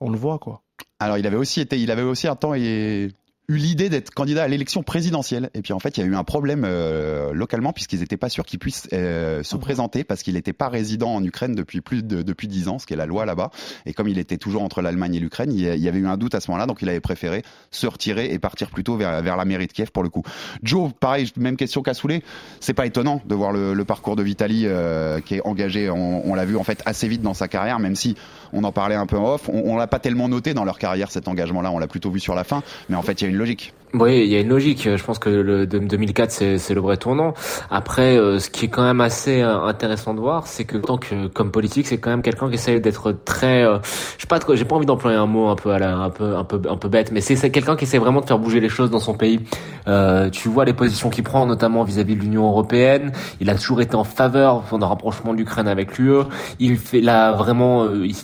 on 0.00 0.10
le 0.10 0.16
voit 0.16 0.38
quoi. 0.38 0.62
Alors 0.98 1.18
il 1.18 1.26
avait 1.26 1.36
aussi 1.36 1.60
été, 1.60 1.78
il 1.80 1.90
avait 1.90 2.02
aussi 2.02 2.28
un 2.28 2.36
temps 2.36 2.54
et 2.54 3.08
eu 3.48 3.56
l'idée 3.56 3.88
d'être 3.88 4.10
candidat 4.10 4.44
à 4.44 4.48
l'élection 4.48 4.82
présidentielle. 4.82 5.50
Et 5.54 5.62
puis 5.62 5.72
en 5.72 5.78
fait, 5.78 5.96
il 5.96 6.00
y 6.00 6.02
a 6.02 6.06
eu 6.06 6.14
un 6.14 6.24
problème 6.24 6.64
euh, 6.64 7.32
localement 7.34 7.72
puisqu'ils 7.72 8.00
n'étaient 8.00 8.16
pas 8.16 8.28
sûrs 8.28 8.44
qu'il 8.44 8.58
puisse 8.58 8.88
euh, 8.92 9.42
se 9.42 9.56
présenter 9.56 10.02
parce 10.04 10.22
qu'il 10.22 10.34
n'était 10.34 10.52
pas 10.52 10.68
résident 10.68 11.14
en 11.14 11.22
Ukraine 11.22 11.54
depuis 11.54 11.80
plus 11.80 12.02
de 12.02 12.22
depuis 12.22 12.48
dix 12.48 12.68
ans, 12.68 12.78
ce 12.78 12.86
qui 12.86 12.94
est 12.94 12.96
la 12.96 13.06
loi 13.06 13.26
là-bas. 13.26 13.50
Et 13.86 13.92
comme 13.92 14.08
il 14.08 14.18
était 14.18 14.38
toujours 14.38 14.62
entre 14.62 14.80
l'Allemagne 14.80 15.14
et 15.16 15.20
l'Ukraine, 15.20 15.52
il 15.52 15.60
y 15.60 15.88
avait 15.88 15.98
eu 15.98 16.06
un 16.06 16.16
doute 16.16 16.34
à 16.34 16.40
ce 16.40 16.50
moment-là, 16.50 16.66
donc 16.66 16.78
il 16.80 16.88
avait 16.88 17.00
préféré 17.00 17.42
se 17.70 17.86
retirer 17.86 18.32
et 18.32 18.38
partir 18.38 18.70
plutôt 18.70 18.96
vers, 18.96 19.22
vers 19.22 19.36
la 19.36 19.44
mairie 19.44 19.66
de 19.66 19.72
Kiev 19.72 19.90
pour 19.90 20.02
le 20.02 20.08
coup. 20.08 20.22
Joe, 20.62 20.92
pareil, 20.98 21.30
même 21.36 21.56
question 21.56 21.82
qu'à 21.82 21.94
Soulé. 21.94 22.22
C'est 22.60 22.74
pas 22.74 22.86
étonnant 22.86 23.20
de 23.26 23.34
voir 23.34 23.52
le, 23.52 23.74
le 23.74 23.84
parcours 23.84 24.16
de 24.16 24.22
Vitali 24.22 24.62
euh, 24.64 25.20
qui 25.20 25.34
est 25.34 25.42
engagé. 25.44 25.90
On, 25.90 26.26
on 26.26 26.34
l'a 26.34 26.44
vu 26.44 26.56
en 26.56 26.64
fait 26.64 26.82
assez 26.86 27.08
vite 27.08 27.22
dans 27.22 27.34
sa 27.34 27.48
carrière, 27.48 27.78
même 27.78 27.96
si 27.96 28.16
on 28.52 28.64
en 28.64 28.72
parlait 28.72 28.94
un 28.94 29.06
peu 29.06 29.18
en 29.18 29.34
off. 29.34 29.48
On, 29.48 29.72
on 29.72 29.76
l'a 29.76 29.86
pas 29.86 29.98
tellement 29.98 30.28
noté 30.28 30.54
dans 30.54 30.64
leur 30.64 30.78
carrière 30.78 31.10
cet 31.10 31.28
engagement-là. 31.28 31.70
On 31.70 31.78
l'a 31.78 31.88
plutôt 31.88 32.10
vu 32.10 32.20
sur 32.20 32.34
la 32.34 32.44
fin, 32.44 32.62
mais 32.88 32.96
en 32.96 33.02
fait, 33.02 33.20
il 33.20 33.24
y 33.24 33.26
a 33.26 33.30
une 33.30 33.33
logique. 33.36 33.74
Oui, 33.94 34.22
il 34.24 34.26
y 34.26 34.34
a 34.34 34.40
une 34.40 34.48
logique. 34.48 34.88
Je 34.96 35.04
pense 35.04 35.20
que 35.20 35.28
le 35.28 35.68
2004 35.68 36.30
c'est 36.58 36.74
le 36.74 36.80
vrai 36.80 36.96
tournant. 36.96 37.32
Après, 37.70 38.16
euh, 38.16 38.40
ce 38.40 38.50
qui 38.50 38.64
est 38.64 38.68
quand 38.68 38.82
même 38.82 39.00
assez 39.00 39.40
euh, 39.40 39.62
intéressant 39.62 40.14
de 40.14 40.20
voir, 40.20 40.48
c'est 40.48 40.64
que 40.64 40.78
tant 40.78 40.98
que 40.98 41.28
comme 41.28 41.52
politique, 41.52 41.86
c'est 41.86 41.98
quand 41.98 42.10
même 42.10 42.22
quelqu'un 42.22 42.48
qui 42.48 42.54
essaye 42.54 42.80
d'être 42.80 43.12
très, 43.24 43.62
euh, 43.62 43.78
je 44.16 44.22
sais 44.22 44.26
pas, 44.26 44.40
j'ai 44.52 44.64
pas 44.64 44.74
envie 44.74 44.86
d'employer 44.86 45.16
un 45.16 45.26
mot 45.26 45.46
un 45.46 45.54
peu 45.54 45.70
un 45.70 46.10
peu 46.10 46.34
un 46.36 46.44
peu 46.76 46.88
bête, 46.88 47.12
mais 47.12 47.20
c'est 47.20 47.50
quelqu'un 47.52 47.76
qui 47.76 47.84
essaie 47.84 47.98
vraiment 47.98 48.20
de 48.20 48.26
faire 48.26 48.40
bouger 48.40 48.58
les 48.58 48.68
choses 48.68 48.90
dans 48.90 48.98
son 48.98 49.14
pays. 49.14 49.38
Euh, 49.86 50.28
tu 50.28 50.48
vois 50.48 50.64
les 50.64 50.72
positions 50.72 51.08
qu'il 51.08 51.22
prend, 51.22 51.46
notamment 51.46 51.84
vis-à-vis 51.84 52.16
de 52.16 52.20
l'Union 52.20 52.48
européenne. 52.48 53.12
Il 53.40 53.48
a 53.48 53.54
toujours 53.54 53.80
été 53.80 53.94
en 53.94 54.04
faveur 54.04 54.64
d'un 54.72 54.86
rapprochement 54.86 55.32
de 55.32 55.38
l'Ukraine 55.38 55.68
avec 55.68 55.98
l'UE. 55.98 56.24
Il 56.58 56.78
fait 56.78 57.00
là 57.00 57.30
vraiment, 57.32 57.88
il, 57.92 58.14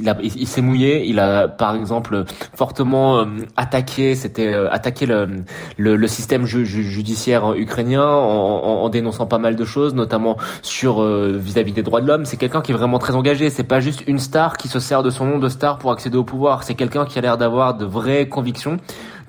s'est 0.48 0.62
mouillé. 0.62 1.06
Il 1.06 1.20
a 1.20 1.46
par 1.46 1.76
exemple 1.76 2.24
fortement 2.54 3.24
attaqué, 3.56 4.16
c'était 4.16 4.52
attaqué 4.52 4.99
le 5.06 6.06
système 6.06 6.46
judiciaire 6.46 7.54
ukrainien 7.54 8.06
en, 8.06 8.84
en, 8.84 8.88
dénonçant 8.88 9.26
pas 9.26 9.38
mal 9.38 9.56
de 9.56 9.64
choses, 9.64 9.94
notamment 9.94 10.36
sur 10.62 11.02
euh, 11.02 11.36
vis-à-vis 11.36 11.72
des 11.72 11.82
droits 11.82 12.00
de 12.00 12.06
l'homme. 12.06 12.24
C'est 12.24 12.36
quelqu'un 12.36 12.60
qui 12.60 12.72
est 12.72 12.74
vraiment 12.74 12.98
très 12.98 13.14
engagé. 13.14 13.50
C'est 13.50 13.64
pas 13.64 13.80
juste 13.80 14.02
une 14.06 14.18
star 14.18 14.56
qui 14.56 14.68
se 14.68 14.80
sert 14.80 15.02
de 15.02 15.10
son 15.10 15.26
nom 15.26 15.38
de 15.38 15.48
star 15.48 15.78
pour 15.78 15.92
accéder 15.92 16.16
au 16.16 16.24
pouvoir. 16.24 16.62
C'est 16.62 16.74
quelqu'un 16.74 17.04
qui 17.04 17.18
a 17.18 17.22
l'air 17.22 17.38
d'avoir 17.38 17.74
de 17.74 17.84
vraies 17.84 18.28
convictions 18.28 18.78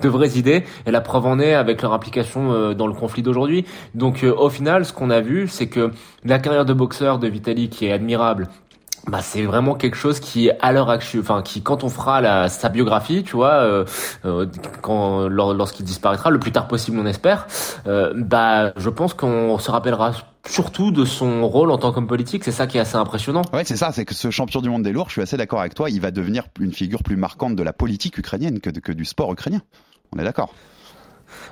de 0.02 0.10
vraies 0.10 0.38
idées 0.38 0.64
et 0.88 0.92
la 0.92 1.00
preuve 1.00 1.28
en 1.28 1.40
est 1.40 1.54
avec 1.54 1.84
leur 1.84 1.94
implication 1.94 2.54
euh, 2.54 2.74
dans 2.74 2.88
le 2.88 2.94
conflit 2.94 3.22
d'aujourd'hui. 3.22 3.66
Donc 3.94 4.24
euh, 4.24 4.34
au 4.36 4.50
final, 4.50 4.84
ce 4.84 4.94
qu'on 4.94 5.12
a 5.12 5.22
vu, 5.22 5.48
c'est 5.48 5.68
que 5.68 5.92
la 6.26 6.40
carrière 6.40 6.66
de 6.66 6.74
boxeur 6.74 7.20
de 7.20 7.28
Vitali 7.28 7.70
qui 7.70 7.86
est 7.86 7.92
admirable, 7.92 8.50
bah 9.08 9.22
c'est 9.22 9.44
vraiment 9.44 9.76
quelque 9.76 9.98
chose 9.98 10.20
qui 10.20 10.52
à 10.60 10.72
l'heure 10.72 10.90
actuelle 10.90 11.22
enfin 11.22 11.42
qui 11.42 11.62
quand 11.62 11.84
on 11.84 11.90
fera 11.90 12.22
la, 12.22 12.50
sa 12.50 12.70
biographie 12.70 13.24
tu 13.24 13.36
vois 13.36 13.54
euh, 13.54 13.86
euh 14.26 14.46
quand 14.82 15.28
lorsqu'il 15.28 15.86
disparaîtra 15.86 16.30
le 16.30 16.40
plus 16.40 16.52
tard 16.52 16.68
possible 16.68 17.00
on 17.00 17.06
espère 17.06 17.48
euh, 17.88 18.14
bah 18.16 18.74
je 18.78 18.90
pense 18.90 19.14
qu'on 19.14 19.58
se 19.58 19.72
rappellera 19.72 20.14
surtout 20.48 20.92
de 20.92 21.06
son 21.06 21.48
rôle 21.48 21.72
en 21.72 21.78
tant 21.78 21.92
qu'homme 21.92 22.08
politique. 22.08 22.44
C'est 22.44 22.52
ça 22.52 22.66
qui 22.66 22.78
est 22.78 22.82
assez 22.82 22.96
impressionnant. 22.96 23.44
Ouais 23.54 23.64
c'est 23.64 23.78
ça. 23.78 23.92
C'est 23.92 24.06
que 24.06 24.16
ce 24.16 24.32
champion 24.32 24.62
du 24.62 24.70
monde 24.70 24.84
des 24.84 24.92
lourds 24.92 25.08
je 25.08 25.14
suis 25.14 25.22
assez 25.22 25.38
d'accord 25.38 25.60
avec 25.60 25.76
toi 25.76 25.90
il 25.90 26.02
va 26.02 26.12
devenir 26.12 26.46
une 26.60 26.74
figure 26.74 27.04
plus 27.04 27.16
marquante 27.16 27.56
de 27.56 27.64
la 27.64 27.74
politique 27.74 28.18
ukrainienne 28.18 28.60
que, 28.60 28.70
que 28.70 28.92
du 28.92 29.06
sport 29.06 29.32
ukrainien. 29.32 29.62
On 30.16 30.20
est 30.20 30.24
d'accord 30.24 30.54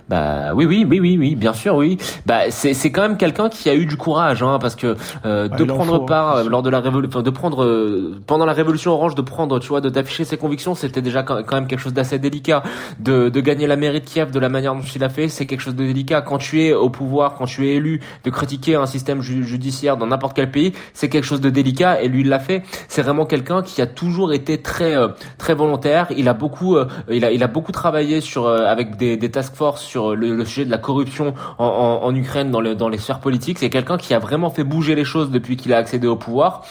bah 0.09 0.53
oui, 0.55 0.65
oui, 0.65 0.87
oui, 0.89 0.99
oui, 0.99 1.17
oui, 1.19 1.35
bien 1.35 1.53
sûr, 1.53 1.75
oui. 1.75 1.99
Bah 2.25 2.49
c'est 2.49 2.73
c'est 2.73 2.91
quand 2.91 3.03
même 3.03 3.17
quelqu'un 3.17 3.47
qui 3.47 3.69
a 3.69 3.75
eu 3.75 3.85
du 3.85 3.95
courage, 3.95 4.41
hein, 4.41 4.57
parce 4.59 4.75
que 4.75 4.97
euh, 5.23 5.47
bah, 5.47 5.55
de 5.55 5.63
prendre 5.65 6.03
part 6.05 6.37
hein. 6.37 6.43
lors 6.49 6.63
de 6.63 6.69
la 6.71 6.79
révolution, 6.79 7.21
de 7.21 7.29
prendre 7.29 7.63
euh, 7.63 8.19
pendant 8.25 8.47
la 8.47 8.53
révolution 8.53 8.91
orange, 8.91 9.13
de 9.13 9.21
prendre, 9.21 9.59
tu 9.59 9.67
vois, 9.67 9.81
de 9.81 9.89
d'afficher 9.89 10.25
ses 10.25 10.37
convictions, 10.37 10.73
c'était 10.73 11.03
déjà 11.03 11.21
quand 11.21 11.53
même 11.53 11.67
quelque 11.67 11.79
chose 11.79 11.93
d'assez 11.93 12.17
délicat. 12.17 12.63
De 12.99 13.29
de 13.29 13.39
gagner 13.39 13.67
la 13.67 13.75
mairie 13.75 13.99
de 13.99 14.05
Kiev 14.05 14.31
de 14.31 14.39
la 14.39 14.49
manière 14.49 14.73
dont 14.73 14.81
il 14.81 15.03
a 15.03 15.09
fait, 15.09 15.27
c'est 15.27 15.45
quelque 15.45 15.61
chose 15.61 15.75
de 15.75 15.85
délicat. 15.85 16.21
Quand 16.21 16.39
tu 16.39 16.63
es 16.63 16.73
au 16.73 16.89
pouvoir, 16.89 17.35
quand 17.35 17.45
tu 17.45 17.67
es 17.67 17.75
élu, 17.75 18.01
de 18.23 18.29
critiquer 18.31 18.75
un 18.75 18.87
système 18.87 19.21
judiciaire 19.21 19.95
dans 19.95 20.07
n'importe 20.07 20.35
quel 20.35 20.49
pays, 20.49 20.73
c'est 20.93 21.09
quelque 21.09 21.25
chose 21.25 21.41
de 21.41 21.51
délicat. 21.51 22.01
Et 22.01 22.07
lui, 22.07 22.21
il 22.21 22.29
l'a 22.29 22.39
fait. 22.39 22.63
C'est 22.87 23.03
vraiment 23.03 23.27
quelqu'un 23.27 23.61
qui 23.61 23.79
a 23.79 23.85
toujours 23.85 24.33
été 24.33 24.59
très 24.59 24.97
euh, 24.97 25.09
très 25.37 25.53
volontaire. 25.53 26.07
Il 26.17 26.27
a 26.29 26.33
beaucoup, 26.33 26.77
il 27.11 27.23
a 27.25 27.31
il 27.31 27.43
a 27.43 27.47
beaucoup 27.47 27.71
travaillé 27.71 28.21
sur 28.21 28.47
avec 28.47 28.97
des 28.97 29.15
des 29.15 29.29
task 29.29 29.53
force 29.53 29.83
sur 29.83 29.98
le, 30.15 30.45
sujet 30.45 30.65
de 30.65 30.71
la 30.71 30.77
corruption 30.77 31.33
en, 31.57 32.13
Ukraine 32.15 32.51
dans, 32.51 32.61
dans 32.61 32.89
les 32.89 32.97
sphères 32.97 33.19
politiques. 33.19 33.59
C'est 33.59 33.69
quelqu'un 33.69 33.97
qui 33.97 34.13
a 34.13 34.19
vraiment 34.19 34.49
fait 34.49 34.63
bouger 34.63 34.95
les 34.95 35.05
choses 35.05 35.31
depuis 35.31 35.57
qu'il 35.57 35.73
a 35.73 35.77
accédé 35.77 36.07
au 36.07 36.15
pouvoir. 36.15 36.63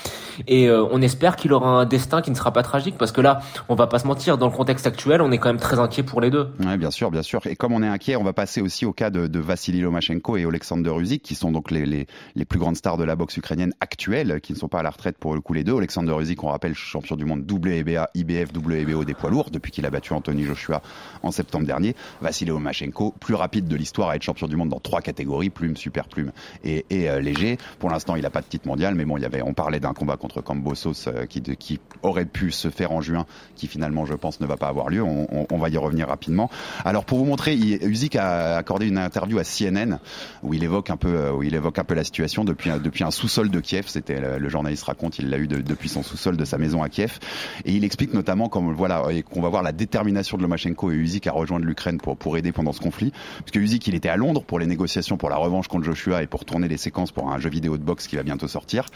Et 0.47 0.69
euh, 0.69 0.85
on 0.91 1.03
espère 1.03 1.37
qu'il 1.37 1.53
aura 1.53 1.71
un 1.71 1.85
destin 1.85 2.23
qui 2.23 2.31
ne 2.31 2.37
sera 2.37 2.53
pas 2.53 2.63
tragique 2.63 2.97
parce 2.97 3.13
que 3.13 3.21
là, 3.21 3.41
on 3.69 3.75
va 3.75 3.87
pas 3.87 3.99
se 3.99 4.07
mentir, 4.07 4.39
dans 4.39 4.47
le 4.47 4.53
contexte 4.53 4.87
actuel, 4.87 5.21
on 5.21 5.33
est 5.33 5.39
quand 5.39 5.49
même 5.49 5.59
très 5.59 5.79
inquiet 5.79 6.03
pour 6.03 6.21
les 6.21 6.31
deux. 6.31 6.49
Ouais, 6.65 6.77
bien 6.77 6.91
sûr, 6.91 7.11
bien 7.11 7.23
sûr. 7.23 7.41
Et 7.47 7.57
comme 7.57 7.73
on 7.73 7.83
est 7.83 7.89
inquiet, 7.89 8.17
on 8.17 8.25
va 8.25 8.33
passer 8.33 8.61
aussi 8.61 8.85
au 8.85 8.93
cas 8.93 9.11
de, 9.11 9.27
de 9.27 9.41
Vassili 9.41 9.81
Lomachenko 9.81 10.37
et 10.37 10.45
Alexander 10.45 10.93
Usyk, 10.99 11.23
qui 11.23 11.35
sont 11.35 11.51
donc 11.51 11.71
les, 11.71 12.07
les, 12.35 12.45
plus 12.45 12.59
grandes 12.59 12.77
stars 12.77 12.97
de 12.97 13.05
la 13.05 13.17
boxe 13.17 13.37
ukrainienne 13.37 13.75
actuelle, 13.81 14.41
qui 14.41 14.53
ne 14.53 14.59
sont 14.59 14.69
pas 14.69 14.81
à 14.81 14.83
la 14.83 14.91
retraite 14.91 15.19
pour 15.19 15.35
le 15.35 15.41
coup 15.41 15.55
les 15.55 15.65
deux. 15.65 15.77
Alexander 15.77 16.15
Usyk, 16.21 16.43
on 16.45 16.49
rappelle, 16.49 16.75
champion 16.75 17.17
du 17.17 17.25
monde 17.25 17.51
WBA, 17.51 18.11
IBF, 18.15 18.51
WBO 18.55 19.05
des 19.05 19.15
poids 19.15 19.31
lourds 19.31 19.51
depuis 19.51 19.73
qu'il 19.73 19.85
a 19.87 19.91
battu 19.91 20.13
Anthony 20.13 20.45
Joshua 20.45 20.83
en 21.23 21.31
septembre 21.31 21.67
dernier. 21.67 21.95
Vassili 22.21 22.51
Lomachenko, 22.51 23.15
plus 23.19 23.35
rapide 23.35 23.69
de 23.69 23.77
l'histoire 23.77 24.11
à 24.11 24.17
être 24.17 24.23
champion 24.23 24.47
du 24.47 24.57
monde 24.57 24.69
dans 24.69 24.81
trois 24.81 25.01
catégories, 25.01 25.51
plume, 25.51 25.77
super 25.77 26.09
plume 26.09 26.33
et, 26.65 26.85
euh, 26.93 27.21
léger. 27.21 27.59
Pour 27.79 27.91
l'instant, 27.91 28.17
il 28.17 28.23
n'a 28.23 28.31
pas 28.31 28.41
de 28.41 28.47
titre 28.47 28.67
mondial, 28.67 28.95
mais 28.95 29.05
bon, 29.05 29.17
il 29.17 29.29
on 29.45 29.55
parlait 29.55 29.81
d'un 29.81 29.93
combat 29.93 30.17
contre 30.17 30.41
Kambosos 30.41 31.09
euh, 31.09 31.27
qui, 31.27 31.81
aurait 32.03 32.25
pu 32.25 32.51
se 32.51 32.71
faire 32.71 32.93
en 32.93 33.01
juin, 33.01 33.27
qui 33.57 33.67
finalement, 33.67 34.07
je 34.07 34.15
pense, 34.15 34.41
ne 34.41 34.47
va 34.47 34.57
pas 34.57 34.69
avoir 34.69 34.89
lieu. 34.89 35.03
On, 35.03 35.59
va 35.59 35.69
y 35.69 35.77
revenir 35.77 36.09
rapidement. 36.09 36.51
Alors, 36.85 37.05
pour 37.05 37.19
vous 37.19 37.25
montrer, 37.25 37.55
Usyk 37.55 38.17
a 38.17 38.57
accordé 38.57 38.87
une 38.87 38.99
interview 38.99 39.39
à 39.39 39.45
CNN 39.45 39.99
où 40.43 40.55
il 40.55 40.63
évoque 40.63 40.91
un 40.91 40.97
peu, 40.97 41.09
euh, 41.09 41.33
où 41.33 41.43
il 41.43 41.55
évoque 41.55 41.79
un 41.79 41.85
peu 41.85 41.95
la 41.95 42.05
situation 42.05 42.45
depuis, 42.45 42.71
depuis 42.83 43.05
un 43.05 43.11
sous-sol 43.11 43.51
de 43.51 43.61
Kiev. 43.61 43.87
C'était 43.89 44.21
le, 44.21 44.49
journaliste 44.49 44.85
raconte, 44.85 45.19
il 45.19 45.29
l'a 45.29 45.39
eu 45.39 45.47
depuis 45.49 45.89
son 45.89 46.03
sous-sol 46.03 46.37
de 46.37 46.45
sa 46.45 46.59
maison 46.59 46.83
à 46.83 46.89
Kiev, 46.89 47.19
et 47.65 47.73
il 47.73 47.85
explique 47.85 48.15
notamment 48.15 48.49
voilà 48.49 49.03
qu'on 49.31 49.43
va 49.43 49.49
voir 49.49 49.63
la 49.63 49.73
détermination 49.73 50.37
de 50.37 50.43
Lomachenko 50.43 50.91
et 50.91 50.95
Usyk 50.95 51.27
à 51.27 51.33
rejoindre 51.33 51.67
l'Ukraine 51.67 51.99
pour 51.99 52.17
pour 52.17 52.37
aider 52.37 52.53
pendant 52.53 52.73
ce 52.73 52.81
conflit, 52.81 53.08
parce 53.11 53.51
que 53.51 53.59
Usyk 53.59 53.87
il 53.87 53.95
était 53.95 54.09
à 54.09 54.17
Londres 54.17 54.43
pour 54.43 54.59
les 54.59 54.67
négociations 54.67 55.17
pour 55.17 55.31
la 55.31 55.37
revanche 55.37 55.69
contre 55.69 55.85
Joshua 55.85 56.23
et 56.23 56.27
pour 56.27 56.45
tourner 56.45 56.69
les 56.69 56.77
séquences 56.77 57.13
pour 57.13 57.31
un 57.31 57.39
jeu 57.39 57.51
vidéo 57.51 57.77
de 57.77 57.83
boxe 57.83 58.07
qui 58.07 58.17
va 58.17 58.23
bientôt 58.23 58.49
sortir 58.49 58.87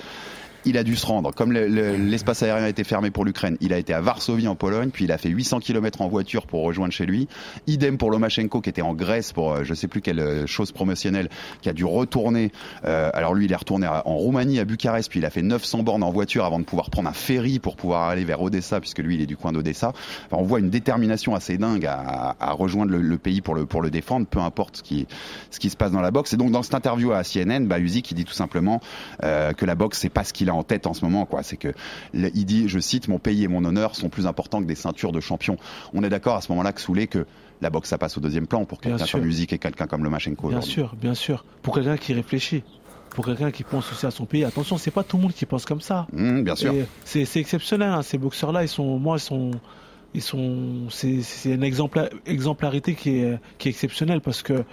il 0.64 0.76
a 0.78 0.84
dû 0.84 0.96
se 0.96 1.06
rendre. 1.06 1.32
Comme 1.34 1.52
l'espace 1.52 2.42
aérien 2.42 2.64
a 2.64 2.68
été 2.68 2.84
fermé 2.84 3.10
pour 3.10 3.24
l'Ukraine, 3.24 3.56
il 3.60 3.72
a 3.72 3.78
été 3.78 3.92
à 3.92 4.00
Varsovie 4.00 4.48
en 4.48 4.54
Pologne, 4.54 4.90
puis 4.90 5.04
il 5.04 5.12
a 5.12 5.18
fait 5.18 5.28
800 5.28 5.60
km 5.60 6.02
en 6.02 6.08
voiture 6.08 6.46
pour 6.46 6.62
rejoindre 6.62 6.92
chez 6.92 7.06
lui. 7.06 7.28
Idem 7.66 7.98
pour 7.98 8.10
Lomachenko 8.10 8.60
qui 8.60 8.70
était 8.70 8.82
en 8.82 8.94
Grèce 8.94 9.32
pour 9.32 9.52
euh, 9.52 9.64
je 9.64 9.74
sais 9.74 9.88
plus 9.88 10.00
quelle 10.00 10.20
euh, 10.20 10.46
chose 10.46 10.72
promotionnelle, 10.72 11.28
qui 11.60 11.68
a 11.68 11.72
dû 11.72 11.84
retourner. 11.84 12.52
Euh, 12.84 13.10
alors 13.14 13.34
lui, 13.34 13.46
il 13.46 13.52
est 13.52 13.56
retourné 13.56 13.86
en 13.86 14.16
Roumanie, 14.16 14.58
à 14.58 14.64
Bucarest, 14.64 15.10
puis 15.10 15.20
il 15.20 15.26
a 15.26 15.30
fait 15.30 15.42
900 15.42 15.82
bornes 15.82 16.02
en 16.02 16.10
voiture 16.10 16.44
avant 16.44 16.58
de 16.58 16.64
pouvoir 16.64 16.90
prendre 16.90 17.08
un 17.08 17.14
ferry 17.14 17.58
pour 17.58 17.76
pouvoir 17.76 18.08
aller 18.08 18.24
vers 18.24 18.40
Odessa, 18.40 18.80
puisque 18.80 18.98
lui, 18.98 19.16
il 19.16 19.20
est 19.20 19.26
du 19.26 19.36
coin 19.36 19.52
d'Odessa. 19.52 19.92
Enfin, 20.26 20.42
on 20.42 20.44
voit 20.44 20.60
une 20.60 20.70
détermination 20.70 21.34
assez 21.34 21.58
dingue 21.58 21.86
à, 21.86 22.36
à 22.38 22.52
rejoindre 22.52 22.92
le, 22.92 23.18
pays 23.18 23.40
pour 23.40 23.54
le, 23.54 23.66
pour 23.66 23.82
le 23.82 23.90
défendre, 23.90 24.26
peu 24.26 24.40
importe 24.40 24.78
ce 24.78 24.82
qui, 24.82 25.06
ce 25.50 25.58
qui 25.58 25.70
se 25.70 25.76
passe 25.76 25.92
dans 25.92 26.00
la 26.00 26.10
boxe. 26.10 26.32
Et 26.32 26.36
donc 26.36 26.50
dans 26.50 26.62
cette 26.62 26.74
interview 26.74 27.12
à 27.12 27.22
CNN, 27.22 27.66
bah, 27.66 27.78
Uzi 27.78 28.02
qui 28.02 28.14
dit 28.14 28.24
tout 28.24 28.32
simplement 28.32 28.80
euh, 29.22 29.52
que 29.52 29.64
la 29.64 29.74
boxe, 29.74 29.98
c'est 29.98 30.08
pas 30.08 30.24
ce 30.24 30.32
qu'il 30.32 30.50
a 30.52 30.54
en 30.54 30.62
tête 30.62 30.86
en 30.86 30.94
ce 30.94 31.04
moment. 31.04 31.26
quoi. 31.26 31.42
C'est 31.42 31.56
que 31.56 31.72
il 32.14 32.44
dit, 32.44 32.68
je 32.68 32.78
cite, 32.78 33.08
mon 33.08 33.18
pays 33.18 33.44
et 33.44 33.48
mon 33.48 33.64
honneur 33.64 33.96
sont 33.96 34.08
plus 34.08 34.26
importants 34.26 34.60
que 34.60 34.66
des 34.66 34.74
ceintures 34.74 35.12
de 35.12 35.20
champion. 35.20 35.56
On 35.92 36.02
est 36.02 36.08
d'accord 36.08 36.36
à 36.36 36.40
ce 36.40 36.50
moment-là 36.52 36.72
que 36.72 36.80
Soulé 36.80 37.06
que 37.06 37.26
la 37.60 37.70
boxe 37.70 37.88
ça 37.88 37.98
passe 37.98 38.16
au 38.18 38.20
deuxième 38.20 38.46
plan 38.46 38.64
pour 38.64 38.80
quelqu'un 38.80 39.04
comme 39.10 39.22
musique 39.22 39.52
et 39.52 39.58
quelqu'un 39.58 39.86
comme 39.86 40.04
Lomachenko. 40.04 40.48
Bien 40.48 40.60
sûr, 40.60 40.94
bien 41.00 41.14
sûr. 41.14 41.44
Pour 41.62 41.74
quelqu'un 41.74 41.96
qui 41.96 42.12
réfléchit 42.12 42.62
pour 43.14 43.26
quelqu'un 43.26 43.50
qui 43.50 43.62
pense 43.62 43.92
aussi 43.92 44.06
à 44.06 44.10
son 44.10 44.24
pays. 44.24 44.42
Attention, 44.42 44.78
c'est 44.78 44.90
pas 44.90 45.04
tout 45.04 45.18
le 45.18 45.24
monde 45.24 45.34
qui 45.34 45.44
pense 45.44 45.66
comme 45.66 45.82
ça. 45.82 46.06
Mmh, 46.12 46.42
bien 46.42 46.56
sûr. 46.56 46.74
C'est 47.04 47.36
exceptionnel. 47.36 47.90
Hein. 47.90 48.02
Ces 48.02 48.16
boxeurs-là, 48.18 48.62
ils 48.62 48.68
sont, 48.68 48.98
moi, 48.98 49.16
ils 49.18 49.20
sont, 49.20 49.50
ils 50.14 50.22
sont, 50.22 50.86
c'est 50.88 51.20
une 51.44 51.62
exemplarité 51.62 52.94
qui 52.94 53.18
est, 53.18 53.38
qui 53.58 53.68
est 53.68 53.70
exceptionnelle 53.70 54.20
parce 54.20 54.42
que 54.42 54.64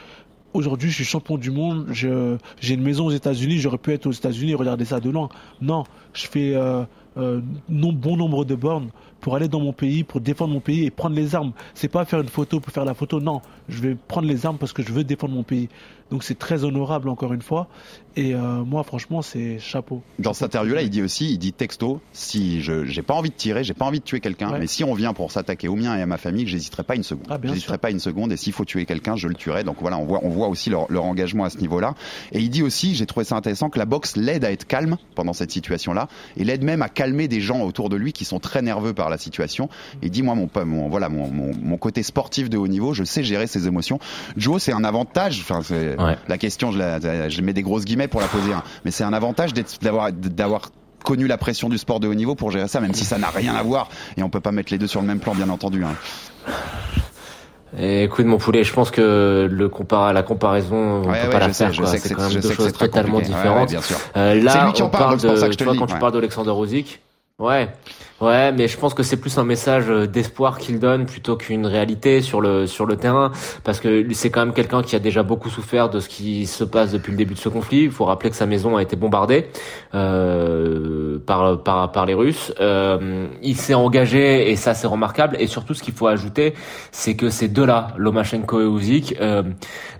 aujourd'hui 0.54 0.90
je 0.90 0.96
suis 0.96 1.06
champion 1.06 1.38
du 1.38 1.52
monde, 1.52 1.88
j'ai 1.92 2.74
une 2.74 2.84
maison 2.84 3.06
aux 3.06 3.12
États-Unis, 3.12 3.60
j'aurais 3.60 3.78
pu 3.78 3.94
être 3.94 4.08
aux 4.08 4.12
États-Unis 4.12 4.52
et 4.52 4.56
regarder 4.56 4.86
ça 4.86 5.00
de 5.00 5.10
loin. 5.10 5.30
Non, 5.62 5.84
je 6.14 6.28
fais 6.28 6.56
euh, 6.56 6.84
euh, 7.20 7.42
bon 7.70 8.18
nombre 8.18 8.46
de 8.46 8.56
bornes 8.56 8.90
pour 9.20 9.36
aller 9.36 9.48
dans 9.48 9.60
mon 9.60 9.74
pays, 9.74 10.04
pour 10.04 10.22
défendre 10.22 10.54
mon 10.54 10.60
pays 10.60 10.86
et 10.86 10.92
prendre 10.92 11.16
les 11.16 11.36
armes. 11.36 11.52
C'est 11.74 11.88
pas 11.88 12.06
faire 12.06 12.22
une 12.22 12.30
photo 12.30 12.60
pour 12.60 12.72
faire 12.72 12.86
la 12.86 12.94
photo, 12.94 13.20
non. 13.20 13.42
Je 13.68 13.82
vais 13.82 13.96
prendre 13.96 14.28
les 14.28 14.46
armes 14.46 14.58
parce 14.58 14.74
que 14.74 14.82
je 14.82 14.92
veux 14.94 15.04
défendre 15.04 15.34
mon 15.34 15.44
pays. 15.44 15.70
Donc 16.10 16.24
c'est 16.24 16.38
très 16.40 16.64
honorable 16.64 17.10
encore 17.10 17.34
une 17.34 17.42
fois. 17.42 17.68
Et 18.16 18.34
euh, 18.34 18.64
moi, 18.66 18.84
franchement, 18.84 19.22
c'est 19.22 19.60
chapeau. 19.60 20.02
Dans 20.18 20.34
cette 20.34 20.56
interview-là, 20.56 20.82
il 20.82 20.90
dit 20.90 21.02
aussi, 21.02 21.32
il 21.32 21.38
dit 21.38 21.54
texto, 21.54 22.02
si 22.12 22.62
je 22.62 22.86
j'ai 22.86 23.04
pas 23.04 23.14
envie 23.14 23.30
de 23.30 23.36
tirer, 23.36 23.64
j'ai 23.64 23.76
pas 23.76 23.86
envie 23.86 24.00
de 24.00 24.04
tuer 24.04 24.20
quelqu'un, 24.20 24.58
mais 24.58 24.68
si 24.68 24.84
on 24.84 24.94
vient 24.94 25.14
pour 25.14 25.32
s'attaquer 25.32 25.68
au 25.68 25.76
mien 25.76 25.96
et 25.96 26.02
à 26.02 26.06
ma 26.06 26.18
famille, 26.18 26.48
j'hésiterai 26.48 26.84
pas 26.84 26.96
une 26.96 27.04
seconde. 27.04 27.28
Ah, 27.30 27.38
j'hésiterai 27.44 27.78
pas 27.78 27.92
une 27.92 28.00
seconde. 28.00 28.32
Et 28.32 28.38
s'il 28.38 28.54
faut 28.54 28.66
tuer 28.66 28.86
quelqu'un, 28.86 29.16
je 29.16 29.28
le 29.28 29.36
tuerai. 29.36 29.64
Donc 29.64 29.78
voilà, 29.82 29.98
on 29.98 30.06
voit, 30.06 30.22
on 30.24 30.30
voit 30.30 30.48
aussi 30.48 30.70
leur, 30.70 30.92
leur 30.92 31.04
engagement 31.06 31.44
à 31.44 31.50
ce 31.50 31.60
niveau-là. 31.60 31.94
Et 32.32 32.40
il 32.40 32.50
dit 32.50 32.64
aussi, 32.64 32.96
j'ai 32.96 33.06
trouvé 33.06 33.24
ça 33.24 33.36
intéressant, 33.36 33.70
que 33.70 33.78
la 33.78 33.86
boxe 33.86 34.16
l'aide 34.16 34.44
à 34.44 34.52
être 34.52 34.66
calme 34.66 34.98
pendant 35.14 35.34
cette 35.34 35.52
situation-là, 35.52 36.08
et 36.38 36.44
l'aide 36.44 36.64
même 36.64 36.82
à 36.82 36.90
calmer 36.90 37.09
des 37.28 37.42
gens 37.42 37.62
autour 37.62 37.90
de 37.90 37.96
lui 37.96 38.14
qui 38.14 38.26
sont 38.26 38.40
très 38.40 38.62
nerveux 38.62 38.94
par 38.94 39.10
la 39.10 39.18
situation. 39.18 39.70
Et 40.02 40.10
dit, 40.10 40.22
moi, 40.22 40.36
mon, 40.36 40.50
mon 40.66 40.90
voilà, 40.90 41.10
mon, 41.10 41.30
mon, 41.30 41.52
mon 41.62 41.78
côté 41.78 42.04
sportif 42.04 42.50
de 42.50 42.58
haut 42.58 42.68
niveau, 42.68 42.94
je 42.94 43.04
sais 43.04 43.24
gérer 43.24 43.48
ses 43.48 43.68
émotions. 43.68 44.00
Joe, 44.38 44.62
c'est 44.62 44.74
un 44.74 44.84
avantage. 44.84 45.40
Enfin, 45.42 45.62
c'est 45.64 45.96
la 46.28 46.38
question, 46.38 46.72
je, 46.72 46.78
la, 46.78 47.30
je 47.30 47.42
mets 47.42 47.54
des 47.54 47.64
grosses 47.64 47.86
guillemets 47.86 48.08
pour 48.08 48.22
la 48.22 48.28
poser, 48.28 48.54
hein. 48.54 48.64
mais 48.86 48.92
c'est 48.92 49.04
un 49.04 49.14
avantage 49.14 49.54
d'avoir 49.82 50.12
d'avoir 50.12 50.72
connu 51.04 51.28
la 51.28 51.38
pression 51.38 51.70
du 51.70 51.78
sport 51.78 52.00
de 52.00 52.08
haut 52.08 52.14
niveau 52.14 52.36
pour 52.36 52.52
gérer 52.52 52.68
ça, 52.68 52.82
même 52.82 52.94
si 52.94 53.06
ça 53.06 53.18
n'a 53.18 53.30
rien 53.30 53.56
à 53.56 53.64
voir 53.64 53.90
et 54.18 54.24
on 54.24 54.30
peut 54.30 54.42
pas 54.42 54.52
mettre 54.52 54.72
les 54.72 54.78
deux 54.78 54.88
sur 54.88 55.02
le 55.02 55.08
même 55.08 55.20
plan, 55.20 55.34
bien 55.34 55.50
entendu. 55.50 55.84
Hein. 55.84 55.96
Écoute 57.78 58.26
mon 58.26 58.38
poulet, 58.38 58.64
je 58.64 58.74
pense 58.74 58.92
que 58.92 59.48
le 59.50 59.70
compara 59.70 60.14
la 60.14 60.24
comparaison, 60.24 61.02
on 61.02 61.04
peut 61.04 61.30
pas 61.32 61.40
la 61.40 61.50
faire. 61.50 61.72
C'est 61.88 62.14
quand 62.14 62.30
même 62.30 62.40
deux 62.40 62.52
choses 62.52 62.74
totalement 62.74 63.20
différentes. 63.20 63.74
Euh, 64.16 64.36
là, 64.42 64.74
on 64.82 64.90
parle 64.90 65.20
de, 65.20 65.54
tu 65.54 65.64
vois, 65.64 65.76
quand 65.76 65.88
tu 65.88 65.98
parles 65.98 66.14
d'Alexander 66.14 66.52
Rosic, 66.52 67.02
ouais. 67.40 67.70
Ouais, 68.22 68.52
mais 68.52 68.68
je 68.68 68.78
pense 68.78 68.94
que 68.94 69.04
c'est 69.04 69.18
plus 69.18 69.38
un 69.38 69.46
message 69.46 69.86
euh, 69.90 70.06
d'espoir 70.06 70.58
qu'il 70.58 70.80
donne 70.80 71.06
plutôt 71.06 71.38
qu'une 71.38 71.66
réalité 71.66 72.22
sur 72.22 72.42
le 72.42 72.68
sur 72.68 72.86
le 72.86 72.98
terrain, 72.98 73.32
parce 73.64 73.80
que 73.80 74.06
c'est 74.14 74.30
quand 74.30 74.46
même 74.46 74.54
quelqu'un 74.54 74.82
qui 74.82 74.96
a 74.96 75.00
déjà 75.00 75.24
beaucoup 75.24 75.50
souffert 75.50 75.90
de 75.90 76.02
ce 76.02 76.10
qui 76.10 76.46
se 76.46 76.66
passe 76.66 76.92
depuis 76.92 77.12
le 77.12 77.18
début 77.18 77.34
de 77.34 77.40
ce 77.40 77.48
conflit. 77.48 77.84
Il 77.84 77.92
faut 77.92 78.06
rappeler 78.06 78.30
que 78.30 78.36
sa 78.36 78.46
maison 78.46 78.76
a 78.76 78.82
été 78.82 78.98
bombardée 78.98 79.48
euh, 79.96 81.18
par 81.26 81.64
par 81.64 81.92
par 81.94 82.06
les 82.06 82.14
Russes. 82.14 82.54
Euh, 82.60 83.28
il 83.42 83.56
s'est 83.56 83.74
engagé 83.74 84.52
et 84.52 84.56
ça 84.58 84.74
c'est 84.74 84.88
remarquable. 84.88 85.38
Et 85.40 85.48
surtout, 85.48 85.74
ce 85.74 85.82
qu'il 85.82 85.94
faut 85.94 86.08
ajouter, 86.08 86.54
c'est 86.92 87.16
que 87.16 87.30
ces 87.30 87.48
deux-là, 87.48 87.88
Lomachenko 87.96 88.60
et 88.60 88.66
Uzik, 88.66 89.16
euh, 89.22 89.44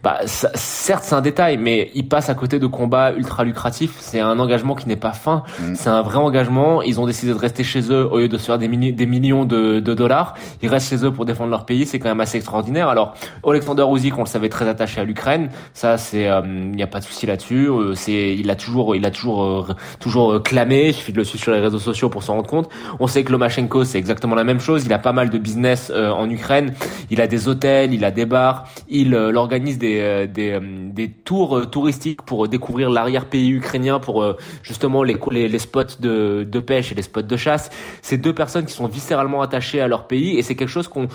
bah 0.04 0.20
certes 0.26 1.04
c'est 1.06 1.16
un 1.16 1.22
détail, 1.22 1.58
mais 1.58 1.90
ils 1.96 2.08
passent 2.08 2.30
à 2.30 2.36
côté 2.36 2.60
de 2.60 2.68
combats 2.68 3.14
ultra 3.14 3.46
lucratifs. 3.46 3.96
C'est 4.00 4.20
un 4.20 4.40
engagement 4.40 4.76
qui 4.76 4.90
n'est 4.90 4.98
pas 4.98 5.14
fin. 5.14 5.44
Mm. 5.60 5.76
C'est 5.76 5.90
un 5.90 6.02
vrai 6.02 6.18
engagement. 6.18 6.82
Ils 6.82 7.00
ont 7.00 7.06
décidé 7.06 7.32
de 7.32 7.38
rester 7.38 7.64
chez 7.64 7.82
eux 7.92 8.09
au 8.12 8.20
lieu 8.20 8.28
de 8.28 8.38
se 8.38 8.46
faire 8.46 8.58
des, 8.58 8.68
des 8.68 9.06
millions 9.06 9.46
de, 9.46 9.80
de, 9.80 9.94
dollars, 9.94 10.36
ils 10.62 10.70
restent 10.70 10.90
chez 10.90 11.06
eux 11.06 11.12
pour 11.12 11.26
défendre 11.26 11.52
leur 11.52 11.66
pays. 11.66 11.86
C'est 11.86 12.00
quand 12.00 12.10
même 12.10 12.20
assez 12.20 12.38
extraordinaire. 12.38 12.90
Alors, 12.90 13.14
Alexander 13.46 13.86
Usyk, 13.92 14.18
on 14.18 14.22
le 14.22 14.28
savait 14.28 14.50
très 14.50 14.68
attaché 14.68 15.02
à 15.02 15.04
l'Ukraine. 15.04 15.50
Ça, 15.74 15.98
c'est, 15.98 16.24
il 16.24 16.28
euh, 16.28 16.42
n'y 16.42 16.84
a 16.84 16.88
pas 16.88 17.00
de 17.00 17.06
souci 17.06 17.26
là-dessus. 17.26 17.68
Euh, 17.68 17.94
c'est, 17.96 18.36
il 18.36 18.50
a 18.50 18.56
toujours, 18.56 18.96
il 18.96 19.06
a 19.06 19.12
toujours, 19.12 19.44
euh, 19.44 19.76
toujours 20.00 20.42
clamé. 20.44 20.90
Il 20.90 20.94
suffit 20.94 21.12
de 21.12 21.18
le 21.18 21.24
suivre 21.24 21.44
sur 21.44 21.52
les 21.52 21.60
réseaux 21.60 21.80
sociaux 21.80 22.10
pour 22.10 22.24
s'en 22.24 22.36
rendre 22.36 22.50
compte. 22.50 22.70
On 23.00 23.08
sait 23.08 23.24
que 23.24 23.32
Lomachenko, 23.32 23.84
c'est 23.84 23.98
exactement 23.98 24.36
la 24.36 24.44
même 24.44 24.60
chose. 24.60 24.86
Il 24.86 24.94
a 24.94 25.00
pas 25.00 25.14
mal 25.14 25.30
de 25.30 25.38
business 25.38 25.92
en 25.92 26.30
Ukraine. 26.30 26.74
Il 27.10 27.22
a 27.22 27.28
des 27.28 27.48
hôtels, 27.48 27.94
il 27.94 28.06
a 28.06 28.12
des 28.12 28.26
bars. 28.26 28.68
Il, 28.90 29.16
organise 29.16 29.78
des, 29.78 30.28
des, 30.28 30.60
des 30.62 31.10
tours 31.10 31.70
touristiques 31.70 32.22
pour 32.22 32.48
découvrir 32.48 32.90
l'arrière-pays 32.90 33.52
ukrainien, 33.52 34.00
pour 34.00 34.26
justement 34.64 35.04
les, 35.04 35.18
les, 35.32 35.48
les 35.48 35.60
spots 35.60 36.00
de, 36.00 36.48
de 36.50 36.60
pêche 36.60 36.92
et 36.92 36.96
les 36.96 37.02
spots 37.02 37.22
de 37.22 37.38
chasse 37.38 37.70
c'est 38.02 38.18
deux 38.18 38.34
personnes 38.34 38.66
qui 38.66 38.74
sont 38.74 38.88
viscéralement 38.88 39.42
attachées 39.42 39.82
à 39.82 39.88
leur 39.88 40.08
pays 40.08 40.38
et 40.38 40.42
c'est 40.42 40.56
quelque 40.56 40.70
chose 40.70 40.88
qu'on, 40.88 41.08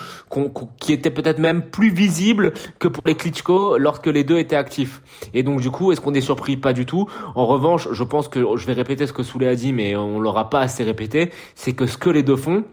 qui 0.79 0.93
était 0.93 1.11
peut-être 1.11 1.39
même 1.39 1.63
plus 1.63 1.91
visible 1.91 2.53
que 2.79 2.89
pour 2.89 3.03
les 3.07 3.15
Klitschko 3.15 3.79
lorsque 3.79 4.07
les 4.07 4.25
deux 4.25 4.39
étaient 4.39 4.57
actifs. 4.57 5.03
Et 5.33 5.43
donc 5.43 5.61
du 5.61 5.71
coup, 5.71 5.93
est-ce 5.93 6.01
qu'on 6.01 6.15
est 6.15 6.21
surpris? 6.21 6.57
Pas 6.57 6.73
du 6.73 6.87
tout. 6.87 7.09
En 7.35 7.47
revanche, 7.47 7.89
je 7.91 8.05
pense 8.05 8.29
que 8.29 8.57
je 8.57 8.67
vais 8.67 8.73
répéter 8.73 9.07
ce 9.07 9.13
que 9.13 9.23
Souley 9.23 9.49
a 9.49 9.55
dit, 9.55 9.73
mais 9.73 9.97
on 9.97 10.21
l'aura 10.21 10.51
pas 10.51 10.61
assez 10.61 10.85
répété, 10.85 11.31
c'est 11.55 11.73
que 11.73 11.87
ce 11.87 11.99
que 11.99 12.11
les 12.11 12.23
deux 12.23 12.37
font, 12.37 12.65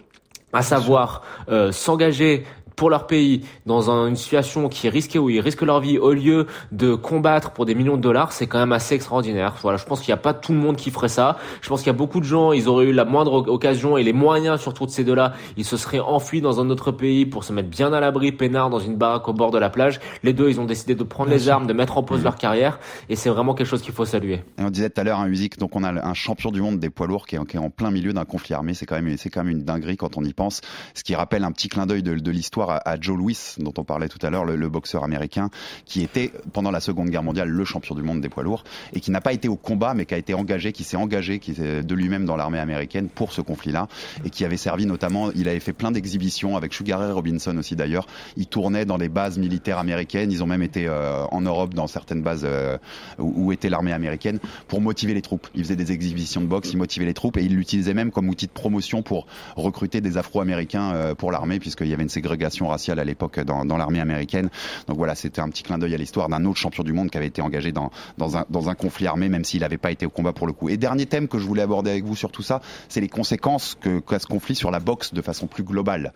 à 0.53 0.61
savoir 0.61 1.21
euh, 1.49 1.71
s'engager 1.71 2.43
pour 2.75 2.89
leur 2.89 3.07
pays 3.07 3.41
dans 3.65 3.89
une 3.89 4.15
situation 4.15 4.69
qui 4.69 4.87
est 4.87 4.89
risquée 4.89 5.19
où 5.19 5.29
ils 5.29 5.39
risquent 5.39 5.61
leur 5.61 5.79
vie 5.79 5.97
au 5.97 6.13
lieu 6.13 6.47
de 6.71 6.95
combattre 6.95 7.51
pour 7.51 7.65
des 7.65 7.75
millions 7.75 7.97
de 7.97 8.01
dollars, 8.01 8.31
c'est 8.31 8.47
quand 8.47 8.59
même 8.59 8.71
assez 8.71 8.95
extraordinaire. 8.95 9.55
Voilà, 9.61 9.77
je 9.77 9.85
pense 9.85 10.01
qu'il 10.01 10.09
n'y 10.09 10.19
a 10.19 10.21
pas 10.21 10.33
tout 10.33 10.53
le 10.53 10.59
monde 10.59 10.75
qui 10.75 10.91
ferait 10.91 11.09
ça. 11.09 11.37
Je 11.61 11.69
pense 11.69 11.81
qu'il 11.81 11.87
y 11.87 11.95
a 11.95 11.97
beaucoup 11.97 12.19
de 12.19 12.25
gens, 12.25 12.51
ils 12.51 12.67
auraient 12.67 12.85
eu 12.85 12.93
la 12.93 13.05
moindre 13.05 13.49
occasion 13.49 13.97
et 13.97 14.03
les 14.03 14.13
moyens 14.13 14.59
surtout 14.59 14.85
de 14.85 14.91
ces 14.91 15.03
deux-là, 15.03 15.33
ils 15.57 15.65
se 15.65 15.77
seraient 15.77 15.99
enfuis 15.99 16.41
dans 16.41 16.59
un 16.59 16.69
autre 16.69 16.91
pays 16.91 17.25
pour 17.25 17.43
se 17.43 17.53
mettre 17.53 17.69
bien 17.69 17.93
à 17.93 17.99
l'abri, 17.99 18.31
peinard 18.31 18.69
dans 18.69 18.79
une 18.79 18.95
baraque 18.95 19.27
au 19.27 19.33
bord 19.33 19.51
de 19.51 19.57
la 19.57 19.69
plage. 19.69 19.99
Les 20.23 20.33
deux, 20.33 20.49
ils 20.49 20.59
ont 20.59 20.65
décidé 20.65 20.95
de 20.95 21.03
prendre 21.03 21.29
les 21.29 21.49
armes, 21.49 21.67
de 21.67 21.73
mettre 21.73 21.97
en 21.97 22.03
pause 22.03 22.23
leur 22.23 22.35
carrière 22.35 22.79
et 23.09 23.15
c'est 23.15 23.29
vraiment 23.29 23.53
quelque 23.53 23.67
chose 23.67 23.81
qu'il 23.81 23.93
faut 23.93 24.05
saluer. 24.05 24.41
on 24.57 24.69
disait 24.69 24.89
tout 24.89 25.01
à 25.01 25.03
l'heure 25.03 25.19
un 25.19 25.27
musique, 25.27 25.57
donc 25.57 25.75
on 25.75 25.83
a 25.83 25.91
un 25.91 26.13
champion 26.13 26.51
du 26.51 26.61
monde 26.61 26.79
des 26.79 26.89
poids 26.89 27.07
lourds 27.07 27.27
qui 27.27 27.35
est, 27.35 27.57
en 27.57 27.69
plein 27.69 27.91
milieu 27.91 28.13
d'un 28.13 28.25
conflit 28.25 28.53
armé. 28.53 28.73
C'est 28.73 28.85
quand 28.85 29.01
même, 29.01 29.17
c'est 29.17 29.29
quand 29.29 29.43
même 29.43 29.53
une 29.53 29.63
dinguerie 29.63 29.97
quand 29.97 30.17
on 30.17 30.23
y 30.23 30.33
pense. 30.33 30.61
Ce 30.93 31.03
qui 31.03 31.15
rappelle 31.15 31.43
un 31.43 31.51
petit 31.51 31.69
clin 31.69 31.85
d'œil 31.85 32.03
de, 32.03 32.15
de 32.15 32.31
l'histoire 32.31 32.60
à, 32.69 32.99
Joe 32.99 33.17
Louis, 33.17 33.37
dont 33.57 33.73
on 33.77 33.83
parlait 33.83 34.07
tout 34.07 34.23
à 34.25 34.29
l'heure, 34.29 34.45
le, 34.45 34.69
boxeur 34.69 35.03
américain, 35.03 35.49
qui 35.85 36.03
était 36.03 36.31
pendant 36.53 36.71
la 36.71 36.79
Seconde 36.79 37.09
Guerre 37.09 37.23
mondiale 37.23 37.49
le 37.49 37.65
champion 37.65 37.95
du 37.95 38.03
monde 38.03 38.21
des 38.21 38.29
poids 38.29 38.43
lourds 38.43 38.63
et 38.93 38.99
qui 38.99 39.11
n'a 39.11 39.21
pas 39.21 39.33
été 39.33 39.47
au 39.47 39.55
combat, 39.55 39.93
mais 39.93 40.05
qui 40.05 40.13
a 40.13 40.17
été 40.17 40.33
engagé, 40.33 40.71
qui 40.71 40.83
s'est 40.83 40.97
engagé, 40.97 41.39
de 41.39 41.95
lui-même 41.95 42.25
dans 42.25 42.35
l'armée 42.35 42.59
américaine 42.59 43.09
pour 43.09 43.33
ce 43.33 43.41
conflit-là 43.41 43.87
et 44.25 44.29
qui 44.29 44.45
avait 44.45 44.57
servi 44.57 44.85
notamment, 44.85 45.31
il 45.35 45.49
avait 45.49 45.59
fait 45.59 45.73
plein 45.73 45.91
d'exhibitions 45.91 46.55
avec 46.55 46.73
Sugar 46.73 46.99
Ray 46.99 47.11
Robinson 47.11 47.57
aussi 47.57 47.75
d'ailleurs. 47.75 48.07
Il 48.37 48.47
tournait 48.47 48.85
dans 48.85 48.97
des 48.97 49.09
bases 49.09 49.37
militaires 49.37 49.77
américaines. 49.77 50.31
Ils 50.31 50.43
ont 50.43 50.47
même 50.47 50.63
été 50.63 50.87
euh, 50.87 51.25
en 51.31 51.41
Europe 51.41 51.73
dans 51.73 51.87
certaines 51.87 52.21
bases 52.21 52.45
euh, 52.45 52.77
où, 53.17 53.51
était 53.51 53.69
l'armée 53.69 53.93
américaine 53.93 54.39
pour 54.67 54.81
motiver 54.81 55.13
les 55.13 55.21
troupes. 55.21 55.47
Il 55.55 55.63
faisait 55.63 55.75
des 55.75 55.91
exhibitions 55.91 56.41
de 56.41 56.47
boxe, 56.47 56.71
il 56.71 56.77
motivait 56.77 57.05
les 57.05 57.13
troupes 57.13 57.37
et 57.37 57.43
il 57.43 57.55
l'utilisait 57.55 57.93
même 57.93 58.11
comme 58.11 58.29
outil 58.29 58.47
de 58.47 58.51
promotion 58.51 59.01
pour 59.01 59.27
recruter 59.55 60.01
des 60.01 60.17
Afro-Américains 60.17 60.93
euh, 60.93 61.15
pour 61.15 61.31
l'armée 61.31 61.59
puisqu'il 61.59 61.87
y 61.87 61.93
avait 61.93 62.03
une 62.03 62.09
ségrégation 62.09 62.50
raciale 62.59 62.99
à 62.99 63.03
l'époque 63.03 63.39
dans, 63.39 63.77
l'armée 63.77 63.99
américaine. 63.99 64.49
Donc 64.87 64.97
voilà, 64.97 65.15
c'était 65.15 65.41
un 65.41 65.49
petit 65.49 65.63
clin 65.63 65.77
d'œil 65.77 65.93
à 65.93 65.97
l'histoire 65.97 66.29
d'un 66.29 66.45
autre 66.45 66.59
champion 66.59 66.83
du 66.83 66.93
monde 66.93 67.09
qui 67.09 67.17
avait 67.17 67.27
été 67.27 67.41
engagé 67.41 67.71
dans, 67.71 67.91
dans, 68.17 68.69
un, 68.69 68.75
conflit 68.75 69.07
armé, 69.07 69.29
même 69.29 69.43
s'il 69.43 69.61
n'avait 69.61 69.77
pas 69.77 69.91
été 69.91 70.05
au 70.05 70.09
combat 70.09 70.33
pour 70.33 70.47
le 70.47 70.53
coup. 70.53 70.69
Et 70.69 70.77
dernier 70.77 71.05
thème 71.05 71.27
que 71.27 71.39
je 71.39 71.45
voulais 71.45 71.61
aborder 71.61 71.91
avec 71.91 72.03
vous 72.03 72.15
sur 72.15 72.31
tout 72.31 72.43
ça, 72.43 72.61
c'est 72.89 73.01
les 73.01 73.09
conséquences 73.09 73.77
que 73.79 73.99
qu'a 73.99 74.19
ce 74.19 74.27
conflit 74.27 74.55
sur 74.55 74.71
la 74.71 74.79
boxe 74.79 75.13
de 75.13 75.21
façon 75.21 75.47
plus 75.47 75.63
globale. 75.63 76.13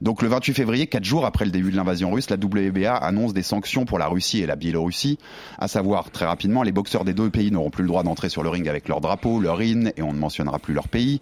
Donc 0.00 0.22
le 0.22 0.28
28 0.28 0.54
février, 0.54 0.86
quatre 0.86 1.04
jours 1.04 1.24
après 1.26 1.44
le 1.44 1.50
début 1.50 1.70
de 1.70 1.76
l'invasion 1.76 2.10
russe, 2.10 2.28
la 2.30 2.36
WBA 2.36 2.94
annonce 2.94 3.32
des 3.32 3.42
sanctions 3.42 3.84
pour 3.84 3.98
la 3.98 4.08
Russie 4.08 4.42
et 4.42 4.46
la 4.46 4.56
Biélorussie, 4.56 5.18
à 5.58 5.68
savoir 5.68 6.10
très 6.10 6.26
rapidement, 6.26 6.62
les 6.62 6.72
boxeurs 6.72 7.04
des 7.04 7.14
deux 7.14 7.30
pays 7.30 7.50
n'auront 7.50 7.70
plus 7.70 7.82
le 7.82 7.88
droit 7.88 8.02
d'entrer 8.02 8.28
sur 8.28 8.42
le 8.42 8.48
ring 8.48 8.68
avec 8.68 8.88
leur 8.88 9.00
drapeau, 9.00 9.40
leur 9.40 9.60
hymne, 9.62 9.92
et 9.96 10.02
on 10.02 10.12
ne 10.12 10.18
mentionnera 10.18 10.58
plus 10.58 10.74
leur 10.74 10.88
pays. 10.88 11.20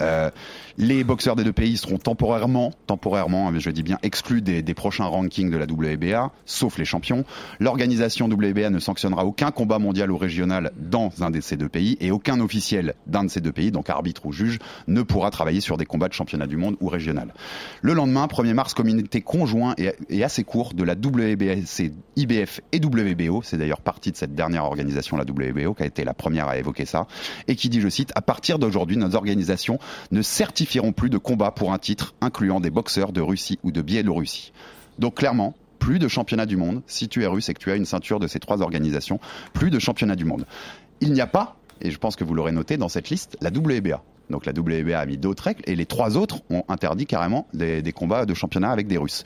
Euh, 0.00 0.30
les 0.78 1.04
boxeurs 1.04 1.36
des 1.36 1.44
deux 1.44 1.52
pays 1.52 1.76
seront 1.76 1.98
temporairement, 1.98 2.72
temporairement, 2.86 3.52
je 3.58 3.70
dis 3.70 3.82
bien 3.82 3.91
devient 3.92 3.98
exclu 4.02 4.42
des, 4.42 4.74
prochains 4.74 5.04
rankings 5.04 5.50
de 5.50 5.56
la 5.56 5.66
WBA, 5.66 6.32
sauf 6.46 6.78
les 6.78 6.84
champions. 6.84 7.24
L'organisation 7.60 8.26
WBA 8.26 8.70
ne 8.70 8.78
sanctionnera 8.78 9.24
aucun 9.24 9.50
combat 9.50 9.78
mondial 9.78 10.10
ou 10.10 10.16
régional 10.16 10.72
dans 10.76 11.10
un 11.20 11.30
de 11.30 11.40
ces 11.40 11.56
deux 11.56 11.68
pays 11.68 11.96
et 12.00 12.10
aucun 12.10 12.40
officiel 12.40 12.94
d'un 13.06 13.24
de 13.24 13.30
ces 13.30 13.40
deux 13.40 13.52
pays, 13.52 13.70
donc 13.70 13.90
arbitre 13.90 14.24
ou 14.26 14.32
juge, 14.32 14.58
ne 14.88 15.02
pourra 15.02 15.30
travailler 15.30 15.60
sur 15.60 15.76
des 15.76 15.84
combats 15.84 16.08
de 16.08 16.14
championnat 16.14 16.46
du 16.46 16.56
monde 16.56 16.76
ou 16.80 16.88
régional. 16.88 17.34
Le 17.82 17.92
lendemain, 17.92 18.26
1er 18.26 18.54
mars, 18.54 18.74
communauté 18.74 19.20
conjoint 19.20 19.74
et, 19.78 20.24
assez 20.24 20.44
court 20.44 20.72
de 20.74 20.84
la 20.84 20.94
WBC, 20.94 21.92
IBF 22.16 22.60
et 22.72 22.78
WBO, 22.78 23.42
c'est 23.42 23.58
d'ailleurs 23.58 23.80
partie 23.80 24.10
de 24.12 24.16
cette 24.16 24.34
dernière 24.34 24.64
organisation, 24.64 25.16
la 25.16 25.24
WBO, 25.24 25.74
qui 25.74 25.82
a 25.82 25.86
été 25.86 26.04
la 26.04 26.14
première 26.14 26.48
à 26.48 26.56
évoquer 26.56 26.86
ça, 26.86 27.06
et 27.48 27.56
qui 27.56 27.68
dit, 27.68 27.80
je 27.80 27.88
cite, 27.88 28.12
à 28.14 28.22
partir 28.22 28.58
d'aujourd'hui, 28.58 28.96
nos 28.96 29.14
organisations 29.14 29.78
ne 30.12 30.22
certifieront 30.22 30.92
plus 30.92 31.10
de 31.10 31.18
combats 31.18 31.50
pour 31.50 31.72
un 31.72 31.78
titre 31.78 32.14
incluant 32.20 32.60
des 32.60 32.70
boxeurs 32.70 33.12
de 33.12 33.20
Russie 33.20 33.58
ou 33.62 33.72
de 33.72 33.81
Biélorussie. 33.82 34.52
Donc 34.98 35.16
clairement, 35.16 35.54
plus 35.82 35.98
de 35.98 36.06
championnat 36.06 36.46
du 36.46 36.56
monde. 36.56 36.82
Si 36.86 37.08
tu 37.08 37.24
es 37.24 37.26
russe 37.26 37.48
et 37.48 37.54
que 37.54 37.58
tu 37.58 37.70
as 37.70 37.74
une 37.74 37.86
ceinture 37.86 38.20
de 38.20 38.28
ces 38.28 38.38
trois 38.38 38.62
organisations, 38.62 39.18
plus 39.52 39.70
de 39.70 39.80
championnat 39.80 40.14
du 40.14 40.24
monde. 40.24 40.46
Il 41.00 41.12
n'y 41.12 41.20
a 41.20 41.26
pas, 41.26 41.56
et 41.80 41.90
je 41.90 41.98
pense 41.98 42.14
que 42.14 42.22
vous 42.22 42.34
l'aurez 42.34 42.52
noté 42.52 42.76
dans 42.76 42.88
cette 42.88 43.10
liste, 43.10 43.36
la 43.40 43.50
WBA. 43.50 44.00
Donc 44.30 44.46
la 44.46 44.52
WBA 44.52 44.98
a 44.98 45.04
mis 45.06 45.18
d'autres 45.18 45.42
règles 45.42 45.62
et 45.66 45.74
les 45.74 45.84
trois 45.84 46.16
autres 46.16 46.40
ont 46.50 46.62
interdit 46.68 47.06
carrément 47.06 47.48
des, 47.52 47.82
combats 47.92 48.26
de 48.26 48.32
championnat 48.32 48.70
avec 48.70 48.86
des 48.86 48.96
Russes. 48.96 49.24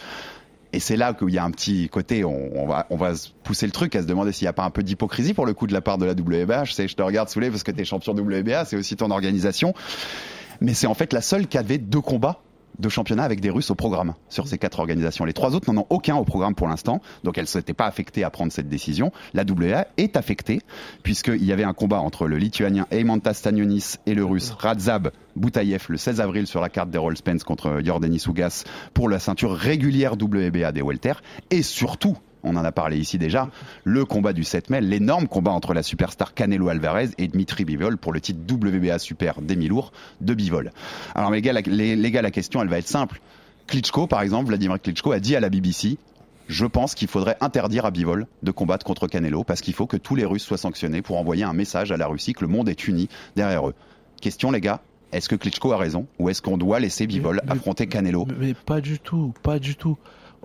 Et 0.72 0.80
c'est 0.80 0.96
là 0.96 1.12
qu'il 1.12 1.28
y 1.28 1.38
a 1.38 1.44
un 1.44 1.50
petit 1.50 1.90
côté, 1.90 2.24
on, 2.24 2.66
va, 2.66 2.86
on 2.88 2.96
va 2.96 3.12
pousser 3.44 3.66
le 3.66 3.72
truc 3.72 3.94
à 3.94 4.00
se 4.00 4.06
demander 4.06 4.32
s'il 4.32 4.46
n'y 4.46 4.50
a 4.50 4.54
pas 4.54 4.64
un 4.64 4.70
peu 4.70 4.82
d'hypocrisie 4.82 5.34
pour 5.34 5.44
le 5.44 5.52
coup 5.52 5.66
de 5.66 5.74
la 5.74 5.82
part 5.82 5.98
de 5.98 6.06
la 6.06 6.12
WBA. 6.12 6.64
Je 6.64 6.72
sais, 6.72 6.88
je 6.88 6.96
te 6.96 7.02
regarde 7.02 7.28
saoulé 7.28 7.50
parce 7.50 7.62
que 7.62 7.70
tu 7.70 7.82
es 7.82 7.84
champion 7.84 8.14
WBA, 8.14 8.64
c'est 8.64 8.76
aussi 8.76 8.96
ton 8.96 9.10
organisation. 9.10 9.74
Mais 10.62 10.72
c'est 10.72 10.86
en 10.86 10.94
fait 10.94 11.12
la 11.12 11.20
seule 11.20 11.46
qui 11.46 11.58
avait 11.58 11.78
deux 11.78 12.00
combats 12.00 12.40
de 12.78 12.88
championnat 12.88 13.24
avec 13.24 13.40
des 13.40 13.50
Russes 13.50 13.70
au 13.70 13.74
programme 13.74 14.14
sur 14.28 14.48
ces 14.48 14.58
quatre 14.58 14.80
organisations. 14.80 15.24
Les 15.24 15.32
trois 15.32 15.54
autres 15.54 15.72
n'en 15.72 15.82
ont 15.82 15.86
aucun 15.90 16.16
au 16.16 16.24
programme 16.24 16.54
pour 16.54 16.68
l'instant, 16.68 17.00
donc 17.24 17.38
elles 17.38 17.44
ne 17.44 17.48
s'étaient 17.48 17.74
pas 17.74 17.86
affectées 17.86 18.24
à 18.24 18.30
prendre 18.30 18.52
cette 18.52 18.68
décision. 18.68 19.12
La 19.34 19.44
WA 19.44 19.86
est 19.96 20.16
affectée, 20.16 20.60
puisqu'il 21.02 21.44
y 21.44 21.52
avait 21.52 21.64
un 21.64 21.74
combat 21.74 22.00
entre 22.00 22.26
le 22.26 22.38
Lituanien 22.38 22.86
Eimantas 22.90 23.34
Stanionis 23.34 23.94
et 24.06 24.14
le 24.14 24.24
Russe 24.24 24.50
Radzab 24.50 25.10
Boutayev 25.36 25.86
le 25.88 25.98
16 25.98 26.20
avril 26.20 26.46
sur 26.46 26.60
la 26.60 26.68
carte 26.68 26.90
des 26.90 26.98
Roll 26.98 27.16
Spence 27.16 27.44
contre 27.44 27.80
Jordanis 27.84 28.24
Ougas 28.26 28.64
pour 28.94 29.08
la 29.08 29.18
ceinture 29.18 29.54
régulière 29.54 30.14
WBA 30.14 30.72
des 30.72 30.82
Welter, 30.82 31.14
et 31.50 31.62
surtout 31.62 32.16
on 32.46 32.56
en 32.56 32.64
a 32.64 32.72
parlé 32.72 32.96
ici 32.96 33.18
déjà, 33.18 33.48
le 33.84 34.04
combat 34.04 34.32
du 34.32 34.44
7 34.44 34.70
mai, 34.70 34.80
l'énorme 34.80 35.28
combat 35.28 35.50
entre 35.50 35.74
la 35.74 35.82
superstar 35.82 36.32
Canelo 36.32 36.68
Alvarez 36.68 37.10
et 37.18 37.28
Dmitri 37.28 37.64
Bivol 37.64 37.98
pour 37.98 38.12
le 38.12 38.20
titre 38.20 38.40
WBA 38.50 38.98
Super 38.98 39.42
demi-lourd 39.42 39.92
de 40.20 40.32
Bivol. 40.32 40.72
Alors 41.14 41.30
les 41.30 41.42
gars, 41.42 41.52
la, 41.52 41.60
les, 41.60 42.10
gars, 42.10 42.22
la 42.22 42.30
question 42.30 42.62
elle 42.62 42.68
va 42.68 42.78
être 42.78 42.88
simple. 42.88 43.20
Klitschko 43.66 44.06
par 44.06 44.22
exemple, 44.22 44.48
Vladimir 44.48 44.80
Klitschko 44.80 45.12
a 45.12 45.20
dit 45.20 45.36
à 45.36 45.40
la 45.40 45.50
BBC 45.50 45.98
je 46.48 46.64
pense 46.64 46.94
qu'il 46.94 47.08
faudrait 47.08 47.36
interdire 47.40 47.86
à 47.86 47.90
Bivol 47.90 48.28
de 48.44 48.50
combattre 48.52 48.86
contre 48.86 49.08
Canelo 49.08 49.42
parce 49.42 49.60
qu'il 49.60 49.74
faut 49.74 49.88
que 49.88 49.96
tous 49.96 50.14
les 50.14 50.24
Russes 50.24 50.44
soient 50.44 50.56
sanctionnés 50.56 51.02
pour 51.02 51.18
envoyer 51.18 51.42
un 51.42 51.52
message 51.52 51.90
à 51.90 51.96
la 51.96 52.06
Russie 52.06 52.34
que 52.34 52.44
le 52.44 52.48
monde 52.48 52.68
est 52.68 52.86
uni 52.86 53.08
derrière 53.34 53.68
eux. 53.68 53.74
Question 54.20 54.52
les 54.52 54.60
gars, 54.60 54.80
est-ce 55.12 55.28
que 55.28 55.34
Klitschko 55.34 55.72
a 55.72 55.76
raison 55.76 56.06
ou 56.18 56.28
est-ce 56.28 56.42
qu'on 56.42 56.56
doit 56.56 56.78
laisser 56.78 57.06
Bivol 57.06 57.42
affronter 57.48 57.88
Canelo 57.88 58.26
mais, 58.38 58.54
pas 58.54 58.80
du 58.80 59.00
tout, 59.00 59.34
pas 59.42 59.58
du 59.58 59.74
tout 59.74 59.98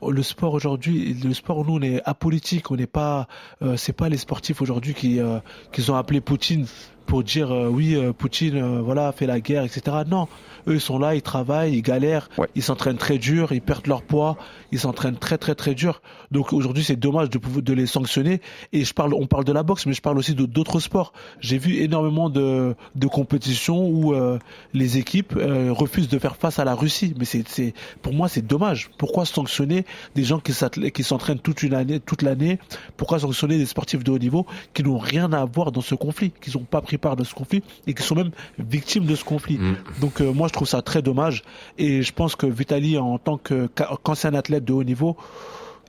le 0.09 0.23
sport 0.23 0.53
aujourd'hui, 0.53 1.13
le 1.13 1.33
sport 1.33 1.65
nous 1.65 1.75
on 1.75 1.81
est 1.81 2.01
apolitique, 2.05 2.71
on 2.71 2.75
n'est 2.75 2.87
pas, 2.87 3.27
euh, 3.61 3.77
c'est 3.77 3.93
pas 3.93 4.09
les 4.09 4.17
sportifs 4.17 4.61
aujourd'hui 4.61 4.93
qui 4.93 5.19
euh, 5.19 5.39
qui 5.71 5.89
ont 5.89 5.95
appelé 5.95 6.21
Poutine 6.21 6.65
pour 7.05 7.23
dire 7.23 7.51
euh, 7.51 7.67
oui, 7.67 7.95
euh, 7.95 8.13
Poutine, 8.13 8.57
euh, 8.57 8.81
voilà, 8.81 9.11
fait 9.11 9.25
la 9.25 9.39
guerre, 9.39 9.63
etc. 9.63 9.97
Non, 10.07 10.27
eux 10.67 10.75
ils 10.75 10.81
sont 10.81 10.99
là, 10.99 11.15
ils 11.15 11.21
travaillent, 11.21 11.73
ils 11.73 11.81
galèrent, 11.81 12.29
ils 12.55 12.63
s'entraînent 12.63 12.97
très 12.97 13.17
dur, 13.17 13.51
ils 13.51 13.61
perdent 13.61 13.87
leur 13.87 14.01
poids, 14.01 14.37
ils 14.71 14.79
s'entraînent 14.79 15.17
très 15.17 15.37
très 15.37 15.55
très 15.55 15.73
dur. 15.73 16.01
Donc 16.31 16.53
aujourd'hui 16.53 16.83
c'est 16.83 16.95
dommage 16.95 17.29
de 17.29 17.39
de 17.61 17.73
les 17.73 17.85
sanctionner. 17.85 18.41
Et 18.73 18.85
je 18.85 18.93
parle, 18.93 19.13
on 19.13 19.27
parle 19.27 19.43
de 19.43 19.51
la 19.51 19.63
boxe, 19.63 19.85
mais 19.85 19.93
je 19.93 20.01
parle 20.01 20.17
aussi 20.17 20.35
d'autres 20.35 20.79
sports. 20.79 21.13
J'ai 21.39 21.57
vu 21.57 21.77
énormément 21.77 22.29
de 22.29 22.75
de 22.95 23.07
compétitions 23.07 23.87
où 23.87 24.13
les 24.73 24.97
équipes 24.97 25.33
refusent 25.35 26.09
de 26.09 26.19
faire 26.19 26.35
face 26.35 26.59
à 26.59 26.65
la 26.65 26.75
Russie. 26.75 27.13
Mais 27.17 27.25
c'est 27.25 27.73
pour 28.01 28.13
moi 28.13 28.29
c'est 28.29 28.45
dommage. 28.45 28.89
Pourquoi 28.97 29.25
sanctionner 29.25 29.85
des 30.15 30.23
gens 30.23 30.39
qui 30.39 30.53
qui 30.91 31.03
s'entraînent 31.03 31.39
toute 31.39 31.63
une 31.63 31.73
année, 31.73 31.99
toute 31.99 32.21
l'année? 32.21 32.59
Pourquoi 32.97 33.19
sanctionner 33.19 33.57
des 33.57 33.65
sportifs 33.65 34.03
de 34.03 34.11
haut 34.11 34.19
niveau 34.19 34.45
qui 34.73 34.83
n'ont 34.83 34.97
rien 34.97 35.31
à 35.33 35.45
voir 35.45 35.71
dans 35.71 35.81
ce 35.81 35.95
conflit, 35.95 36.31
qui 36.41 36.55
n'ont 36.57 36.63
pas 36.63 36.81
pris 36.81 36.90
part 36.97 37.15
de 37.15 37.23
ce 37.23 37.33
conflit 37.33 37.63
et 37.87 37.93
qui 37.93 38.03
sont 38.03 38.15
même 38.15 38.31
victimes 38.59 39.05
de 39.05 39.15
ce 39.15 39.23
conflit. 39.23 39.57
Mm. 39.57 39.75
Donc 39.99 40.21
euh, 40.21 40.31
moi 40.31 40.47
je 40.47 40.53
trouve 40.53 40.67
ça 40.67 40.81
très 40.81 41.01
dommage 41.01 41.43
et 41.77 42.01
je 42.01 42.13
pense 42.13 42.35
que 42.35 42.45
Vitali 42.45 42.97
en 42.97 43.17
tant 43.17 43.37
qu'ancien 43.37 44.33
athlète 44.33 44.65
de 44.65 44.73
haut 44.73 44.83
niveau 44.83 45.17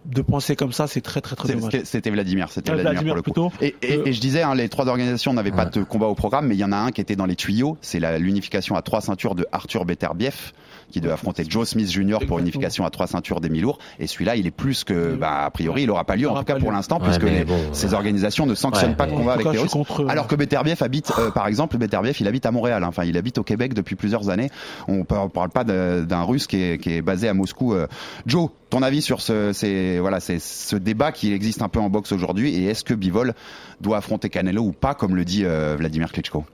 de 0.04 0.22
penser 0.22 0.56
comme 0.56 0.72
ça, 0.72 0.86
c'est 0.86 1.00
très 1.00 1.20
très 1.20 1.36
très 1.36 1.54
dommage. 1.54 1.72
C'était 1.84 2.10
Vladimir, 2.10 2.48
c'était 2.50 2.72
Vladimir, 2.72 3.14
pour 3.22 3.34
le 3.34 3.50
coup. 3.50 3.52
Et, 3.60 3.76
et, 3.82 4.12
je 4.12 4.20
disais, 4.20 4.42
hein, 4.42 4.54
les 4.54 4.68
trois 4.68 4.88
organisations 4.88 5.32
n'avaient 5.32 5.52
pas 5.52 5.66
de 5.66 5.84
combat 5.84 6.06
au 6.06 6.14
programme, 6.14 6.48
mais 6.48 6.56
il 6.56 6.58
y 6.58 6.64
en 6.64 6.72
a 6.72 6.76
un 6.76 6.90
qui 6.90 7.00
était 7.00 7.16
dans 7.16 7.26
les 7.26 7.36
tuyaux. 7.36 7.76
C'est 7.80 8.00
l'unification 8.18 8.74
à 8.74 8.82
trois 8.82 9.00
ceintures 9.00 9.34
de 9.34 9.46
Arthur 9.52 9.84
Beterbiev 9.84 10.52
qui 10.92 11.00
devait 11.00 11.14
affronter 11.14 11.44
Joe 11.48 11.68
Smith 11.68 11.90
Jr. 11.90 12.18
pour 12.26 12.38
unification 12.38 12.84
à 12.84 12.90
trois 12.90 13.06
ceintures 13.06 13.40
des 13.40 13.48
mi-lourds. 13.48 13.78
Et 13.98 14.06
celui-là, 14.06 14.36
il 14.36 14.46
est 14.46 14.52
plus 14.52 14.84
que, 14.84 15.14
bah, 15.14 15.44
a 15.44 15.50
priori, 15.50 15.82
il 15.82 15.86
n'aura 15.86 16.04
pas 16.04 16.16
lieu, 16.16 16.28
en 16.28 16.36
tout 16.36 16.44
cas 16.44 16.56
pour 16.56 16.72
l'instant, 16.72 17.00
puisque 17.00 17.26
ces 17.72 17.94
organisations 17.94 18.46
ne 18.46 18.54
sanctionnent 18.54 18.96
pas 18.96 19.06
de 19.06 19.12
combat 19.12 19.34
avec 19.34 19.50
les 19.50 19.58
Russes. 19.58 19.76
Alors 20.08 20.28
que 20.28 20.36
Beterbiev 20.36 20.82
habite, 20.82 21.12
euh, 21.18 21.30
par 21.30 21.46
exemple, 21.46 21.76
Beterbiev, 21.78 22.16
il 22.20 22.28
habite 22.28 22.46
à 22.46 22.50
Montréal. 22.50 22.84
Hein. 22.84 22.88
Enfin, 22.88 23.04
il 23.04 23.16
habite 23.16 23.38
au 23.38 23.42
Québec 23.42 23.74
depuis 23.74 23.96
plusieurs 23.96 24.28
années. 24.28 24.50
On 24.88 24.98
ne 24.98 25.28
parle 25.28 25.50
pas 25.50 25.64
d'un 25.64 26.22
Russe 26.22 26.46
qui 26.46 26.62
est, 26.62 26.78
qui 26.78 26.94
est, 26.94 27.02
basé 27.02 27.28
à 27.28 27.34
Moscou. 27.34 27.74
Euh. 27.74 27.86
Joe, 28.26 28.50
ton 28.70 28.82
avis 28.82 29.02
sur 29.02 29.20
ce, 29.20 29.52
c'est, 29.52 29.98
voilà, 29.98 30.20
c'est 30.20 30.38
ce 30.38 30.76
débat 30.76 31.12
qui 31.12 31.32
existe 31.32 31.62
un 31.62 31.68
peu 31.68 31.80
en 31.80 31.90
boxe 31.90 32.12
aujourd'hui 32.12 32.54
et 32.54 32.66
est-ce 32.66 32.84
que 32.84 32.94
Bivol 32.94 33.34
doit 33.80 33.98
affronter 33.98 34.28
Canelo 34.28 34.62
ou 34.62 34.72
pas, 34.72 34.94
comme 34.94 35.16
le 35.16 35.24
dit 35.24 35.44
euh, 35.44 35.76
Vladimir 35.78 36.12
Klitschko? 36.12 36.44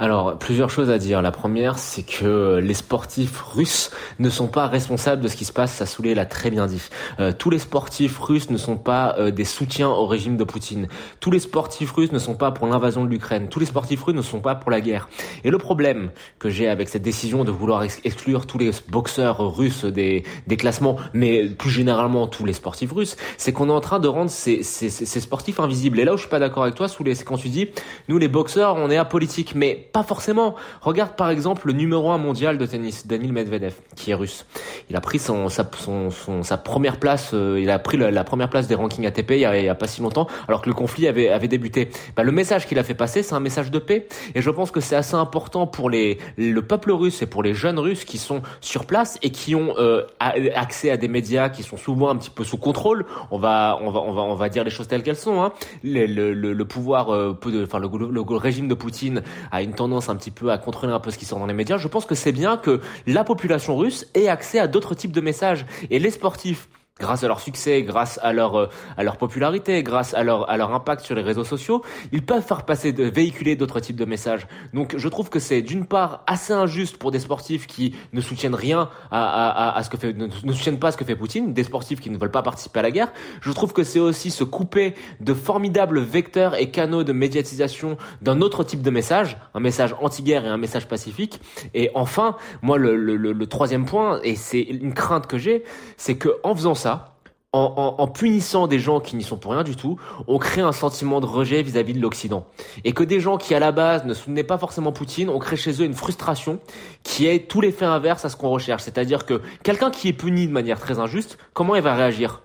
Alors, 0.00 0.38
plusieurs 0.38 0.70
choses 0.70 0.88
à 0.88 0.96
dire. 0.96 1.20
La 1.20 1.30
première, 1.30 1.78
c'est 1.78 2.02
que 2.02 2.56
les 2.56 2.72
sportifs 2.72 3.38
russes 3.38 3.90
ne 4.18 4.30
sont 4.30 4.48
pas 4.48 4.66
responsables 4.66 5.20
de 5.20 5.28
ce 5.28 5.36
qui 5.36 5.44
se 5.44 5.52
passe. 5.52 5.74
Ça 5.74 5.84
Soulé 5.84 6.14
l'a 6.14 6.24
très 6.24 6.50
bien 6.50 6.66
dit. 6.66 6.80
Euh, 7.20 7.32
tous 7.38 7.50
les 7.50 7.58
sportifs 7.58 8.18
russes 8.18 8.48
ne 8.48 8.56
sont 8.56 8.78
pas 8.78 9.14
euh, 9.18 9.30
des 9.30 9.44
soutiens 9.44 9.90
au 9.90 10.06
régime 10.06 10.38
de 10.38 10.44
Poutine. 10.44 10.88
Tous 11.20 11.30
les 11.30 11.38
sportifs 11.38 11.92
russes 11.92 12.12
ne 12.12 12.18
sont 12.18 12.34
pas 12.34 12.50
pour 12.50 12.66
l'invasion 12.66 13.04
de 13.04 13.10
l'Ukraine. 13.10 13.48
Tous 13.50 13.60
les 13.60 13.66
sportifs 13.66 14.02
russes 14.02 14.16
ne 14.16 14.22
sont 14.22 14.40
pas 14.40 14.54
pour 14.54 14.70
la 14.70 14.80
guerre. 14.80 15.10
Et 15.44 15.50
le 15.50 15.58
problème 15.58 16.12
que 16.38 16.48
j'ai 16.48 16.66
avec 16.66 16.88
cette 16.88 17.02
décision 17.02 17.44
de 17.44 17.50
vouloir 17.50 17.82
exclure 17.82 18.46
tous 18.46 18.56
les 18.56 18.70
boxeurs 18.88 19.54
russes 19.54 19.84
des, 19.84 20.24
des 20.46 20.56
classements, 20.56 20.96
mais 21.12 21.46
plus 21.46 21.70
généralement 21.70 22.26
tous 22.26 22.46
les 22.46 22.54
sportifs 22.54 22.92
russes, 22.92 23.18
c'est 23.36 23.52
qu'on 23.52 23.68
est 23.68 23.72
en 23.72 23.82
train 23.82 24.00
de 24.00 24.08
rendre 24.08 24.30
ces, 24.30 24.62
ces, 24.62 24.88
ces, 24.88 25.20
sportifs 25.20 25.60
invisibles. 25.60 26.00
Et 26.00 26.06
là 26.06 26.14
où 26.14 26.16
je 26.16 26.22
suis 26.22 26.30
pas 26.30 26.38
d'accord 26.38 26.62
avec 26.62 26.74
toi, 26.74 26.88
Soulé, 26.88 27.14
c'est 27.14 27.24
quand 27.24 27.36
tu 27.36 27.50
dis, 27.50 27.68
nous 28.08 28.16
les 28.16 28.28
boxeurs, 28.28 28.76
on 28.76 28.90
est 28.90 28.96
apolitiques. 28.96 29.54
Mais 29.54 29.89
pas 29.92 30.02
forcément. 30.02 30.54
Regarde 30.80 31.16
par 31.16 31.30
exemple 31.30 31.66
le 31.66 31.72
numéro 31.72 32.10
1 32.10 32.18
mondial 32.18 32.58
de 32.58 32.66
tennis, 32.66 33.06
Daniil 33.06 33.32
Medvedev, 33.32 33.74
qui 33.96 34.10
est 34.10 34.14
russe. 34.14 34.46
Il 34.88 34.96
a 34.96 35.00
pris 35.00 35.18
son, 35.18 35.48
sa, 35.48 35.68
son, 35.76 36.42
sa 36.42 36.56
première 36.56 36.98
place, 36.98 37.30
euh, 37.34 37.60
il 37.60 37.70
a 37.70 37.78
pris 37.78 37.96
la, 37.96 38.24
première 38.24 38.48
place 38.48 38.66
des 38.66 38.74
rankings 38.74 39.06
ATP 39.06 39.32
il 39.32 39.40
y, 39.40 39.44
a, 39.44 39.58
il 39.58 39.64
y 39.64 39.68
a 39.68 39.74
pas 39.74 39.86
si 39.86 40.00
longtemps, 40.00 40.26
alors 40.48 40.62
que 40.62 40.68
le 40.68 40.74
conflit 40.74 41.08
avait, 41.08 41.28
avait 41.28 41.48
débuté. 41.48 41.90
Bah, 42.16 42.22
le 42.22 42.32
message 42.32 42.66
qu'il 42.66 42.78
a 42.78 42.82
fait 42.82 42.94
passer, 42.94 43.22
c'est 43.22 43.34
un 43.34 43.40
message 43.40 43.70
de 43.70 43.78
paix. 43.78 44.06
Et 44.34 44.42
je 44.42 44.50
pense 44.50 44.70
que 44.70 44.80
c'est 44.80 44.96
assez 44.96 45.14
important 45.14 45.66
pour 45.66 45.90
les, 45.90 46.18
le 46.36 46.62
peuple 46.62 46.92
russe 46.92 47.22
et 47.22 47.26
pour 47.26 47.42
les 47.42 47.54
jeunes 47.54 47.78
russes 47.78 48.04
qui 48.04 48.18
sont 48.18 48.42
sur 48.60 48.84
place 48.84 49.18
et 49.22 49.30
qui 49.30 49.54
ont 49.54 49.74
euh, 49.78 50.04
accès 50.18 50.90
à 50.90 50.96
des 50.96 51.08
médias 51.08 51.48
qui 51.48 51.62
sont 51.62 51.76
souvent 51.76 52.10
un 52.10 52.16
petit 52.16 52.30
peu 52.30 52.44
sous 52.44 52.58
contrôle. 52.58 53.06
On 53.30 53.38
va, 53.38 53.78
on 53.82 53.90
va, 53.90 54.00
on 54.00 54.12
va, 54.12 54.22
on 54.22 54.34
va 54.34 54.48
dire 54.48 54.64
les 54.64 54.70
choses 54.70 54.88
telles 54.88 55.02
qu'elles 55.02 55.16
sont. 55.16 55.42
Hein. 55.42 55.52
Le, 55.82 56.06
le, 56.06 56.32
le, 56.32 56.64
pouvoir, 56.64 57.12
euh, 57.12 57.38
enfin 57.64 57.78
le, 57.78 57.88
le, 57.88 58.20
régime 58.36 58.68
de 58.68 58.74
Poutine 58.74 59.22
a 59.50 59.62
une 59.62 59.72
tendance 59.80 60.10
un 60.10 60.16
petit 60.16 60.30
peu 60.30 60.52
à 60.52 60.58
contrôler 60.58 60.92
un 60.92 61.00
peu 61.00 61.10
ce 61.10 61.16
qui 61.16 61.24
sort 61.24 61.38
dans 61.38 61.46
les 61.46 61.54
médias, 61.54 61.78
je 61.78 61.88
pense 61.88 62.04
que 62.04 62.14
c'est 62.14 62.32
bien 62.32 62.58
que 62.58 62.82
la 63.06 63.24
population 63.24 63.78
russe 63.78 64.06
ait 64.12 64.28
accès 64.28 64.58
à 64.58 64.66
d'autres 64.66 64.94
types 64.94 65.12
de 65.12 65.22
messages. 65.22 65.64
Et 65.88 65.98
les 65.98 66.10
sportifs 66.10 66.68
grâce 67.00 67.24
à 67.24 67.28
leur 67.28 67.40
succès, 67.40 67.82
grâce 67.82 68.20
à 68.22 68.32
leur 68.32 68.56
euh, 68.56 68.68
à 68.96 69.02
leur 69.02 69.16
popularité, 69.16 69.82
grâce 69.82 70.14
à 70.14 70.22
leur 70.22 70.48
à 70.48 70.56
leur 70.56 70.72
impact 70.72 71.04
sur 71.04 71.14
les 71.14 71.22
réseaux 71.22 71.44
sociaux, 71.44 71.82
ils 72.12 72.24
peuvent 72.24 72.46
faire 72.46 72.64
passer 72.64 72.92
de 72.92 73.04
véhiculer 73.04 73.56
d'autres 73.56 73.80
types 73.80 73.96
de 73.96 74.04
messages. 74.04 74.46
Donc 74.74 74.94
je 74.96 75.08
trouve 75.08 75.30
que 75.30 75.38
c'est 75.40 75.62
d'une 75.62 75.86
part 75.86 76.22
assez 76.26 76.52
injuste 76.52 76.98
pour 76.98 77.10
des 77.10 77.18
sportifs 77.18 77.66
qui 77.66 77.94
ne 78.12 78.20
soutiennent 78.20 78.54
rien 78.54 78.90
à, 79.10 79.70
à, 79.70 79.76
à 79.78 79.82
ce 79.82 79.90
que 79.90 79.96
fait 79.96 80.12
ne, 80.12 80.28
soutiennent 80.52 80.78
pas 80.78 80.92
ce 80.92 80.96
que 80.96 81.04
fait 81.04 81.16
Poutine, 81.16 81.52
des 81.52 81.64
sportifs 81.64 82.00
qui 82.00 82.10
ne 82.10 82.18
veulent 82.18 82.30
pas 82.30 82.42
participer 82.42 82.80
à 82.80 82.82
la 82.82 82.90
guerre. 82.90 83.12
Je 83.40 83.50
trouve 83.52 83.72
que 83.72 83.82
c'est 83.82 84.00
aussi 84.00 84.30
se 84.30 84.44
couper 84.44 84.94
de 85.20 85.34
formidables 85.34 86.00
vecteurs 86.00 86.54
et 86.54 86.70
canaux 86.70 87.04
de 87.04 87.12
médiatisation 87.12 87.96
d'un 88.22 88.40
autre 88.42 88.62
type 88.64 88.82
de 88.82 88.90
message, 88.90 89.38
un 89.54 89.60
message 89.60 89.94
anti-guerre 90.00 90.44
et 90.44 90.48
un 90.48 90.58
message 90.58 90.86
pacifique. 90.86 91.40
Et 91.74 91.90
enfin, 91.94 92.36
moi 92.62 92.78
le, 92.78 92.96
le, 92.96 93.16
le 93.16 93.46
troisième 93.46 93.86
point 93.86 94.20
et 94.22 94.36
c'est 94.36 94.60
une 94.60 94.94
crainte 94.94 95.26
que 95.26 95.38
j'ai, 95.38 95.64
c'est 95.96 96.16
que 96.16 96.28
en 96.42 96.54
faisant 96.54 96.74
ça 96.74 96.89
en, 97.52 98.06
punissant 98.06 98.68
des 98.68 98.78
gens 98.78 99.00
qui 99.00 99.16
n'y 99.16 99.24
sont 99.24 99.36
pour 99.36 99.52
rien 99.52 99.64
du 99.64 99.74
tout, 99.74 99.98
on 100.28 100.38
crée 100.38 100.60
un 100.60 100.72
sentiment 100.72 101.20
de 101.20 101.26
rejet 101.26 101.62
vis-à-vis 101.62 101.94
de 101.94 102.00
l'Occident. 102.00 102.46
Et 102.84 102.92
que 102.92 103.02
des 103.02 103.18
gens 103.18 103.38
qui, 103.38 103.54
à 103.54 103.58
la 103.58 103.72
base, 103.72 104.04
ne 104.04 104.14
soutenaient 104.14 104.44
pas 104.44 104.58
forcément 104.58 104.92
Poutine, 104.92 105.28
on 105.28 105.38
crée 105.38 105.56
chez 105.56 105.72
eux 105.82 105.84
une 105.84 105.94
frustration 105.94 106.60
qui 107.02 107.26
est 107.26 107.48
tout 107.48 107.60
l'effet 107.60 107.86
inverse 107.86 108.24
à 108.24 108.28
ce 108.28 108.36
qu'on 108.36 108.50
recherche. 108.50 108.84
C'est-à-dire 108.84 109.26
que 109.26 109.42
quelqu'un 109.64 109.90
qui 109.90 110.08
est 110.08 110.12
puni 110.12 110.46
de 110.46 110.52
manière 110.52 110.78
très 110.78 111.00
injuste, 111.00 111.38
comment 111.52 111.74
il 111.74 111.82
va 111.82 111.94
réagir? 111.94 112.42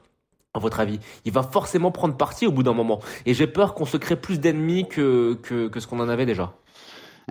À 0.54 0.60
votre 0.60 0.80
avis 0.80 1.02
Il 1.26 1.34
va 1.34 1.44
forcément 1.44 1.92
prendre 1.92 2.16
parti 2.16 2.48
au 2.48 2.52
bout 2.52 2.64
d'un 2.64 2.74
moment. 2.74 3.02
Et 3.26 3.34
j'ai 3.34 3.46
peur 3.46 3.74
qu'on 3.74 3.86
se 3.86 3.98
crée 3.98 4.16
plus 4.16 4.40
d'ennemis 4.40 4.88
que, 4.88 5.38
que, 5.44 5.68
que 5.68 5.80
ce 5.82 5.86
qu'on 5.88 6.00
en 6.00 6.08
avait 6.08 6.26
déjà. 6.26 6.54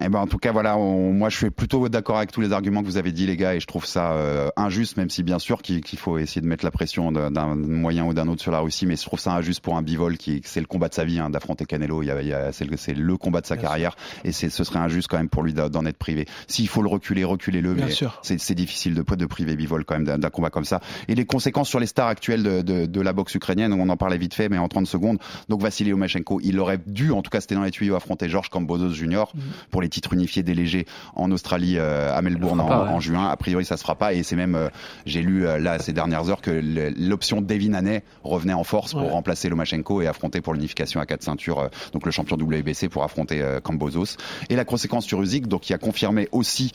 Eh 0.01 0.09
ben, 0.09 0.19
en 0.19 0.27
tout 0.27 0.39
cas, 0.39 0.51
voilà, 0.51 0.77
moi 0.77 1.29
je 1.29 1.37
suis 1.37 1.51
plutôt 1.51 1.89
d'accord 1.89 2.17
avec 2.17 2.33
tous 2.33 2.41
les 2.41 2.53
arguments 2.53 2.83
que 2.83 2.87
vous 2.87 2.97
avez 2.97 3.13
dit, 3.13 3.27
les 3.27 3.37
gars, 3.37 3.55
et 3.55 3.61
je 3.61 3.67
trouve 3.67 3.87
ça 3.87 4.13
euh, 4.13 4.49
injuste, 4.57 4.97
même 4.97 5.11
si 5.11 5.23
bien 5.23 5.39
sûr 5.39 5.63
qu'il 5.63 5.99
faut 5.99 6.19
essayer 6.19 6.41
de 6.41 6.47
mettre 6.47 6.65
la 6.65 6.73
pression 6.73 7.13
d'un 7.13 7.55
moyen 7.55 8.05
ou 8.05 8.15
d'un 8.15 8.27
autre 8.29 8.43
sur 8.43 8.51
la 8.51 8.59
Russie, 8.59 8.87
mais 8.87 8.97
je 8.97 9.05
trouve 9.05 9.21
ça 9.21 9.33
injuste 9.33 9.61
pour 9.61 9.77
un 9.77 9.83
bivol 9.83 10.17
qui 10.17 10.41
c'est 10.45 10.61
le 10.61 10.67
combat 10.67 10.89
de 10.89 10.95
sa 10.95 11.05
vie 11.05 11.21
hein, 11.21 11.31
d'affronter 11.31 11.65
Canelo. 11.65 12.03
Il 12.03 12.07
y 12.07 12.33
a, 12.33 12.53
c'est 12.53 12.65
le, 12.95 13.17
combat 13.17 13.41
de 13.41 13.47
sa 13.47 13.57
carrière, 13.57 13.97
et 14.25 14.33
c'est 14.33 14.51
ce 14.51 14.65
serait 14.65 14.81
injuste 14.81 15.09
quand 15.09 15.19
même 15.19 15.29
pour 15.29 15.43
lui 15.43 15.55
d'en 15.55 15.87
être 15.87 15.99
privé. 15.99 16.27
S'il 16.49 16.69
faut 16.69 16.83
le 16.83 16.89
reculer, 16.89 17.25
reculez-le, 17.25 17.75
mais 17.75 17.91
c'est 18.23 18.55
difficile 18.55 18.95
de, 18.95 19.03
de 19.03 19.27
priver 19.27 19.55
bivol 19.55 19.85
quand 19.85 19.99
même 19.99 20.19
d'un 20.19 20.31
combat 20.31 20.51
comme 20.51 20.65
ça. 20.65 20.81
Et 21.07 21.15
les 21.15 21.25
conséquences 21.25 21.69
sur 21.69 21.79
les 21.79 21.87
stars 21.87 22.09
actuelles 22.09 22.43
de, 22.43 22.63
de, 22.63 22.87
de, 22.87 23.01
la 23.01 23.13
boxe 23.13 23.35
ukrainienne, 23.35 23.73
on 23.73 23.89
en 23.89 23.97
parlait 23.97 24.19
vite 24.19 24.35
fait, 24.35 24.49
mais 24.49 24.59
en 24.59 24.69
30 24.69 24.87
secondes. 24.87 25.19
Donc 25.49 25.63
Vassili 25.63 25.91
Lomachenko, 25.91 26.41
il 26.43 26.59
aurait 26.59 26.81
dû, 26.85 27.13
en 27.13 27.23
tout 27.23 27.31
cas 27.31 27.41
c'était 27.41 27.55
dans 27.55 27.63
les 27.63 27.71
tuyaux, 27.71 27.95
affronter 27.95 28.29
Georges 28.29 28.49
Kambosos 28.49 28.93
Jr. 28.93 29.25
Mm. 29.35 29.41
pour 29.71 29.84
les 29.85 29.91
titres 29.91 30.15
unifiés 30.15 30.43
des 30.43 30.55
légers 30.55 30.87
en 31.15 31.31
Australie 31.31 31.77
euh, 31.79 32.13
à 32.13 32.23
Melbourne 32.23 32.61
en, 32.61 33.01
juin. 33.01 33.29
A 33.29 33.37
priori, 33.37 33.65
ça 33.65 33.77
se 33.77 33.83
fera 33.83 33.95
pas. 33.95 34.15
Et 34.15 34.23
c'est 34.23 34.35
même, 34.35 34.55
euh, 34.55 34.69
j'ai 35.05 35.21
lu 35.21 35.47
euh, 35.47 35.59
là 35.59 35.79
ces 35.79 35.93
dernières 35.93 36.31
heures 36.31 36.41
que 36.41 36.51
l'option 36.99 37.43
Devin 37.43 37.75
Haney 37.75 38.03
revenait 38.23 38.55
en 38.55 38.65
force 38.65 38.93
pour 38.93 39.11
remplacer 39.11 39.49
Lomachenko 39.49 40.01
et 40.01 40.07
affronter 40.07 40.41
pour 40.41 40.55
l'unification 40.55 41.01
à 41.01 41.07
quatre 41.07 41.23
ceintures, 41.23 41.69
donc 41.93 42.07
le 42.07 42.11
champion 42.11 42.37
WBC 42.37 42.89
pour 42.89 43.05
affronter 43.05 43.43
Cambozos. 43.63 44.17
Et 44.49 44.57
la 44.57 44.65
conséquence 44.65 45.05
sur 45.05 45.21
Usyk, 45.21 45.49
donc 45.49 45.63
qui 45.63 45.75
a 45.75 45.79
confirmé 45.79 46.29
aussi, 46.33 46.73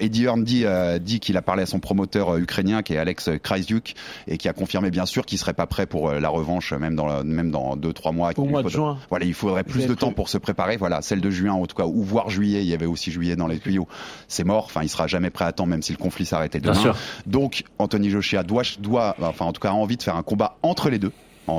Eddie 0.00 0.24
Hearn 0.24 0.44
dit, 0.44 0.64
dit 1.00 1.20
qu'il 1.20 1.36
a 1.36 1.42
parlé 1.42 1.62
à 1.62 1.66
son 1.66 1.80
promoteur 1.80 2.36
ukrainien 2.36 2.82
qui 2.82 2.94
est 2.94 2.98
Alex 2.98 3.30
Krajciuk 3.42 3.94
et 4.26 4.36
qui 4.36 4.48
a 4.48 4.52
confirmé 4.52 4.90
bien 4.90 5.06
sûr 5.06 5.24
qu'il 5.24 5.38
serait 5.38 5.54
pas 5.54 5.66
prêt 5.66 5.86
pour 5.86 6.10
la 6.12 6.28
revanche 6.28 6.72
même 6.72 6.96
dans 6.96 7.24
même 7.24 7.50
dans 7.50 7.76
deux 7.76 7.92
trois 7.92 8.12
mois. 8.12 8.32
Au 8.36 8.44
mois 8.44 8.62
de 8.62 8.68
juin. 8.68 8.98
Voilà, 9.08 9.24
il 9.24 9.34
faudrait 9.34 9.64
plus 9.64 9.86
de 9.86 9.94
temps 9.94 10.12
pour 10.12 10.28
se 10.28 10.38
préparer. 10.38 10.76
Voilà, 10.76 11.00
celle 11.02 11.20
de 11.20 11.30
juin 11.30 11.52
en 11.52 11.66
tout 11.66 11.76
cas 11.76 11.86
ou 11.86 12.02
voire 12.02 12.28
juillet. 12.28 12.49
Il 12.50 12.68
y 12.68 12.74
avait 12.74 12.86
aussi 12.86 13.10
juillet 13.10 13.36
dans 13.36 13.46
les 13.46 13.58
tuyaux, 13.58 13.88
c'est 14.28 14.44
mort. 14.44 14.64
Enfin, 14.64 14.82
il 14.82 14.88
sera 14.88 15.06
jamais 15.06 15.30
prêt 15.30 15.44
à 15.44 15.52
temps, 15.52 15.66
même 15.66 15.82
si 15.82 15.92
le 15.92 15.98
conflit 15.98 16.26
s'arrêtait 16.26 16.60
demain. 16.60 16.94
Donc, 17.26 17.64
Anthony 17.78 18.10
Joshua 18.10 18.42
doit, 18.42 18.62
doit, 18.78 19.16
enfin, 19.20 19.46
en 19.46 19.52
tout 19.52 19.60
cas, 19.60 19.70
a 19.70 19.72
envie 19.72 19.96
de 19.96 20.02
faire 20.02 20.16
un 20.16 20.22
combat 20.22 20.56
entre 20.62 20.90
les 20.90 20.98
deux 20.98 21.12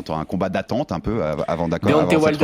un 0.09 0.25
combat 0.25 0.49
d'attente 0.49 0.91
un 0.91 0.99
peu 0.99 1.23
avant 1.47 1.67
d'accord 1.67 1.91
cette 2.23 2.37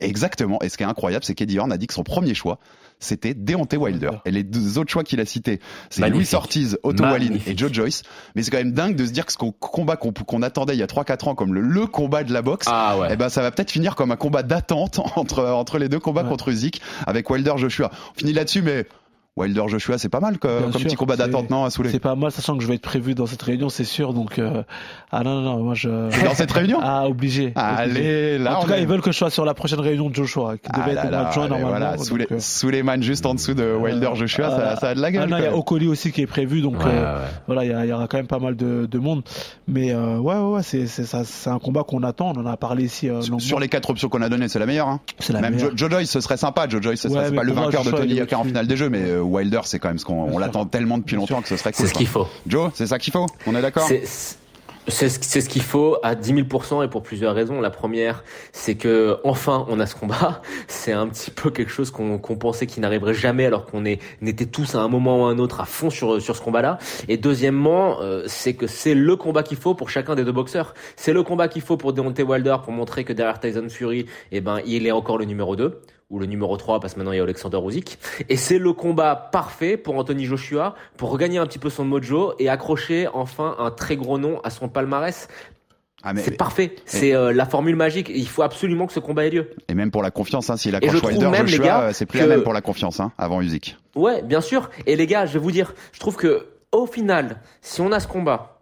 Exactement. 0.00 0.58
Et 0.62 0.68
ce 0.68 0.76
qui 0.76 0.82
est 0.82 0.86
incroyable, 0.86 1.24
c'est 1.24 1.34
qu'Eddie 1.34 1.58
Horn 1.58 1.72
a 1.72 1.76
dit 1.76 1.86
que 1.86 1.94
son 1.94 2.02
premier 2.02 2.34
choix, 2.34 2.58
c'était 3.00 3.34
Deontay 3.34 3.76
Wilder. 3.76 4.10
Et 4.24 4.30
les 4.30 4.42
deux 4.42 4.78
autres 4.78 4.90
choix 4.90 5.04
qu'il 5.04 5.20
a 5.20 5.24
cités, 5.24 5.60
c'est 5.90 6.08
Louis 6.08 6.28
Ortiz, 6.32 6.78
Otto 6.82 7.04
Wallin 7.04 7.38
et 7.46 7.56
Joe 7.56 7.72
Joyce. 7.72 8.02
Mais 8.34 8.42
c'est 8.42 8.50
quand 8.50 8.58
même 8.58 8.72
dingue 8.72 8.96
de 8.96 9.06
se 9.06 9.12
dire 9.12 9.26
que 9.26 9.32
ce 9.32 9.38
combat 9.38 9.96
qu'on 9.96 10.42
attendait 10.42 10.74
il 10.74 10.80
y 10.80 10.82
a 10.82 10.86
3-4 10.86 11.28
ans 11.28 11.34
comme 11.34 11.54
le, 11.54 11.86
combat 11.86 12.24
de 12.24 12.32
la 12.32 12.42
boxe, 12.42 12.66
ah 12.68 12.96
eh 13.10 13.16
ben 13.16 13.28
ça 13.28 13.40
va 13.40 13.50
peut-être 13.50 13.70
finir 13.70 13.94
comme 13.94 14.10
un 14.10 14.16
combat 14.16 14.42
d'attente 14.42 15.00
entre, 15.16 15.44
entre 15.44 15.78
les 15.78 15.88
deux 15.88 16.00
combats 16.00 16.24
contre 16.24 16.48
Usyk 16.48 16.80
avec 17.06 17.30
Wilder 17.30 17.54
Joshua. 17.56 17.90
On 18.14 18.18
finit 18.18 18.32
là-dessus, 18.32 18.62
mais 18.62 18.86
Wilder 19.38 19.64
Joshua, 19.68 19.98
c'est 19.98 20.08
pas 20.08 20.20
mal 20.20 20.38
comme, 20.38 20.70
petit 20.72 20.96
combat 20.96 21.16
d'attente, 21.16 21.50
non, 21.50 21.64
à 21.64 21.70
Soulé 21.70 21.90
C'est 21.90 22.00
pas 22.00 22.14
mal, 22.14 22.32
sachant 22.32 22.56
que 22.56 22.62
je 22.62 22.68
vais 22.68 22.74
être 22.74 22.82
prévu 22.82 23.14
dans 23.14 23.26
cette 23.26 23.42
réunion, 23.42 23.68
c'est 23.68 23.84
sûr. 23.84 24.12
Donc, 24.12 24.38
euh... 24.38 24.62
ah 25.12 25.22
non, 25.22 25.40
non, 25.40 25.58
moi 25.62 25.74
je. 25.74 25.88
Dans 25.88 26.34
cette 26.34 26.50
réunion 26.50 26.78
Ah, 26.82 27.06
obligé. 27.08 27.52
Allez, 27.54 28.38
là. 28.38 28.58
En 28.58 28.62
tout 28.62 28.68
cas, 28.68 28.78
ils 28.78 28.86
veulent 28.86 29.00
que 29.00 29.12
je 29.12 29.18
sois 29.18 29.30
sur 29.30 29.44
la 29.44 29.54
prochaine 29.54 29.80
réunion 29.80 30.10
de 30.10 30.14
Joshua, 30.14 30.56
qui 30.58 30.70
devait 30.72 30.96
ah 30.98 31.04
être 31.04 31.06
au 31.06 31.10
mois 31.10 31.24
de 31.24 31.32
juin 31.32 31.48
normalement. 31.48 31.68
Voilà, 31.68 31.96
les 31.96 32.82
euh... 32.82 33.02
juste 33.02 33.26
en 33.26 33.34
dessous 33.34 33.54
de 33.54 33.74
Wilder 33.74 34.10
Joshua, 34.14 34.50
ça, 34.50 34.76
ça, 34.76 34.88
a 34.90 34.94
de 34.94 35.00
la 35.00 35.12
gueule. 35.12 35.22
Ah 35.24 35.26
non, 35.26 35.38
il 35.38 35.44
y 35.44 35.46
a 35.46 35.56
Okoli 35.56 35.86
aussi 35.86 36.12
qui 36.12 36.22
est 36.22 36.26
prévu, 36.26 36.60
donc 36.60 36.76
euh, 36.84 37.26
voilà, 37.46 37.64
il 37.64 37.88
y, 37.88 37.92
aura 37.92 38.08
quand 38.08 38.16
même 38.16 38.26
pas 38.26 38.38
mal 38.38 38.56
de, 38.56 38.86
de 38.90 38.98
monde. 38.98 39.22
Mais 39.66 39.92
euh, 39.92 40.18
ouais, 40.18 40.34
ouais, 40.34 40.54
ouais, 40.56 40.62
c'est 40.62 40.86
c'est 40.86 41.50
un 41.50 41.58
combat 41.58 41.84
qu'on 41.84 42.02
attend. 42.02 42.32
On 42.34 42.40
en 42.40 42.46
a 42.46 42.56
parlé 42.56 42.84
ici. 42.84 43.08
Euh, 43.08 43.22
sur 43.38 43.60
les 43.60 43.68
quatre 43.68 43.90
options 43.90 44.08
qu'on 44.08 44.22
a 44.22 44.28
données, 44.28 44.48
c'est 44.48 44.58
la 44.58 44.66
meilleure. 44.66 44.88
Hein. 44.88 45.00
C'est 45.18 45.32
la 45.32 45.40
Même 45.40 45.58
Joe 45.58 45.90
Joyce, 45.90 46.10
ce 46.10 46.20
serait 46.20 46.36
sympa. 46.36 46.68
Joe 46.68 46.82
Joyce, 46.82 47.00
ce 47.00 47.08
serait 47.08 47.32
pas 47.32 47.42
le 47.42 47.52
vainqueur 47.52 47.84
de 47.84 47.90
Tony 47.90 48.14
Yoka 48.14 48.38
en 48.38 48.44
finale 48.44 48.66
des 48.66 48.76
jeux, 48.76 48.88
mais 48.88 49.18
Wilder, 49.28 49.60
c'est 49.64 49.78
quand 49.78 49.88
même 49.88 49.98
on, 50.08 50.38
l'attend 50.38 50.66
tellement 50.66 50.98
depuis 50.98 51.16
longtemps 51.16 51.42
que 51.42 51.48
ce 51.48 51.56
serait 51.56 51.72
cool. 51.72 51.86
C'est 51.86 51.92
ce 51.92 51.94
qu'il 51.94 52.06
faut. 52.06 52.26
Joe, 52.46 52.70
c'est 52.74 52.86
ça 52.86 52.98
qu'il 52.98 53.12
faut 53.12 53.26
On 53.46 53.54
est 53.54 53.62
d'accord 53.62 53.88
c'est 54.88 55.08
ce 55.08 55.48
qu'il 55.48 55.62
faut 55.62 55.98
à 56.02 56.14
10 56.14 56.34
000% 56.34 56.84
et 56.84 56.88
pour 56.88 57.02
plusieurs 57.02 57.34
raisons. 57.34 57.60
La 57.60 57.70
première, 57.70 58.24
c'est 58.52 58.74
que 58.74 59.18
enfin 59.24 59.66
on 59.68 59.80
a 59.80 59.86
ce 59.86 59.94
combat. 59.94 60.42
C'est 60.68 60.92
un 60.92 61.06
petit 61.08 61.30
peu 61.30 61.50
quelque 61.50 61.70
chose 61.70 61.90
qu'on 61.90 62.18
pensait 62.18 62.66
qui 62.66 62.80
n'arriverait 62.80 63.14
jamais 63.14 63.46
alors 63.46 63.66
qu'on 63.66 63.84
était 63.84 64.46
tous 64.46 64.74
à 64.74 64.78
un 64.78 64.88
moment 64.88 65.22
ou 65.22 65.26
à 65.26 65.30
un 65.30 65.38
autre 65.38 65.60
à 65.60 65.64
fond 65.64 65.90
sur, 65.90 66.20
sur 66.20 66.36
ce 66.36 66.40
combat-là. 66.40 66.78
Et 67.08 67.16
deuxièmement, 67.16 68.00
euh, 68.00 68.24
c'est 68.26 68.54
que 68.54 68.66
c'est 68.66 68.94
le 68.94 69.16
combat 69.16 69.42
qu'il 69.42 69.58
faut 69.58 69.74
pour 69.74 69.90
chacun 69.90 70.14
des 70.14 70.24
deux 70.24 70.32
boxeurs. 70.32 70.74
C'est 70.96 71.12
le 71.12 71.22
combat 71.22 71.48
qu'il 71.48 71.62
faut 71.62 71.76
pour 71.76 71.92
Deontay 71.92 72.22
Wilder 72.22 72.56
pour 72.64 72.72
montrer 72.72 73.04
que 73.04 73.12
derrière 73.12 73.40
Tyson 73.40 73.68
Fury, 73.68 74.06
eh 74.32 74.40
ben, 74.40 74.60
il 74.66 74.86
est 74.86 74.92
encore 74.92 75.18
le 75.18 75.24
numéro 75.24 75.56
2 75.56 75.80
ou 76.10 76.18
le 76.18 76.26
numéro 76.26 76.56
3 76.56 76.80
parce 76.80 76.94
que 76.94 76.98
maintenant 76.98 77.12
il 77.12 77.16
y 77.16 77.20
a 77.20 77.22
Alexander 77.22 77.58
Usyk 77.62 77.98
et 78.28 78.36
c'est 78.36 78.58
le 78.58 78.72
combat 78.72 79.14
parfait 79.14 79.76
pour 79.76 79.96
Anthony 79.96 80.24
Joshua 80.24 80.74
pour 80.96 81.10
regagner 81.10 81.38
un 81.38 81.46
petit 81.46 81.58
peu 81.58 81.70
son 81.70 81.84
mojo 81.84 82.34
et 82.38 82.48
accrocher 82.48 83.08
enfin 83.12 83.56
un 83.58 83.70
très 83.70 83.96
gros 83.96 84.18
nom 84.18 84.40
à 84.42 84.50
son 84.50 84.68
palmarès 84.68 85.28
ah 86.04 86.12
c'est 86.16 86.36
parfait, 86.36 86.76
c'est 86.84 87.12
euh, 87.12 87.32
la 87.32 87.44
formule 87.44 87.74
magique. 87.74 88.08
Il 88.14 88.28
faut 88.28 88.42
absolument 88.42 88.86
que 88.86 88.92
ce 88.92 89.00
combat 89.00 89.26
ait 89.26 89.30
lieu. 89.30 89.50
Et 89.68 89.74
même 89.74 89.90
pour 89.90 90.00
la 90.00 90.12
confiance, 90.12 90.48
hein, 90.48 90.56
s'il 90.56 90.76
accroche 90.76 91.02
Wilder, 91.02 91.30
Joshua, 91.44 91.82
euh, 91.82 91.92
c'est 91.92 92.06
plus 92.06 92.20
la 92.20 92.28
même 92.28 92.44
pour 92.44 92.52
la 92.52 92.60
confiance 92.60 93.00
hein, 93.00 93.10
avant 93.18 93.42
Usyk. 93.42 93.76
Ouais, 93.96 94.22
bien 94.22 94.40
sûr. 94.40 94.70
Et 94.86 94.94
les 94.94 95.08
gars, 95.08 95.26
je 95.26 95.32
vais 95.32 95.38
vous 95.40 95.50
dire, 95.50 95.74
je 95.92 95.98
trouve 95.98 96.14
que 96.14 96.46
au 96.70 96.86
final, 96.86 97.40
si 97.62 97.80
on 97.80 97.90
a 97.90 97.98
ce 97.98 98.06
combat 98.06 98.57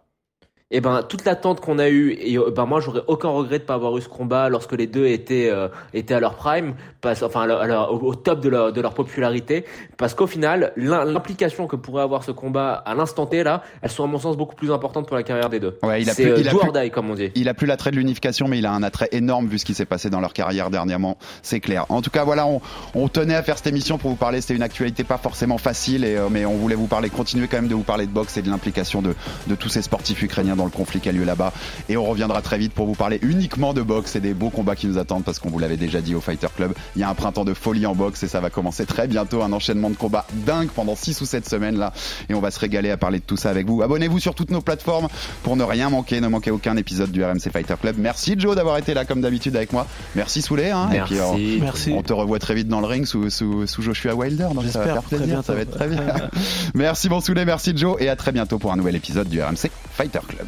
et 0.69 0.77
eh 0.77 0.81
ben 0.81 1.01
toute 1.01 1.23
l'attente 1.23 1.61
qu'on 1.61 1.79
a 1.79 1.87
eue 1.87 2.17
et 2.19 2.37
euh, 2.37 2.51
ben 2.51 2.65
moi 2.65 2.81
j'aurais 2.81 3.03
aucun 3.07 3.29
regret 3.29 3.59
de 3.59 3.63
pas 3.63 3.75
avoir 3.75 3.97
eu 3.97 4.01
ce 4.01 4.09
combat 4.09 4.49
lorsque 4.49 4.73
les 4.73 4.85
deux 4.85 5.05
étaient 5.05 5.49
euh, 5.49 5.69
étaient 5.93 6.13
à 6.13 6.19
leur 6.19 6.35
prime 6.35 6.75
parce, 6.99 7.23
enfin 7.23 7.47
au, 7.89 8.15
top 8.15 8.41
de 8.41 8.49
leur 8.49 8.73
de 8.73 8.81
leur 8.81 8.93
popularité. 8.93 9.63
Parce 9.95 10.13
qu'au 10.13 10.27
final 10.27 10.73
l'implication 10.75 11.67
que 11.67 11.77
pourrait 11.77 12.03
avoir 12.03 12.25
ce 12.25 12.31
combat 12.31 12.73
à 12.73 12.95
l'instant 12.95 13.27
T 13.27 13.43
là 13.43 13.63
elles 13.81 13.91
sont 13.91 14.03
à 14.03 14.07
mon 14.07 14.19
sens 14.19 14.35
beaucoup 14.35 14.55
plus 14.55 14.69
importantes 14.69 15.07
pour 15.07 15.15
la 15.15 15.23
carrière 15.23 15.49
des 15.49 15.61
deux. 15.61 15.79
Ouais, 15.83 16.01
il 16.01 16.09
a 16.09 16.13
c'est 16.13 16.33
plus, 16.33 16.41
il 16.41 16.49
a 16.49 16.89
comme 16.89 17.11
on 17.11 17.15
dit. 17.15 17.31
il 17.35 17.47
a 17.47 17.53
plus 17.53 17.65
l'attrait 17.65 17.91
de 17.91 17.95
l'unification 17.95 18.49
mais 18.49 18.57
il 18.57 18.65
a 18.65 18.73
un 18.73 18.83
attrait 18.83 19.07
énorme 19.13 19.47
vu 19.47 19.59
ce 19.59 19.63
qui 19.63 19.73
s'est 19.73 19.85
passé 19.85 20.09
dans 20.09 20.19
leur 20.19 20.33
carrière 20.33 20.69
dernièrement 20.69 21.17
c'est 21.43 21.61
clair. 21.61 21.85
En 21.87 22.01
tout 22.01 22.11
cas 22.11 22.25
voilà 22.25 22.45
on, 22.45 22.59
on 22.93 23.07
tenait 23.07 23.35
à 23.35 23.43
faire 23.43 23.55
cette 23.55 23.67
émission 23.67 23.97
pour 23.97 24.09
vous 24.09 24.17
parler. 24.17 24.41
C'était 24.41 24.55
une 24.55 24.63
actualité 24.63 25.05
pas 25.05 25.17
forcément 25.17 25.59
facile 25.59 26.03
et 26.03 26.17
euh, 26.17 26.27
mais 26.29 26.45
on 26.45 26.57
voulait 26.57 26.75
vous 26.75 26.87
parler 26.87 27.09
continuer 27.09 27.47
quand 27.47 27.55
même 27.55 27.69
de 27.69 27.75
vous 27.75 27.83
parler 27.83 28.05
de 28.05 28.11
boxe 28.11 28.35
et 28.35 28.41
de 28.41 28.49
l'implication 28.49 29.01
de 29.01 29.15
de 29.47 29.55
tous 29.55 29.69
ces 29.69 29.81
sportifs 29.81 30.21
ukrainiens 30.21 30.56
dans 30.57 30.65
le 30.65 30.71
conflit 30.71 30.99
qui 30.99 31.09
a 31.09 31.11
lieu 31.11 31.23
là-bas. 31.23 31.53
Et 31.89 31.97
on 31.97 32.05
reviendra 32.05 32.41
très 32.41 32.57
vite 32.57 32.73
pour 32.73 32.85
vous 32.85 32.95
parler 32.95 33.19
uniquement 33.21 33.73
de 33.73 33.81
boxe 33.81 34.15
et 34.15 34.19
des 34.19 34.33
beaux 34.33 34.49
combats 34.49 34.75
qui 34.75 34.87
nous 34.87 34.97
attendent 34.97 35.23
parce 35.23 35.39
qu'on 35.39 35.49
vous 35.49 35.59
l'avait 35.59 35.77
déjà 35.77 36.01
dit 36.01 36.15
au 36.15 36.21
Fighter 36.21 36.47
Club. 36.55 36.73
Il 36.95 37.01
y 37.01 37.03
a 37.03 37.09
un 37.09 37.13
printemps 37.13 37.45
de 37.45 37.53
folie 37.53 37.85
en 37.85 37.95
boxe 37.95 38.23
et 38.23 38.27
ça 38.27 38.39
va 38.39 38.49
commencer 38.49 38.85
très 38.85 39.07
bientôt. 39.07 39.41
Un 39.41 39.53
enchaînement 39.53 39.89
de 39.89 39.95
combats 39.95 40.25
dingue 40.45 40.69
pendant 40.69 40.95
6 40.95 41.21
ou 41.21 41.25
7 41.25 41.47
semaines 41.47 41.77
là. 41.77 41.93
Et 42.29 42.33
on 42.33 42.41
va 42.41 42.51
se 42.51 42.59
régaler 42.59 42.91
à 42.91 42.97
parler 42.97 43.19
de 43.19 43.23
tout 43.23 43.37
ça 43.37 43.49
avec 43.49 43.67
vous. 43.67 43.81
Abonnez-vous 43.81 44.19
sur 44.19 44.35
toutes 44.35 44.51
nos 44.51 44.61
plateformes 44.61 45.07
pour 45.43 45.55
ne 45.55 45.63
rien 45.63 45.89
manquer, 45.89 46.19
ne 46.21 46.27
manquer 46.27 46.51
aucun 46.51 46.75
épisode 46.77 47.11
du 47.11 47.23
RMC 47.23 47.51
Fighter 47.51 47.75
Club. 47.79 47.95
Merci 47.97 48.35
Joe 48.37 48.55
d'avoir 48.55 48.77
été 48.77 48.93
là 48.93 49.05
comme 49.05 49.21
d'habitude 49.21 49.55
avec 49.55 49.71
moi. 49.73 49.87
Merci 50.15 50.41
Soulé. 50.41 50.71
Hein. 50.71 50.89
Merci. 50.91 51.15
Et 51.15 51.17
puis, 51.17 51.61
Merci. 51.61 51.93
on 51.95 52.01
te 52.01 52.13
revoit 52.13 52.39
très 52.39 52.55
vite 52.55 52.67
dans 52.67 52.81
le 52.81 52.87
ring 52.87 53.05
sous, 53.05 53.29
sous, 53.29 53.67
sous 53.67 53.81
Joshua 53.81 54.15
Wilder. 54.15 54.47
Donc 54.53 54.65
ça 54.65 54.79
va 54.79 54.93
faire 54.93 55.03
plaisir. 55.03 55.43
Ça 55.43 55.53
va 55.53 55.61
être 55.61 55.71
très 55.71 55.87
bien. 55.87 56.01
merci 56.73 57.09
bon 57.09 57.21
Soulé, 57.21 57.45
merci 57.45 57.73
Joe 57.75 57.97
et 57.99 58.09
à 58.09 58.15
très 58.15 58.31
bientôt 58.31 58.57
pour 58.57 58.71
un 58.71 58.75
nouvel 58.75 58.95
épisode 58.95 59.29
du 59.29 59.41
RMC 59.41 59.69
Fighter 59.91 60.19
Club. 60.27 60.46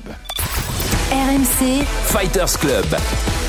RMC 1.12 1.84
Fighters 2.12 2.58
Club. 2.58 3.49